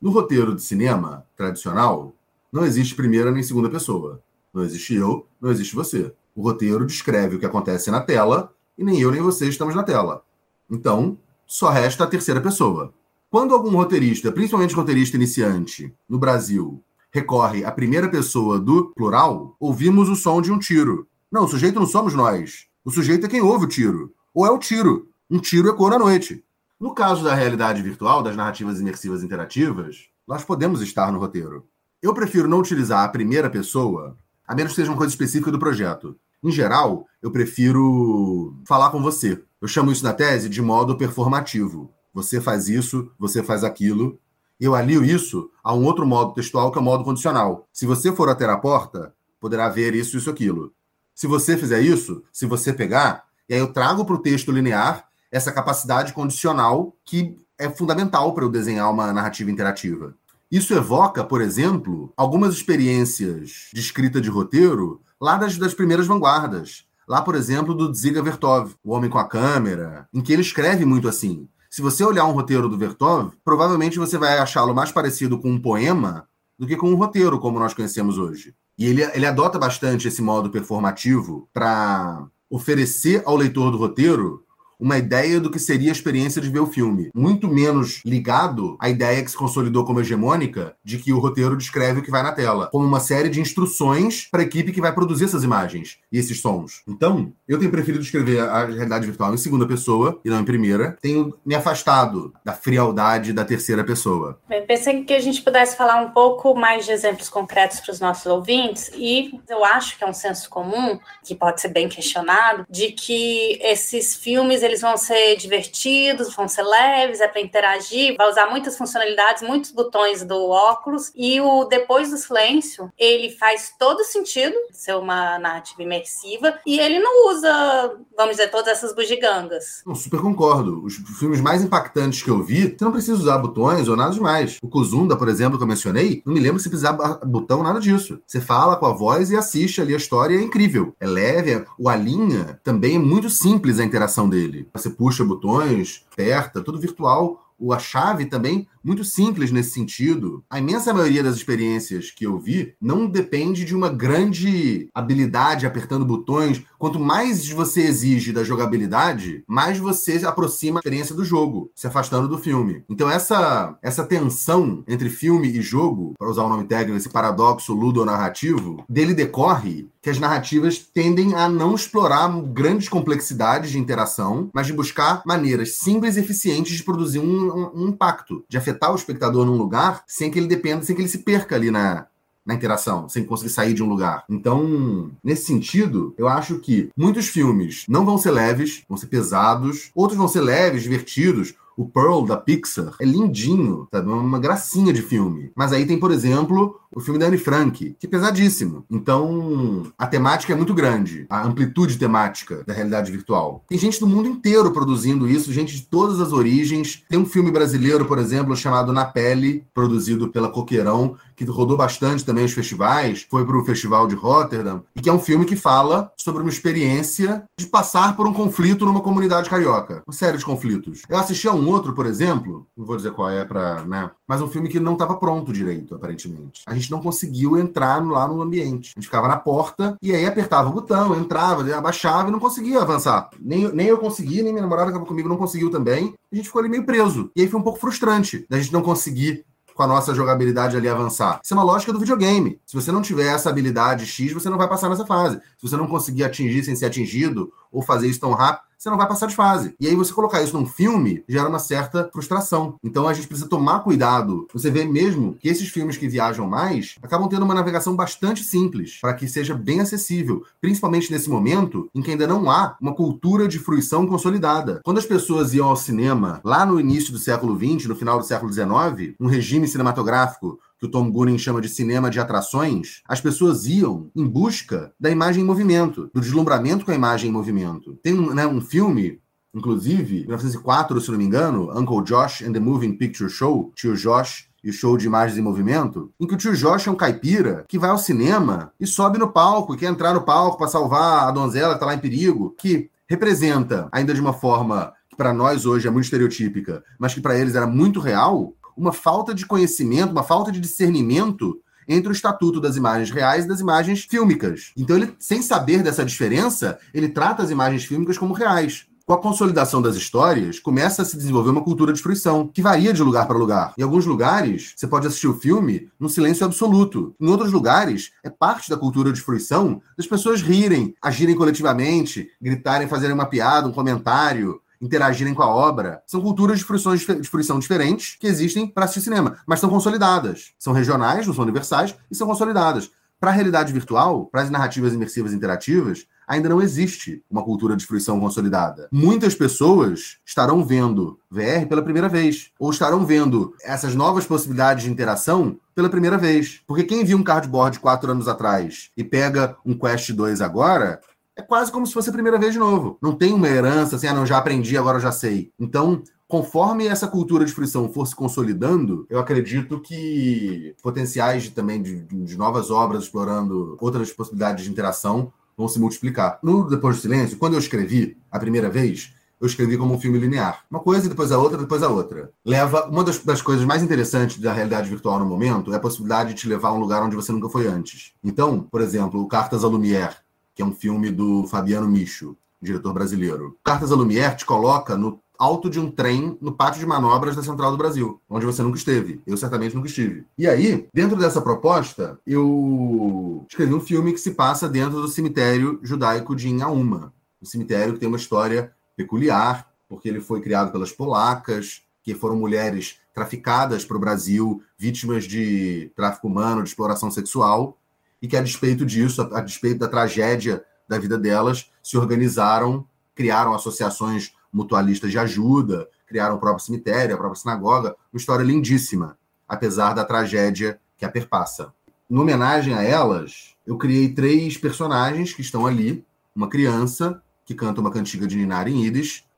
No 0.04 0.10
roteiro 0.10 0.54
de 0.54 0.62
cinema 0.62 1.26
tradicional, 1.34 2.14
não 2.52 2.66
existe 2.66 2.94
primeira 2.94 3.32
nem 3.32 3.42
segunda 3.42 3.70
pessoa. 3.70 4.22
Não 4.54 4.62
existe 4.62 4.94
eu, 4.96 5.26
não 5.40 5.50
existe 5.50 5.74
você. 5.74 6.14
O 6.36 6.42
roteiro 6.42 6.86
descreve 6.86 7.38
o 7.38 7.40
que 7.40 7.46
acontece 7.46 7.90
na 7.90 8.02
tela 8.02 8.54
e 8.78 8.84
nem 8.84 9.00
eu 9.00 9.10
nem 9.10 9.22
você 9.22 9.48
estamos 9.48 9.74
na 9.74 9.82
tela. 9.82 10.22
Então, 10.70 11.18
só 11.48 11.70
resta 11.70 12.04
a 12.04 12.08
terceira 12.08 12.42
pessoa. 12.42 12.94
Quando 13.32 13.54
algum 13.54 13.70
roteirista, 13.78 14.30
principalmente 14.30 14.76
roteirista 14.76 15.16
iniciante, 15.16 15.96
no 16.10 16.20
Brasil, 16.20 16.84
recorre 17.10 17.64
à 17.64 17.72
primeira 17.72 18.10
pessoa 18.10 18.60
do 18.60 18.92
plural, 18.94 19.56
ouvimos 19.58 20.10
o 20.10 20.18
som 20.18 20.42
de 20.42 20.52
um 20.52 20.60
tiro. 20.60 21.08
Não, 21.32 21.46
o 21.46 21.48
sujeito 21.48 21.80
não 21.80 21.88
somos 21.88 22.14
nós. 22.14 22.68
O 22.84 22.92
sujeito 22.92 23.26
é 23.26 23.30
quem 23.30 23.42
ouve 23.42 23.64
o 23.64 23.70
tiro. 23.70 24.14
Ou 24.34 24.46
é 24.46 24.52
o 24.52 24.60
tiro. 24.60 25.08
Um 25.32 25.40
tiro 25.40 25.70
ecoa 25.70 25.92
na 25.92 26.00
noite. 26.00 26.44
No 26.80 26.94
caso 26.94 27.24
da 27.24 27.34
realidade 27.34 27.82
virtual, 27.82 28.22
das 28.22 28.36
narrativas 28.36 28.80
imersivas 28.80 29.24
interativas, 29.24 30.10
nós 30.28 30.44
podemos 30.44 30.82
estar 30.82 31.12
no 31.12 31.20
roteiro. 31.20 31.68
Eu 32.02 32.14
prefiro 32.14 32.48
não 32.48 32.60
utilizar 32.60 33.04
a 33.04 33.10
primeira 33.10 33.50
pessoa, 33.50 34.18
a 34.48 34.54
menos 34.54 34.74
que 34.74 34.78
seja 34.78 34.92
uma 34.92 34.98
coisa 34.98 35.14
específica 35.14 35.52
do 35.52 35.60
projeto. 35.60 36.18
Em 36.44 36.52
geral, 36.52 37.08
eu 37.22 37.32
prefiro 37.32 38.60
falar 38.68 38.90
com 38.90 39.02
você. 39.02 39.42
Eu 39.62 39.68
chamo 39.68 39.92
isso 39.92 40.04
na 40.04 40.14
tese 40.14 40.50
de 40.50 40.62
modo 40.62 40.98
performativo. 40.98 41.94
Você 42.14 42.42
faz 42.42 42.68
isso, 42.68 43.10
você 43.18 43.42
faz 43.42 43.64
aquilo. 43.64 44.20
Eu 44.60 44.76
alio 44.76 45.06
isso 45.06 45.50
a 45.64 45.74
um 45.74 45.86
outro 45.86 46.06
modo 46.06 46.34
textual 46.34 46.72
que 46.72 46.78
é 46.78 46.82
o 46.82 46.84
modo 46.84 47.04
condicional. 47.04 47.68
Se 47.72 47.86
você 47.86 48.12
for 48.12 48.28
até 48.28 48.46
a 48.46 48.58
porta, 48.58 49.14
poderá 49.40 49.70
ver 49.70 49.96
isso, 49.96 50.18
isso, 50.18 50.30
aquilo. 50.30 50.74
Se 51.16 51.28
você 51.28 51.56
fizer 51.58 51.82
isso, 51.82 52.24
se 52.32 52.46
você 52.46 52.74
pegar, 52.74 53.24
e 53.48 53.54
aí 53.54 53.60
eu 53.60 53.72
trago 53.72 54.04
para 54.04 54.16
o 54.16 54.22
texto 54.22 54.52
linear 54.52 55.08
essa 55.34 55.52
capacidade 55.52 56.14
condicional 56.14 56.96
que 57.04 57.36
é 57.58 57.68
fundamental 57.68 58.34
para 58.34 58.46
eu 58.46 58.50
desenhar 58.50 58.92
uma 58.92 59.12
narrativa 59.12 59.50
interativa. 59.50 60.14
Isso 60.52 60.76
evoca, 60.76 61.24
por 61.24 61.42
exemplo, 61.42 62.14
algumas 62.16 62.54
experiências 62.54 63.70
de 63.74 63.82
escrita 63.82 64.22
de 64.22 64.30
roteiro 64.30 65.02
lá 65.20 65.36
das, 65.36 65.58
das 65.58 65.74
primeiras 65.74 66.06
vanguardas. 66.06 66.86
Lá, 67.08 67.20
por 67.24 67.34
exemplo, 67.34 67.74
do 67.74 67.92
Dziga 67.92 68.22
Vertov, 68.22 68.76
O 68.84 68.94
Homem 68.94 69.10
com 69.10 69.18
a 69.18 69.28
Câmera, 69.28 70.08
em 70.14 70.22
que 70.22 70.32
ele 70.32 70.44
escreve 70.44 70.86
muito 70.86 71.08
assim. 71.08 71.50
Se 71.68 71.82
você 71.82 72.04
olhar 72.04 72.26
um 72.26 72.34
roteiro 72.34 72.70
do 72.70 72.78
Vertov, 72.78 73.34
provavelmente 73.44 73.98
você 73.98 74.20
vai 74.20 74.38
achá-lo 74.38 74.76
mais 74.76 74.92
parecido 74.92 75.40
com 75.40 75.50
um 75.50 75.60
poema 75.60 76.28
do 76.60 76.68
que 76.68 76.78
com 76.78 76.92
um 76.92 76.96
roteiro, 76.96 77.40
como 77.40 77.58
nós 77.58 77.74
conhecemos 77.74 78.20
hoje. 78.20 78.54
E 78.78 78.86
ele, 78.86 79.02
ele 79.16 79.26
adota 79.26 79.58
bastante 79.58 80.08
esse 80.08 80.22
modo 80.22 80.52
performativo 80.52 81.50
para 81.52 82.28
oferecer 82.48 83.24
ao 83.26 83.36
leitor 83.36 83.72
do 83.72 83.78
roteiro 83.80 84.43
uma 84.84 84.98
ideia 84.98 85.40
do 85.40 85.50
que 85.50 85.60
seria 85.60 85.90
a 85.90 85.94
experiência 85.94 86.42
de 86.42 86.50
ver 86.50 86.60
o 86.60 86.68
filme. 86.68 87.10
Muito 87.16 87.48
menos 87.48 88.02
ligado 88.06 88.76
à 88.82 88.90
ideia 88.90 89.24
que 89.24 89.32
se 89.32 89.38
consolidou 89.38 89.86
como 89.86 90.02
hegemônica 90.02 90.76
de 90.84 90.98
que 90.98 91.14
o 91.14 91.20
roteiro 91.20 91.56
descreve 91.56 92.02
o 92.02 92.04
que 92.04 92.12
vai 92.12 92.22
na 92.22 92.34
tela, 92.34 92.68
como 92.70 92.86
uma 92.86 93.00
série 93.00 93.30
de 93.30 93.40
instruções 93.40 94.28
para 94.30 94.42
a 94.42 94.46
equipe 94.46 94.74
que 94.74 94.82
vai 94.82 94.94
produzir 94.94 95.24
essas 95.24 95.44
imagens 95.44 96.00
e 96.12 96.20
esses 96.20 96.42
sons. 96.42 96.82
Então, 96.86 97.32
eu 97.48 97.58
tenho 97.58 97.72
preferido 97.72 98.04
escrever 98.04 98.42
a 98.42 98.66
realidade 98.66 99.06
virtual 99.06 99.34
em 99.34 99.38
segunda 99.38 99.66
pessoa 99.66 100.20
e 100.26 100.30
não 100.30 100.42
em 100.42 100.46
primeira. 100.46 100.98
Tenho 101.02 101.34
me 101.46 101.56
afastado 101.56 102.34
da 102.44 102.52
frialdade 102.52 103.32
da 103.32 103.46
terceira 103.46 103.86
pessoa. 103.86 104.38
Pensei 104.68 105.04
que 105.06 105.14
a 105.14 105.22
gente 105.22 105.42
pudesse 105.42 105.78
falar 105.78 106.02
um 106.02 106.10
pouco 106.10 106.54
mais 106.56 106.86
de 106.86 106.92
exemplos 106.92 107.30
concretos 107.30 107.80
para 107.80 107.94
os 107.94 108.02
nossos 108.02 108.26
ouvintes 108.26 108.92
e 108.96 109.40
eu 109.50 109.64
acho 109.64 109.98
que 109.98 110.04
é 110.04 110.08
um 110.08 110.14
senso 110.14 110.50
comum, 110.50 111.00
que 111.24 111.36
pode 111.36 111.62
ser 111.62 111.70
bem 111.70 111.88
questionado, 111.88 112.66
de 112.70 112.92
que 112.92 113.58
esses 113.62 114.16
filmes 114.16 114.62
eles 114.74 114.82
vão 114.82 114.98
ser 114.98 115.38
divertidos, 115.38 116.36
vão 116.36 116.48
ser 116.48 116.64
leves, 116.64 117.22
é 117.22 117.28
para 117.28 117.42
interagir, 117.42 118.16
vai 118.18 118.30
usar 118.30 118.50
muitas 118.50 118.76
funcionalidades, 118.78 119.44
muitos 119.44 119.72
botões 119.72 120.24
do 120.24 120.50
óculos. 120.50 121.12
E 121.16 121.40
o 121.40 121.66
Depois 121.66 122.10
do 122.10 122.18
Silêncio, 122.18 122.92
ele 122.98 123.30
faz 123.30 123.74
todo 123.78 124.04
sentido 124.04 124.56
ser 124.72 124.96
uma 124.96 125.38
narrativa 125.38 125.84
imersiva 125.84 126.60
e 126.66 126.80
ele 126.80 127.00
não 127.00 127.30
usa, 127.30 127.98
vamos 128.18 128.36
dizer, 128.36 128.50
todas 128.50 128.70
essas 128.70 128.96
bugigangas. 128.96 129.84
Não, 129.86 129.94
super 129.94 130.20
concordo. 130.20 130.84
Os 130.84 130.96
filmes 131.20 131.40
mais 131.40 131.64
impactantes 131.64 132.24
que 132.24 132.30
eu 132.30 132.44
vi, 132.44 132.76
você 132.76 132.84
não 132.84 132.92
precisa 132.92 133.14
usar 133.14 133.38
botões 133.38 133.88
ou 133.88 133.96
nada 133.96 134.14
demais. 134.14 134.58
O 134.62 134.68
Kuzunda, 134.68 135.16
por 135.16 135.30
exemplo, 135.30 135.58
que 135.58 135.64
eu 135.64 135.68
mencionei, 135.68 136.24
não 136.26 136.34
me 136.34 136.40
lembro 136.40 136.60
se 136.60 136.70
precisar 136.70 136.94
botão, 136.94 137.62
nada 137.62 137.80
disso. 137.80 138.20
Você 138.26 138.42
fala 138.42 138.76
com 138.76 138.88
a 138.88 138.94
voz 138.94 139.30
e 139.30 139.38
assiste 139.38 139.82
ali 139.82 139.94
a 139.94 139.98
história, 139.98 140.36
é 140.36 140.42
incrível. 140.42 140.96
É 141.00 141.06
leve, 141.06 141.64
o 141.78 141.88
Alinha 141.88 142.60
também 142.64 142.96
é 142.96 143.00
muito 143.00 143.30
simples 143.30 143.80
a 143.80 143.84
interação 143.84 144.28
dele. 144.28 144.63
Você 144.74 144.90
puxa 144.90 145.24
botões, 145.24 146.06
aperta, 146.12 146.62
tudo 146.62 146.80
virtual. 146.80 147.40
A 147.72 147.80
chave 147.80 148.26
também 148.26 148.68
muito 148.84 149.04
simples 149.04 149.52
nesse 149.52 149.72
sentido. 149.72 150.44
A 150.50 150.60
imensa 150.60 150.94
maioria 150.94 151.24
das 151.24 151.36
experiências 151.36 152.12
que 152.12 152.26
eu 152.26 152.38
vi 152.38 152.76
não 152.82 153.08
depende 153.08 153.64
de 153.64 153.76
uma 153.76 153.90
grande 153.90 154.90
habilidade 154.94 155.66
apertando 155.66 156.06
botões. 156.06 156.62
Quanto 156.78 157.00
mais 157.00 157.48
você 157.50 157.82
exige 157.82 158.34
da 158.34 158.44
jogabilidade, 158.44 159.44
mais 159.48 159.78
você 159.78 160.26
aproxima 160.26 160.80
a 160.80 160.82
experiência 160.82 161.16
do 161.16 161.24
jogo, 161.24 161.72
se 161.74 161.88
afastando 161.88 162.28
do 162.28 162.38
filme. 162.38 162.84
Então 162.90 163.10
essa 163.10 163.78
essa 163.82 164.04
tensão 164.04 164.84
entre 164.88 165.10
filme 165.10 165.48
e 165.48 165.62
jogo, 165.62 166.14
para 166.18 166.30
usar 166.30 166.44
o 166.44 166.50
nome 166.50 166.66
técnico, 166.66 166.98
esse 166.98 167.10
paradoxo 167.10 167.74
ludonarrativo, 167.74 168.84
dele 168.90 169.14
decorre 169.14 169.88
que 170.02 170.10
as 170.10 170.20
narrativas 170.20 170.80
tendem 170.80 171.34
a 171.34 171.48
não 171.48 171.74
explorar 171.74 172.28
grandes 172.48 172.90
complexidades 172.90 173.72
de 173.72 173.80
interação, 173.80 174.50
mas 174.54 174.68
de 174.68 174.74
buscar 174.74 175.24
maneiras 175.26 175.78
simples 175.78 176.18
e 176.18 176.20
eficientes 176.20 176.76
de 176.76 176.84
produzir 176.84 177.20
um, 177.20 177.24
um, 177.24 177.72
um 177.74 177.88
impacto, 177.88 178.44
de 178.50 178.58
afetar 178.58 178.73
afetar 178.74 178.92
o 178.92 178.96
espectador 178.96 179.46
num 179.46 179.56
lugar 179.56 180.04
sem 180.08 180.30
que 180.30 180.40
ele 180.40 180.48
dependa, 180.48 180.84
sem 180.84 180.96
que 180.96 181.02
ele 181.02 181.10
se 181.10 181.20
perca 181.20 181.56
ali 181.56 181.70
na, 181.72 182.08
na 182.46 182.54
interação, 182.54 183.08
sem 183.08 183.24
conseguir 183.24 183.52
sair 183.52 183.74
de 183.74 183.84
um 183.84 183.88
lugar. 183.88 184.24
Então, 184.30 185.12
nesse 185.24 185.46
sentido, 185.46 186.14
eu 186.18 186.28
acho 186.28 186.60
que 186.60 186.90
muitos 186.98 187.28
filmes 187.28 187.86
não 187.88 188.06
vão 188.06 188.18
ser 188.18 188.32
leves, 188.32 188.84
vão 188.88 188.98
ser 188.98 189.08
pesados, 189.08 189.92
outros 189.96 190.18
vão 190.18 190.28
ser 190.28 190.42
leves, 190.42 190.84
divertidos, 190.84 191.54
o 191.78 191.88
Pearl 191.88 192.26
da 192.26 192.38
Pixar 192.38 192.94
é 193.00 193.06
lindinho, 193.06 193.88
tá? 193.92 194.02
Uma 194.02 194.40
gracinha 194.40 194.94
de 194.94 195.02
filme. 195.02 195.52
Mas 195.56 195.74
aí 195.74 195.86
tem, 195.86 196.00
por 196.00 196.12
exemplo, 196.12 196.80
o 196.96 197.00
filme 197.00 197.20
da 197.20 197.28
Anne 197.28 197.38
Frank, 197.38 197.96
que 198.00 198.06
é 198.06 198.10
pesadíssimo. 198.10 198.86
Então, 198.90 199.92
a 199.98 200.06
temática 200.06 200.54
é 200.54 200.56
muito 200.56 200.74
grande, 200.74 201.26
a 201.30 201.46
amplitude 201.46 201.98
temática 201.98 202.64
da 202.66 202.74
realidade 202.74 203.12
virtual. 203.12 203.64
Tem 203.68 203.78
gente 203.78 204.00
do 204.00 204.08
mundo 204.08 204.30
inteiro 204.30 204.72
produzindo 204.72 205.28
isso, 205.28 205.52
gente 205.52 205.76
de 205.76 205.84
todas 205.84 206.20
as 206.20 206.32
origens. 206.32 207.04
Tem 207.10 207.20
um 207.20 207.26
filme 207.26 207.52
brasileiro, 207.52 208.06
por 208.06 208.20
exemplo, 208.20 208.56
chamado 208.56 208.94
Na 208.94 209.06
Pele, 209.06 209.66
produzido 209.74 210.30
pela 210.30 210.50
Coqueirão, 210.50 211.16
que 211.36 211.44
rodou 211.46 211.76
bastante 211.76 212.24
também 212.24 212.46
os 212.46 212.54
festivais, 212.54 213.26
foi 213.30 213.46
para 213.46 213.58
o 213.58 213.66
Festival 213.66 214.08
de 214.08 214.16
Rotterdam, 214.16 214.84
e 214.96 215.02
que 215.02 215.10
é 215.10 215.14
um 215.14 215.20
filme 215.20 215.46
que 215.46 215.56
fala 215.56 216.12
sobre 216.16 216.42
uma 216.42 216.50
experiência 216.50 217.44
de 217.58 217.66
passar 217.66 218.16
por 218.16 218.28
um 218.28 218.34
conflito 218.34 218.86
numa 218.86 219.02
comunidade 219.02 219.50
carioca. 219.50 220.04
Uma 220.06 220.14
série 220.14 220.38
de 220.38 220.46
conflitos. 220.46 221.02
Eu 221.10 221.18
assisti 221.18 221.48
a 221.48 221.54
um 221.54 221.63
outro, 221.68 221.94
por 221.94 222.06
exemplo, 222.06 222.68
não 222.76 222.86
vou 222.86 222.96
dizer 222.96 223.12
qual 223.12 223.30
é 223.30 223.46
para, 223.46 223.84
né, 223.84 224.12
mas 224.28 224.42
um 224.42 224.48
filme 224.48 224.70
que 224.70 224.80
não 224.80 224.94
estava 224.94 225.16
pronto 225.16 225.54
direito, 225.54 225.96
aparentemente. 225.96 226.64
A 226.66 226.74
gente 226.74 226.90
não 226.92 227.02
conseguiu 227.02 227.58
entrar 227.58 228.04
lá 228.06 228.28
no 228.28 228.42
ambiente. 228.42 228.94
A 228.96 229.00
gente 229.00 229.08
ficava 229.08 229.28
na 229.28 229.38
porta 229.38 229.98
e 230.02 230.14
aí 230.14 230.26
apertava 230.26 230.70
o 230.70 230.74
botão, 230.74 231.16
entrava, 231.16 231.64
abaixava 231.76 232.30
e 232.30 232.32
não 232.32 232.40
conseguia 232.40 232.82
avançar. 232.82 233.30
Nem, 233.40 233.72
nem 233.74 233.88
eu 233.88 233.98
consegui, 233.98 234.42
nem 234.42 234.52
minha 234.52 234.64
namorada 234.64 234.88
que 234.88 234.92
estava 234.92 235.08
comigo 235.08 235.30
não 235.30 235.38
conseguiu 235.38 235.70
também. 235.70 236.14
A 236.32 236.36
gente 236.36 236.46
ficou 236.48 236.60
ali 236.60 236.70
meio 236.70 236.86
preso. 236.86 237.30
E 237.36 237.42
aí 237.42 237.48
foi 237.48 237.60
um 237.60 237.64
pouco 237.64 237.80
frustrante 237.80 238.46
da 238.50 238.60
gente 238.60 238.74
não 238.74 238.82
conseguir 238.82 239.46
com 239.74 239.84
a 239.84 239.88
nossa 239.88 240.14
jogabilidade 240.14 240.78
ali 240.78 240.88
avançar. 240.88 241.40
Isso 241.44 241.54
é 241.54 241.58
uma 241.58 241.64
lógica 241.64 241.92
do 241.92 242.00
videogame. 242.00 242.60
Se 242.66 242.76
você 242.76 242.92
não 242.92 243.02
tiver 243.02 243.34
essa 243.34 243.50
habilidade 243.50 244.06
X, 244.06 244.32
você 244.32 244.50
não 244.50 244.58
vai 244.58 244.68
passar 244.68 244.90
nessa 244.90 245.06
fase. 245.06 245.38
Se 245.58 245.68
você 245.68 245.76
não 245.76 245.88
conseguir 245.88 246.24
atingir 246.24 246.64
sem 246.64 246.76
ser 246.76 246.86
atingido, 246.86 247.52
ou 247.72 247.82
fazer 247.82 248.08
isso 248.08 248.20
tão 248.20 248.32
rápido, 248.32 248.68
você 248.84 248.90
não 248.90 248.98
vai 248.98 249.08
passar 249.08 249.28
de 249.28 249.36
fase. 249.36 249.74
E 249.80 249.88
aí 249.88 249.96
você 249.96 250.12
colocar 250.12 250.44
isso 250.44 250.60
num 250.60 250.66
filme 250.66 251.24
gera 251.26 251.48
uma 251.48 251.58
certa 251.58 252.10
frustração. 252.12 252.76
Então 252.84 253.08
a 253.08 253.14
gente 253.14 253.30
precisa 253.30 253.48
tomar 253.48 253.80
cuidado. 253.80 254.46
Você 254.54 254.70
vê 254.70 254.84
mesmo 254.84 255.36
que 255.40 255.48
esses 255.48 255.70
filmes 255.70 255.96
que 255.96 256.10
viajam 256.10 256.46
mais 256.46 256.96
acabam 257.02 257.30
tendo 257.30 257.46
uma 257.46 257.54
navegação 257.54 257.96
bastante 257.96 258.44
simples, 258.44 259.00
para 259.00 259.14
que 259.14 259.26
seja 259.26 259.56
bem 259.56 259.80
acessível, 259.80 260.44
principalmente 260.60 261.10
nesse 261.10 261.30
momento 261.30 261.90
em 261.96 262.02
que 262.02 262.12
ainda 262.12 262.28
não 262.28 262.52
há 262.52 262.76
uma 262.82 262.94
cultura 262.94 263.48
de 263.48 263.58
fruição 263.58 264.06
consolidada. 264.06 264.82
Quando 264.84 264.98
as 264.98 265.06
pessoas 265.06 265.54
iam 265.54 265.70
ao 265.70 265.78
cinema 265.78 266.42
lá 266.44 266.66
no 266.66 266.78
início 266.78 267.14
do 267.14 267.20
século 267.20 267.58
XX, 267.58 267.88
no 267.88 267.96
final 267.96 268.20
do 268.20 268.26
século 268.26 268.52
XIX, 268.52 269.16
um 269.18 269.28
regime 269.28 269.66
cinematográfico 269.66 270.60
que 270.84 270.88
o 270.88 270.92
Tom 270.92 271.10
Gooden 271.10 271.38
chama 271.38 271.62
de 271.62 271.70
cinema 271.70 272.10
de 272.10 272.20
atrações, 272.20 273.02
as 273.08 273.22
pessoas 273.22 273.66
iam 273.66 274.12
em 274.14 274.28
busca 274.28 274.92
da 275.00 275.10
imagem 275.10 275.42
em 275.42 275.46
movimento, 275.46 276.12
do 276.14 276.20
deslumbramento 276.20 276.84
com 276.84 276.92
a 276.92 276.96
imagem 276.96 277.30
em 277.30 277.34
movimento. 277.34 277.98
Tem 278.04 278.14
um, 278.14 278.34
né, 278.34 278.46
um 278.46 278.60
filme 278.60 279.22
Inclusive, 279.56 280.22
em 280.22 280.26
1904, 280.26 281.00
se 281.00 281.12
não 281.12 281.18
me 281.20 281.26
engano, 281.26 281.70
Uncle 281.78 282.04
Josh 282.04 282.42
and 282.42 282.54
the 282.54 282.60
Moving 282.60 282.94
Picture 282.94 283.30
Show, 283.30 283.72
Tio 283.76 283.96
Josh 283.96 284.50
e 284.64 284.72
o 284.72 284.74
show 284.74 284.98
de 284.98 285.06
imagens 285.06 285.38
em 285.38 285.44
movimento, 285.44 286.12
em 286.20 286.26
que 286.26 286.34
o 286.34 286.38
tio 286.38 286.56
Josh 286.56 286.88
é 286.88 286.92
um 286.92 286.96
caipira 286.96 287.64
que 287.70 287.78
vai 287.78 287.92
ao 287.92 288.00
cinema 288.00 288.74
e 288.80 288.88
sobe 288.88 289.20
no 289.20 289.32
palco, 289.32 289.78
quer 289.78 289.92
entrar 289.92 290.16
no 290.16 290.24
palco 290.24 290.58
para 290.58 290.68
salvar 290.68 291.28
a 291.28 291.32
donzela 291.32 291.70
que 291.70 291.76
está 291.76 291.86
lá 291.86 291.94
em 291.94 292.00
perigo, 292.00 292.56
que 292.58 292.90
representa, 293.08 293.88
ainda 293.92 294.12
de 294.12 294.20
uma 294.20 294.34
forma 294.34 294.92
que 295.08 295.16
para 295.16 295.32
nós 295.32 295.68
hoje 295.68 295.88
é 295.88 295.92
muito 295.92 296.06
estereotípica, 296.06 296.84
mas 296.98 297.14
que 297.14 297.22
para 297.22 297.38
eles 297.38 297.54
era 297.54 297.68
muito 297.68 298.00
real, 298.00 298.56
uma 298.76 298.94
falta 298.94 299.34
de 299.34 299.46
conhecimento, 299.46 300.12
uma 300.12 300.24
falta 300.24 300.52
de 300.52 300.60
discernimento 300.60 301.60
entre 301.88 302.10
o 302.10 302.14
estatuto 302.14 302.62
das 302.62 302.76
imagens 302.76 303.12
reais 303.12 303.46
e 303.46 303.48
das 303.48 303.60
imagens 303.60 304.04
fílmicas. 304.04 304.72
Então, 304.78 304.96
ele, 304.96 305.14
sem 305.20 305.42
saber 305.42 305.84
dessa 305.84 306.06
diferença, 306.06 306.80
ele 306.94 307.10
trata 307.10 307.44
as 307.44 307.50
imagens 307.50 307.84
fílmicas 307.86 308.18
como 308.18 308.34
reais. 308.34 308.86
Com 309.06 309.12
a 309.12 309.22
consolidação 309.22 309.82
das 309.82 309.98
histórias, 309.98 310.60
começa 310.60 311.02
a 311.02 311.06
se 311.06 311.18
desenvolver 311.18 311.50
uma 311.50 311.64
cultura 311.64 311.92
de 311.92 312.02
fruição, 312.02 312.48
que 312.48 312.62
varia 312.62 312.94
de 312.94 313.04
lugar 313.04 313.28
para 313.28 313.38
lugar. 313.38 313.74
Em 313.78 313.84
alguns 313.84 314.06
lugares, 314.06 314.74
você 314.78 314.88
pode 314.88 315.06
assistir 315.06 315.28
o 315.28 315.38
filme 315.38 315.90
num 316.00 316.08
silêncio 316.08 316.46
absoluto. 316.46 317.14
Em 317.20 317.28
outros 317.28 317.52
lugares, 317.52 318.12
é 318.24 318.30
parte 318.30 318.70
da 318.70 318.78
cultura 318.78 319.12
de 319.12 319.20
fruição 319.20 319.82
das 319.98 320.08
pessoas 320.08 320.42
rirem, 320.42 320.96
agirem 321.02 321.36
coletivamente, 321.36 322.30
gritarem, 322.42 322.88
fazerem 322.88 323.14
uma 323.14 323.26
piada, 323.26 323.68
um 323.68 323.74
comentário, 323.74 324.62
interagirem 324.84 325.34
com 325.34 325.42
a 325.42 325.48
obra. 325.48 326.04
São 326.06 326.22
culturas 326.22 326.60
de 326.60 326.66
fruição, 326.66 326.96
de 326.96 327.30
fruição 327.30 327.58
diferentes 327.58 328.18
que 328.20 328.28
existem 328.28 328.68
para 328.68 328.86
assistir 328.86 329.02
cinema, 329.02 329.38
mas 329.48 329.60
são 329.60 329.70
consolidadas. 329.70 330.52
São 330.60 330.74
regionais, 330.74 331.26
não 331.26 331.34
são 331.34 331.44
universais, 331.44 331.96
e 332.12 332.16
são 332.16 332.28
consolidadas. 332.28 332.92
Para 333.20 333.32
a 333.32 333.34
realidade 333.34 333.72
virtual, 333.72 334.26
para 334.26 334.42
as 334.42 334.50
narrativas 334.50 334.94
imersivas 334.94 335.32
interativas, 335.32 336.06
ainda 336.28 336.50
não 336.50 336.62
existe 336.62 337.24
uma 337.32 337.42
cultura 337.42 337.76
de 337.76 337.86
fruição 337.86 338.20
consolidada. 338.20 338.90
Muitas 338.92 339.34
pessoas 339.34 340.18
estarão 340.26 340.66
vendo 340.66 341.18
VR 341.32 341.66
pela 341.68 341.82
primeira 341.82 342.10
vez, 342.10 342.52
ou 342.60 342.70
estarão 342.70 343.06
vendo 343.06 343.56
essas 343.64 343.96
novas 343.96 344.26
possibilidades 344.26 344.84
de 344.84 344.92
interação 344.92 345.58
pela 345.74 345.90
primeira 345.90 346.18
vez. 346.18 346.62
Porque 346.68 346.84
quem 346.84 347.06
viu 347.06 347.18
um 347.18 347.24
cardboard 347.24 347.80
quatro 347.80 348.12
anos 348.12 348.28
atrás 348.28 348.90
e 348.98 349.04
pega 349.06 349.56
um 349.66 349.74
Quest 349.74 350.12
2 350.12 350.42
agora, 350.42 351.00
é 351.36 351.42
quase 351.42 351.72
como 351.72 351.86
se 351.86 351.94
fosse 351.94 352.10
a 352.10 352.14
primeira 352.14 352.38
vez 352.38 352.54
de 352.54 352.60
novo. 352.60 352.98
Não 353.02 353.16
tem 353.16 353.34
uma 353.34 353.48
herança 353.48 353.96
assim, 353.96 354.08
ah, 354.08 354.14
não, 354.14 354.26
já 354.26 354.38
aprendi, 354.38 354.78
agora 354.78 355.00
já 355.00 355.12
sei. 355.12 355.52
Então, 355.60 356.04
conforme 356.28 356.88
essa 356.88 357.08
cultura 357.08 357.46
de 357.46 357.52
fruição 357.52 357.92
for 357.92 358.06
se 358.08 358.16
consolidando, 358.16 359.06
eu 359.10 359.20
acredito 359.20 359.80
que 359.80 360.76
potenciais 360.82 361.44
de, 361.44 361.52
também 361.52 361.82
de, 361.82 362.02
de 362.02 362.38
novas 362.38 362.72
obras 362.72 363.04
explorando 363.04 363.78
outras 363.80 364.12
possibilidades 364.12 364.66
de 364.66 364.72
interação 364.72 365.32
vão 365.58 365.68
se 365.68 365.80
multiplicar. 365.80 366.40
No 366.44 366.68
Depois 366.68 366.96
do 366.96 367.02
Silêncio, 367.02 367.38
quando 367.38 367.54
eu 367.54 367.60
escrevi 367.60 368.18
a 368.32 368.40
primeira 368.40 368.70
vez, 368.70 369.14
eu 369.44 369.48
escrevi 369.48 369.78
como 369.78 369.94
um 369.94 370.00
filme 370.00 370.18
linear. 370.18 370.64
Uma 370.72 370.80
coisa, 370.80 371.10
depois 371.10 371.30
a 371.32 371.38
outra, 371.38 371.58
depois 371.58 371.84
a 371.84 371.90
outra. 371.90 372.32
Leva. 372.46 372.86
Uma 372.88 373.04
das, 373.04 373.20
das, 373.20 373.42
coisas 373.42 373.66
mais 373.66 373.84
interessantes 373.84 374.40
da 374.40 374.54
realidade 374.54 374.90
virtual 374.90 375.20
no 375.20 375.26
momento 375.26 375.74
é 375.74 375.76
a 375.76 375.82
possibilidade 375.82 376.30
de 376.30 376.36
te 376.40 376.48
levar 376.48 376.70
a 376.70 376.74
um 376.74 376.80
lugar 376.80 377.04
onde 377.04 377.16
você 377.16 377.34
nunca 377.34 377.50
foi 377.50 377.68
antes. 377.68 378.14
Então, 378.24 378.62
por 378.62 378.80
exemplo, 378.80 379.22
o 379.22 379.28
Cartas 379.28 379.66
à 379.66 379.68
Lumière, 379.68 380.16
que 380.56 380.62
é 380.62 380.66
um 380.66 380.74
filme 380.74 381.12
do 381.12 381.46
Fabiano 381.48 381.88
Micho, 381.88 382.38
diretor 382.62 382.94
brasileiro. 382.94 383.58
Cartas 383.64 383.92
à 383.92 383.96
Lumière 383.96 384.36
te 384.36 384.46
coloca 384.46 384.96
no 384.96 385.20
alto 385.38 385.70
de 385.70 385.80
um 385.80 385.92
trem 385.92 386.38
no 386.40 386.54
pátio 386.54 386.80
de 386.80 386.86
manobras 386.86 387.36
da 387.36 387.44
Central 387.44 387.72
do 387.72 387.78
Brasil, 387.78 388.22
onde 388.30 388.46
você 388.46 388.62
nunca 388.62 388.78
esteve. 388.78 389.22
Eu 389.26 389.36
certamente 389.36 389.76
nunca 389.76 389.88
estive. 389.88 390.26
E 390.38 390.48
aí, 390.48 390.88
dentro 390.94 391.18
dessa 391.18 391.42
proposta, 391.42 392.20
eu 392.26 393.46
escrevi 393.50 393.74
um 393.74 393.82
filme 393.82 394.14
que 394.14 394.20
se 394.20 394.32
passa 394.32 394.70
dentro 394.70 395.02
do 395.02 395.08
cemitério 395.08 395.80
judaico 395.84 396.36
de 396.36 396.50
Inhaúma. 396.50 397.14
Um 397.42 397.46
cemitério 397.46 397.94
que 397.94 398.00
tem 398.00 398.08
uma 398.08 398.18
história 398.18 398.72
peculiar, 398.96 399.68
porque 399.90 400.08
ele 400.08 400.22
foi 400.22 400.40
criado 400.40 400.72
pelas 400.72 400.92
polacas, 400.92 401.82
que 402.04 402.14
foram 402.14 402.36
mulheres 402.36 402.98
traficadas 403.14 403.86
para 403.86 403.98
o 403.98 404.00
Brasil, 404.00 404.62
vítimas 404.78 405.26
de 405.26 405.92
tráfico 405.96 406.28
humano, 406.28 406.64
de 406.64 406.70
exploração 406.70 407.12
sexual, 407.12 407.78
e 408.24 408.28
que, 408.28 408.38
a 408.38 408.42
despeito 408.42 408.86
disso, 408.86 409.22
a, 409.22 409.42
despeito 409.42 409.80
da 409.80 409.88
tragédia 409.90 410.64
da 410.88 410.98
vida 410.98 411.18
delas, 411.18 411.70
se 411.84 411.98
organizaram, 411.98 412.88
criaram 413.14 413.54
associações 413.54 414.32
mutualistas 414.52 415.12
de 415.12 415.20
ajuda, 415.20 415.90
criaram 416.08 416.38
o 416.38 416.40
próprio 416.40 416.66
cemitério, 416.66 417.14
a 417.14 417.18
própria 417.18 417.42
sinagoga, 417.42 417.98
uma 418.14 418.18
história 418.18 418.44
lindíssima, 418.44 419.18
apesar 419.46 419.94
da 419.94 420.06
tragédia 420.06 420.80
que 420.98 421.04
a 421.04 421.10
perpassa. 421.10 421.74
Em 422.10 422.18
homenagem 422.18 422.74
a 422.74 422.82
elas, 422.82 423.56
eu 423.68 423.78
criei 423.78 424.14
três 424.14 424.58
personagens 424.58 425.34
que 425.34 425.42
estão 425.42 425.68
ali: 425.68 426.06
uma 426.34 426.48
criança 426.48 427.22
que 427.46 427.54
canta 427.54 427.82
uma 427.82 427.92
cantiga 427.92 428.26
de 428.26 428.38
Ninar 428.38 428.70
em 428.70 428.90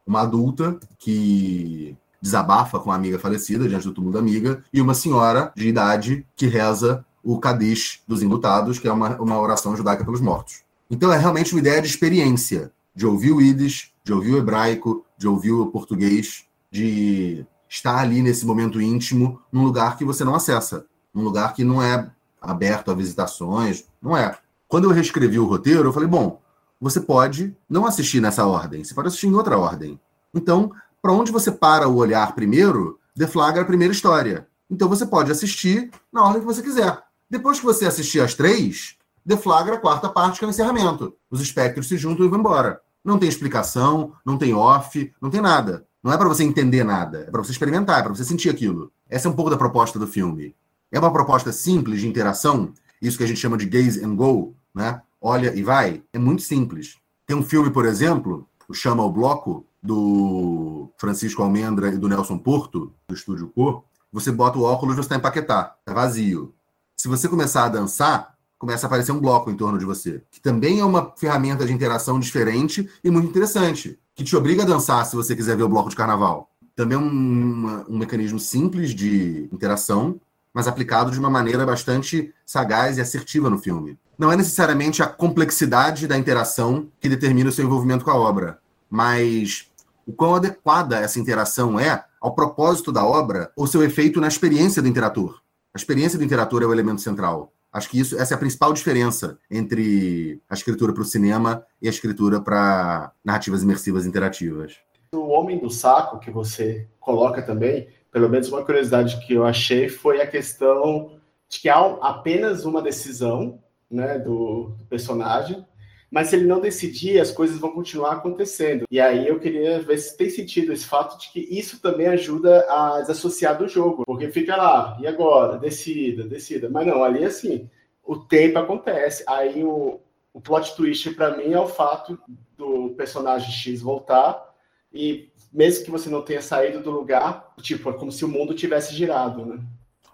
uma 0.05 0.21
adulta 0.21 0.79
que 0.99 1.97
desabafa 2.21 2.79
com 2.79 2.91
a 2.91 2.95
amiga 2.95 3.17
falecida 3.17 3.67
diante 3.67 3.87
do 3.87 3.93
túmulo 3.93 4.13
da 4.13 4.19
amiga, 4.19 4.63
e 4.71 4.79
uma 4.79 4.93
senhora 4.93 5.51
de 5.55 5.67
idade 5.67 6.25
que 6.35 6.45
reza 6.45 7.03
o 7.25 7.39
Kadish 7.39 8.01
dos 8.07 8.21
Indutados, 8.21 8.77
que 8.77 8.87
é 8.87 8.93
uma, 8.93 9.19
uma 9.19 9.39
oração 9.39 9.75
judaica 9.75 10.05
pelos 10.05 10.21
mortos. 10.21 10.61
Então 10.89 11.11
é 11.11 11.17
realmente 11.17 11.53
uma 11.53 11.59
ideia 11.59 11.81
de 11.81 11.87
experiência, 11.87 12.71
de 12.95 13.05
ouvir 13.05 13.31
o 13.31 13.41
Yiddish, 13.41 13.91
de 14.03 14.13
ouvir 14.13 14.33
o 14.33 14.37
hebraico, 14.37 15.03
de 15.17 15.27
ouvir 15.27 15.51
o 15.51 15.65
português, 15.67 16.45
de 16.71 17.43
estar 17.67 17.97
ali 17.97 18.21
nesse 18.21 18.45
momento 18.45 18.79
íntimo, 18.79 19.41
num 19.51 19.63
lugar 19.63 19.97
que 19.97 20.05
você 20.05 20.23
não 20.23 20.35
acessa, 20.35 20.85
num 21.11 21.23
lugar 21.23 21.53
que 21.53 21.63
não 21.63 21.81
é 21.81 22.11
aberto 22.39 22.91
a 22.91 22.93
visitações, 22.93 23.85
não 23.99 24.15
é. 24.15 24.37
Quando 24.67 24.83
eu 24.83 24.91
reescrevi 24.91 25.39
o 25.39 25.45
roteiro, 25.45 25.89
eu 25.89 25.93
falei, 25.93 26.07
bom, 26.07 26.39
você 26.79 26.99
pode 26.99 27.55
não 27.67 27.87
assistir 27.87 28.21
nessa 28.21 28.45
ordem, 28.45 28.83
você 28.83 28.93
pode 28.93 29.07
assistir 29.07 29.27
em 29.27 29.33
outra 29.33 29.57
ordem. 29.57 29.99
Então, 30.33 30.71
para 31.01 31.11
onde 31.11 31.31
você 31.31 31.51
para 31.51 31.87
o 31.87 31.95
olhar 31.95 32.35
primeiro, 32.35 32.99
deflagra 33.15 33.63
a 33.63 33.65
primeira 33.65 33.93
história. 33.93 34.47
Então 34.69 34.89
você 34.89 35.05
pode 35.05 35.31
assistir 35.31 35.89
na 36.11 36.23
ordem 36.23 36.41
que 36.41 36.47
você 36.47 36.61
quiser. 36.61 37.01
Depois 37.35 37.59
que 37.59 37.65
você 37.65 37.85
assistir 37.85 38.21
as 38.21 38.33
três, 38.33 38.95
deflagra 39.25 39.75
a 39.75 39.77
quarta 39.77 40.07
parte, 40.07 40.39
que 40.39 40.45
é 40.45 40.47
o 40.47 40.49
encerramento. 40.49 41.13
Os 41.29 41.41
espectros 41.41 41.89
se 41.89 41.97
juntam 41.97 42.25
e 42.25 42.29
vão 42.29 42.39
embora. 42.39 42.79
Não 43.03 43.19
tem 43.19 43.27
explicação, 43.27 44.13
não 44.25 44.37
tem 44.37 44.53
off, 44.53 45.13
não 45.21 45.29
tem 45.29 45.41
nada. 45.41 45.85
Não 46.01 46.13
é 46.13 46.17
para 46.17 46.29
você 46.29 46.45
entender 46.45 46.85
nada, 46.85 47.25
é 47.27 47.29
para 47.29 47.43
você 47.43 47.51
experimentar, 47.51 47.99
é 47.99 48.03
para 48.03 48.15
você 48.15 48.23
sentir 48.23 48.49
aquilo. 48.49 48.89
Essa 49.09 49.27
é 49.27 49.31
um 49.31 49.35
pouco 49.35 49.51
da 49.51 49.57
proposta 49.57 49.99
do 49.99 50.07
filme. 50.07 50.55
É 50.89 50.97
uma 50.97 51.11
proposta 51.11 51.51
simples 51.51 51.99
de 51.99 52.07
interação, 52.07 52.71
isso 53.01 53.17
que 53.17 53.25
a 53.25 53.27
gente 53.27 53.41
chama 53.41 53.57
de 53.57 53.65
gaze 53.65 54.01
and 54.01 54.15
go, 54.15 54.55
né? 54.73 55.01
Olha 55.19 55.53
e 55.53 55.61
vai. 55.61 56.03
É 56.13 56.17
muito 56.17 56.41
simples. 56.41 56.99
Tem 57.27 57.35
um 57.35 57.43
filme, 57.43 57.69
por 57.69 57.85
exemplo, 57.85 58.47
o 58.69 58.73
Chama 58.73 59.03
o 59.03 59.11
Bloco, 59.11 59.65
do 59.83 60.89
Francisco 60.97 61.43
Almendra 61.43 61.89
e 61.89 61.97
do 61.97 62.07
Nelson 62.07 62.37
Porto, 62.37 62.93
do 63.05 63.13
Estúdio 63.13 63.49
Cor. 63.49 63.83
Você 64.13 64.31
bota 64.31 64.57
o 64.57 64.63
óculos 64.63 64.93
e 64.93 64.97
você 64.99 65.07
está 65.07 65.17
empaquetar. 65.17 65.75
É 65.85 65.93
vazio. 65.93 66.54
Se 66.95 67.07
você 67.07 67.27
começar 67.27 67.65
a 67.65 67.69
dançar, 67.69 68.35
começa 68.57 68.85
a 68.85 68.87
aparecer 68.87 69.11
um 69.11 69.19
bloco 69.19 69.51
em 69.51 69.55
torno 69.55 69.77
de 69.77 69.85
você, 69.85 70.23
que 70.31 70.41
também 70.41 70.79
é 70.79 70.85
uma 70.85 71.13
ferramenta 71.15 71.65
de 71.65 71.73
interação 71.73 72.19
diferente 72.19 72.89
e 73.03 73.11
muito 73.11 73.27
interessante, 73.27 73.99
que 74.15 74.23
te 74.23 74.35
obriga 74.35 74.63
a 74.63 74.65
dançar 74.65 75.05
se 75.05 75.15
você 75.15 75.35
quiser 75.35 75.57
ver 75.57 75.63
o 75.63 75.69
bloco 75.69 75.89
de 75.89 75.95
carnaval. 75.95 76.49
Também 76.75 76.97
é 76.97 77.01
um, 77.01 77.85
um 77.87 77.97
mecanismo 77.97 78.39
simples 78.39 78.93
de 78.93 79.49
interação, 79.51 80.19
mas 80.53 80.67
aplicado 80.67 81.11
de 81.11 81.19
uma 81.19 81.29
maneira 81.29 81.65
bastante 81.65 82.33
sagaz 82.45 82.97
e 82.97 83.01
assertiva 83.01 83.49
no 83.49 83.59
filme. 83.59 83.99
Não 84.17 84.31
é 84.31 84.37
necessariamente 84.37 85.03
a 85.03 85.07
complexidade 85.07 86.07
da 86.07 86.17
interação 86.17 86.87
que 86.99 87.09
determina 87.09 87.49
o 87.49 87.51
seu 87.51 87.65
envolvimento 87.65 88.05
com 88.05 88.11
a 88.11 88.15
obra, 88.15 88.59
mas 88.89 89.67
o 90.07 90.13
quão 90.13 90.35
adequada 90.35 90.97
essa 90.97 91.19
interação 91.19 91.79
é 91.79 92.05
ao 92.21 92.33
propósito 92.33 92.91
da 92.91 93.05
obra 93.05 93.51
ou 93.55 93.67
seu 93.67 93.83
efeito 93.83 94.21
na 94.21 94.27
experiência 94.27 94.81
do 94.81 94.87
interator. 94.87 95.44
A 95.75 95.77
experiência 95.77 96.17
do 96.17 96.23
interator 96.23 96.63
é 96.63 96.65
o 96.65 96.71
elemento 96.71 97.01
central. 97.01 97.51
Acho 97.69 97.89
que 97.89 97.99
isso, 97.99 98.17
essa 98.17 98.33
é 98.33 98.35
a 98.35 98.39
principal 98.39 98.71
diferença 98.71 99.37
entre 99.51 100.41
a 100.49 100.53
escritura 100.53 100.93
para 100.93 101.01
o 101.01 101.05
cinema 101.05 101.65
e 101.81 101.87
a 101.87 101.89
escritura 101.89 102.39
para 102.39 103.11
narrativas 103.21 103.61
imersivas 103.61 104.05
interativas. 104.05 104.77
O 105.11 105.27
Homem 105.27 105.59
do 105.59 105.69
Saco, 105.69 106.17
que 106.17 106.31
você 106.31 106.87
coloca 106.97 107.41
também, 107.41 107.89
pelo 108.09 108.29
menos 108.29 108.47
uma 108.47 108.63
curiosidade 108.63 109.19
que 109.27 109.33
eu 109.33 109.45
achei 109.45 109.89
foi 109.89 110.21
a 110.21 110.27
questão 110.27 111.19
de 111.49 111.59
que 111.59 111.67
há 111.67 111.77
apenas 112.01 112.63
uma 112.63 112.81
decisão 112.81 113.59
né, 113.91 114.17
do, 114.17 114.75
do 114.77 114.85
personagem, 114.85 115.65
mas 116.09 116.29
se 116.29 116.35
ele 116.35 116.45
não 116.45 116.59
decidir, 116.59 117.19
as 117.19 117.31
coisas 117.31 117.57
vão 117.57 117.71
continuar 117.71 118.13
acontecendo. 118.13 118.85
E 118.89 118.99
aí 118.99 119.27
eu 119.27 119.39
queria 119.39 119.81
ver 119.81 119.97
se 119.97 120.15
tem 120.15 120.29
sentido 120.29 120.71
esse 120.71 120.85
fato 120.85 121.19
de 121.19 121.31
que 121.31 121.39
isso 121.39 121.81
também 121.81 122.07
ajuda 122.07 122.65
a 122.69 123.01
desassociar 123.01 123.57
do 123.57 123.67
jogo, 123.67 124.03
porque 124.05 124.29
fica 124.29 124.55
lá, 124.55 124.97
e 124.99 125.07
agora? 125.07 125.57
Decida, 125.57 126.23
decida. 126.23 126.69
Mas 126.69 126.87
não, 126.87 127.03
ali 127.03 127.23
assim, 127.25 127.69
o 128.03 128.15
tempo 128.15 128.59
acontece. 128.59 129.23
Aí 129.27 129.63
o, 129.63 129.99
o 130.33 130.39
plot 130.39 130.75
twist 130.75 131.11
para 131.11 131.35
mim 131.35 131.53
é 131.53 131.59
o 131.59 131.67
fato 131.67 132.19
do 132.57 132.93
personagem 132.95 133.51
X 133.51 133.81
voltar 133.81 134.53
e 134.93 135.29
mesmo 135.51 135.85
que 135.85 135.91
você 135.91 136.09
não 136.09 136.21
tenha 136.21 136.41
saído 136.41 136.81
do 136.81 136.91
lugar, 136.91 137.53
tipo, 137.61 137.89
é 137.89 137.93
como 137.93 138.11
se 138.11 138.25
o 138.25 138.27
mundo 138.27 138.53
tivesse 138.53 138.93
girado, 138.93 139.45
né? 139.45 139.59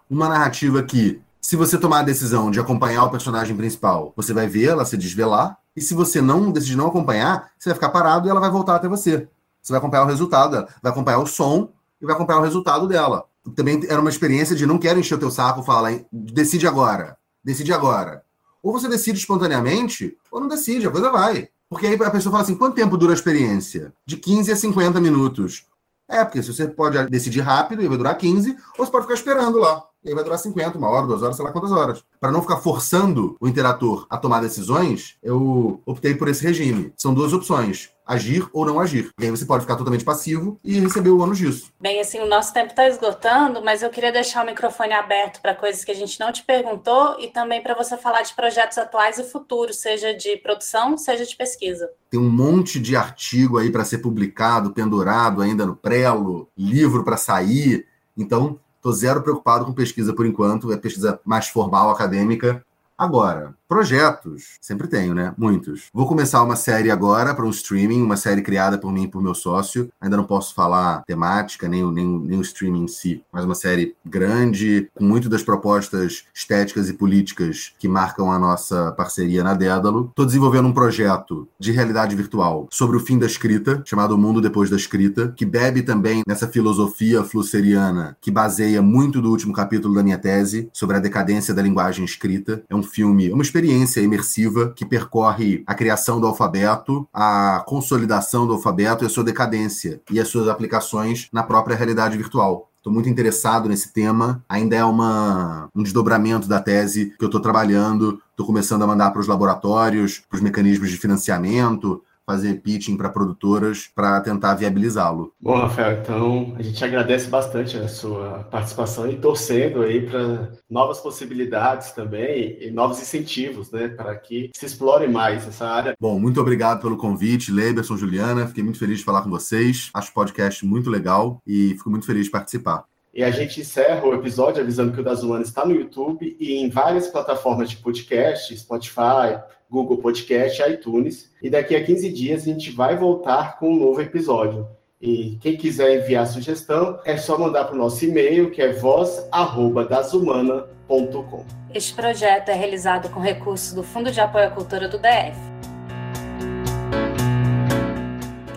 Uma 0.08 0.28
narrativa 0.28 0.82
que, 0.82 1.20
se 1.40 1.56
você 1.56 1.76
tomar 1.78 2.00
a 2.00 2.04
decisão 2.04 2.50
de 2.50 2.60
acompanhar 2.60 3.04
o 3.04 3.10
personagem 3.10 3.56
principal, 3.56 4.12
você 4.14 4.32
vai 4.32 4.46
ver 4.46 4.68
ela 4.68 4.84
se 4.84 4.96
desvelar, 4.96 5.58
e 5.76 5.80
se 5.80 5.94
você 5.94 6.20
não 6.20 6.50
decidir 6.50 6.76
não 6.76 6.88
acompanhar, 6.88 7.50
você 7.58 7.70
vai 7.70 7.74
ficar 7.74 7.88
parado 7.88 8.26
e 8.26 8.30
ela 8.30 8.40
vai 8.40 8.50
voltar 8.50 8.76
até 8.76 8.88
você. 8.88 9.28
Você 9.62 9.72
vai 9.72 9.78
acompanhar 9.78 10.04
o 10.04 10.08
resultado, 10.08 10.66
vai 10.82 10.92
acompanhar 10.92 11.18
o 11.18 11.26
som 11.26 11.70
e 12.00 12.06
vai 12.06 12.14
acompanhar 12.14 12.40
o 12.40 12.44
resultado 12.44 12.86
dela. 12.86 13.24
Também 13.56 13.80
era 13.88 14.00
uma 14.00 14.10
experiência 14.10 14.54
de 14.54 14.66
não 14.66 14.78
quero 14.78 14.98
encher 14.98 15.14
o 15.14 15.18
teu 15.18 15.30
saco, 15.30 15.62
falar, 15.62 16.00
decide 16.12 16.66
agora, 16.66 17.16
decide 17.42 17.72
agora. 17.72 18.24
Ou 18.62 18.72
você 18.72 18.88
decide 18.88 19.18
espontaneamente, 19.18 20.16
ou 20.30 20.40
não 20.40 20.48
decide, 20.48 20.86
a 20.86 20.90
coisa 20.90 21.10
vai. 21.10 21.48
Porque 21.68 21.86
aí 21.86 21.94
a 21.94 22.10
pessoa 22.10 22.30
fala 22.30 22.44
assim: 22.44 22.54
quanto 22.54 22.76
tempo 22.76 22.96
dura 22.96 23.12
a 23.12 23.14
experiência? 23.14 23.92
De 24.06 24.16
15 24.16 24.52
a 24.52 24.56
50 24.56 25.00
minutos. 25.00 25.66
É, 26.08 26.24
porque 26.24 26.42
se 26.42 26.52
você 26.52 26.68
pode 26.68 27.02
decidir 27.08 27.40
rápido, 27.40 27.82
e 27.82 27.88
vai 27.88 27.96
durar 27.96 28.16
15, 28.16 28.56
ou 28.78 28.84
você 28.84 28.92
pode 28.92 29.04
ficar 29.04 29.14
esperando 29.14 29.58
lá. 29.58 29.82
E 30.04 30.08
aí 30.08 30.14
vai 30.14 30.24
durar 30.24 30.38
50, 30.38 30.78
uma 30.78 30.88
hora, 30.88 31.06
duas 31.06 31.22
horas, 31.22 31.36
sei 31.36 31.44
lá 31.44 31.52
quantas 31.52 31.72
horas. 31.72 32.04
Para 32.20 32.32
não 32.32 32.42
ficar 32.42 32.56
forçando 32.56 33.36
o 33.40 33.48
interator 33.48 34.06
a 34.10 34.16
tomar 34.16 34.40
decisões, 34.40 35.16
eu 35.22 35.80
optei 35.86 36.14
por 36.14 36.28
esse 36.28 36.42
regime. 36.42 36.92
São 36.96 37.14
duas 37.14 37.32
opções 37.32 37.90
agir 38.06 38.46
ou 38.52 38.64
não 38.64 38.80
agir. 38.80 39.10
E 39.18 39.24
aí 39.24 39.30
você 39.30 39.44
pode 39.44 39.62
ficar 39.62 39.76
totalmente 39.76 40.04
passivo 40.04 40.58
e 40.64 40.78
receber 40.78 41.10
o 41.10 41.20
ônus 41.20 41.38
disso. 41.38 41.72
Bem, 41.80 42.00
assim, 42.00 42.20
o 42.20 42.26
nosso 42.26 42.52
tempo 42.52 42.70
está 42.70 42.86
esgotando, 42.88 43.62
mas 43.62 43.82
eu 43.82 43.90
queria 43.90 44.12
deixar 44.12 44.42
o 44.42 44.46
microfone 44.46 44.92
aberto 44.92 45.40
para 45.40 45.54
coisas 45.54 45.84
que 45.84 45.90
a 45.90 45.94
gente 45.94 46.18
não 46.20 46.32
te 46.32 46.42
perguntou 46.42 47.16
e 47.18 47.28
também 47.28 47.62
para 47.62 47.74
você 47.74 47.96
falar 47.96 48.22
de 48.22 48.34
projetos 48.34 48.78
atuais 48.78 49.18
e 49.18 49.24
futuros, 49.24 49.80
seja 49.80 50.14
de 50.14 50.36
produção, 50.36 50.96
seja 50.98 51.24
de 51.24 51.36
pesquisa. 51.36 51.90
Tem 52.10 52.20
um 52.20 52.30
monte 52.30 52.78
de 52.78 52.96
artigo 52.96 53.58
aí 53.58 53.70
para 53.70 53.84
ser 53.84 53.98
publicado, 53.98 54.72
pendurado 54.72 55.40
ainda 55.40 55.64
no 55.64 55.76
prelo, 55.76 56.48
livro 56.56 57.04
para 57.04 57.16
sair. 57.16 57.86
Então, 58.16 58.58
Estou 58.82 58.92
zero 58.92 59.22
preocupado 59.22 59.64
com 59.64 59.72
pesquisa 59.72 60.12
por 60.12 60.26
enquanto, 60.26 60.72
é 60.72 60.76
pesquisa 60.76 61.20
mais 61.24 61.46
formal, 61.46 61.88
acadêmica. 61.88 62.66
Agora, 62.96 63.54
projetos, 63.68 64.58
sempre 64.60 64.86
tenho, 64.86 65.14
né? 65.14 65.34
Muitos. 65.36 65.84
Vou 65.92 66.06
começar 66.06 66.42
uma 66.42 66.56
série 66.56 66.90
agora 66.90 67.34
para 67.34 67.46
um 67.46 67.50
streaming, 67.50 68.02
uma 68.02 68.16
série 68.16 68.42
criada 68.42 68.76
por 68.76 68.92
mim 68.92 69.04
e 69.04 69.08
por 69.08 69.22
meu 69.22 69.34
sócio. 69.34 69.90
Ainda 70.00 70.16
não 70.16 70.24
posso 70.24 70.54
falar 70.54 71.02
temática, 71.06 71.68
nem, 71.68 71.90
nem, 71.90 72.06
nem 72.06 72.38
o 72.38 72.42
streaming 72.42 72.84
em 72.84 72.88
si, 72.88 73.24
mas 73.32 73.44
uma 73.44 73.54
série 73.54 73.96
grande, 74.04 74.90
com 74.94 75.04
muito 75.04 75.28
das 75.28 75.42
propostas 75.42 76.24
estéticas 76.34 76.88
e 76.88 76.92
políticas 76.92 77.72
que 77.78 77.88
marcam 77.88 78.30
a 78.30 78.38
nossa 78.38 78.92
parceria 78.92 79.42
na 79.42 79.54
Dédalo. 79.54 80.08
Estou 80.10 80.26
desenvolvendo 80.26 80.68
um 80.68 80.72
projeto 80.74 81.48
de 81.58 81.72
realidade 81.72 82.14
virtual 82.14 82.68
sobre 82.70 82.96
o 82.96 83.00
fim 83.00 83.18
da 83.18 83.26
escrita, 83.26 83.82
chamado 83.86 84.14
O 84.14 84.18
Mundo 84.18 84.40
Depois 84.40 84.68
da 84.68 84.76
Escrita, 84.76 85.32
que 85.34 85.46
bebe 85.46 85.82
também 85.82 86.22
nessa 86.26 86.46
filosofia 86.46 87.24
flusseriana 87.24 88.16
que 88.20 88.30
baseia 88.30 88.82
muito 88.82 89.22
do 89.22 89.30
último 89.30 89.52
capítulo 89.52 89.94
da 89.94 90.02
minha 90.02 90.18
tese 90.18 90.68
sobre 90.72 90.96
a 90.96 91.00
decadência 91.00 91.54
da 91.54 91.62
linguagem 91.62 92.04
escrita. 92.04 92.62
É 92.68 92.74
um 92.74 92.81
filme, 92.82 93.32
uma 93.32 93.42
experiência 93.42 93.72
experiência 93.72 94.00
imersiva 94.00 94.72
que 94.74 94.84
percorre 94.84 95.62
a 95.66 95.74
criação 95.74 96.20
do 96.20 96.26
alfabeto, 96.26 97.08
a 97.12 97.62
consolidação 97.66 98.46
do 98.46 98.54
alfabeto 98.54 99.04
e 99.04 99.06
a 99.06 99.10
sua 99.10 99.24
decadência 99.24 100.00
e 100.10 100.20
as 100.20 100.28
suas 100.28 100.48
aplicações 100.48 101.28
na 101.32 101.42
própria 101.42 101.76
realidade 101.76 102.16
virtual. 102.16 102.68
Estou 102.76 102.92
muito 102.92 103.08
interessado 103.08 103.68
nesse 103.68 103.92
tema. 103.92 104.42
Ainda 104.48 104.74
é 104.74 104.84
uma, 104.84 105.68
um 105.74 105.84
desdobramento 105.84 106.48
da 106.48 106.60
tese 106.60 107.14
que 107.16 107.24
eu 107.24 107.26
estou 107.26 107.40
trabalhando. 107.40 108.20
Estou 108.30 108.44
começando 108.44 108.82
a 108.82 108.86
mandar 108.86 109.12
para 109.12 109.20
os 109.20 109.28
laboratórios, 109.28 110.20
para 110.28 110.36
os 110.36 110.42
mecanismos 110.42 110.90
de 110.90 110.96
financiamento, 110.96 112.02
fazer 112.32 112.62
pitching 112.62 112.96
para 112.96 113.10
produtoras 113.10 113.90
para 113.94 114.18
tentar 114.20 114.54
viabilizá-lo. 114.54 115.34
Bom, 115.38 115.54
Rafael, 115.54 116.00
então 116.00 116.54
a 116.58 116.62
gente 116.62 116.82
agradece 116.82 117.28
bastante 117.28 117.76
a 117.76 117.88
sua 117.88 118.44
participação 118.50 119.10
e 119.10 119.16
torcendo 119.16 119.82
aí 119.82 120.00
para 120.08 120.52
novas 120.68 120.98
possibilidades 120.98 121.92
também 121.92 122.56
e 122.58 122.70
novos 122.70 123.00
incentivos, 123.00 123.70
né, 123.70 123.88
para 123.88 124.14
que 124.16 124.50
se 124.54 124.64
explore 124.64 125.06
mais 125.06 125.46
essa 125.46 125.66
área. 125.66 125.94
Bom, 126.00 126.18
muito 126.18 126.40
obrigado 126.40 126.80
pelo 126.80 126.96
convite, 126.96 127.52
Leiberson, 127.52 127.98
Juliana, 127.98 128.46
fiquei 128.46 128.64
muito 128.64 128.78
feliz 128.78 128.98
de 128.98 129.04
falar 129.04 129.20
com 129.20 129.30
vocês. 129.30 129.90
Acho 129.92 130.10
o 130.10 130.14
podcast 130.14 130.64
muito 130.64 130.88
legal 130.88 131.38
e 131.46 131.74
fico 131.76 131.90
muito 131.90 132.06
feliz 132.06 132.24
de 132.24 132.30
participar. 132.30 132.84
E 133.14 133.22
a 133.22 133.30
gente 133.30 133.60
encerra 133.60 134.06
o 134.06 134.14
episódio 134.14 134.62
avisando 134.62 134.90
que 134.90 135.00
o 135.00 135.04
Das 135.04 135.22
Humanas 135.22 135.48
está 135.48 135.66
no 135.66 135.74
YouTube 135.74 136.34
e 136.40 136.54
em 136.54 136.70
várias 136.70 137.08
plataformas 137.08 137.68
de 137.68 137.76
podcast, 137.76 138.56
Spotify, 138.56 139.38
Google 139.72 139.96
Podcast, 139.96 140.62
iTunes. 140.70 141.32
E 141.42 141.48
daqui 141.48 141.74
a 141.74 141.82
15 141.82 142.12
dias 142.12 142.42
a 142.42 142.44
gente 142.44 142.70
vai 142.70 142.94
voltar 142.94 143.58
com 143.58 143.72
um 143.72 143.78
novo 143.78 144.02
episódio. 144.02 144.68
E 145.00 145.38
quem 145.40 145.56
quiser 145.56 145.98
enviar 145.98 146.26
sugestão, 146.26 147.00
é 147.04 147.16
só 147.16 147.38
mandar 147.38 147.64
para 147.64 147.74
o 147.74 147.78
nosso 147.78 148.04
e-mail, 148.04 148.50
que 148.50 148.60
é 148.60 148.74
voz@dashumana.com. 148.74 151.46
Este 151.74 151.94
projeto 151.94 152.50
é 152.50 152.54
realizado 152.54 153.08
com 153.08 153.18
recursos 153.18 153.72
do 153.72 153.82
Fundo 153.82 154.12
de 154.12 154.20
Apoio 154.20 154.46
à 154.46 154.50
Cultura 154.50 154.86
do 154.86 154.98
DF. 154.98 155.40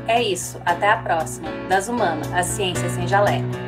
É 0.08 0.22
isso, 0.22 0.62
até 0.66 0.90
a 0.90 0.98
próxima. 0.98 1.50
Das 1.68 1.88
Humanas, 1.88 2.32
a 2.32 2.44
ciência 2.44 2.88
sem 2.90 3.08
jaleco. 3.08 3.65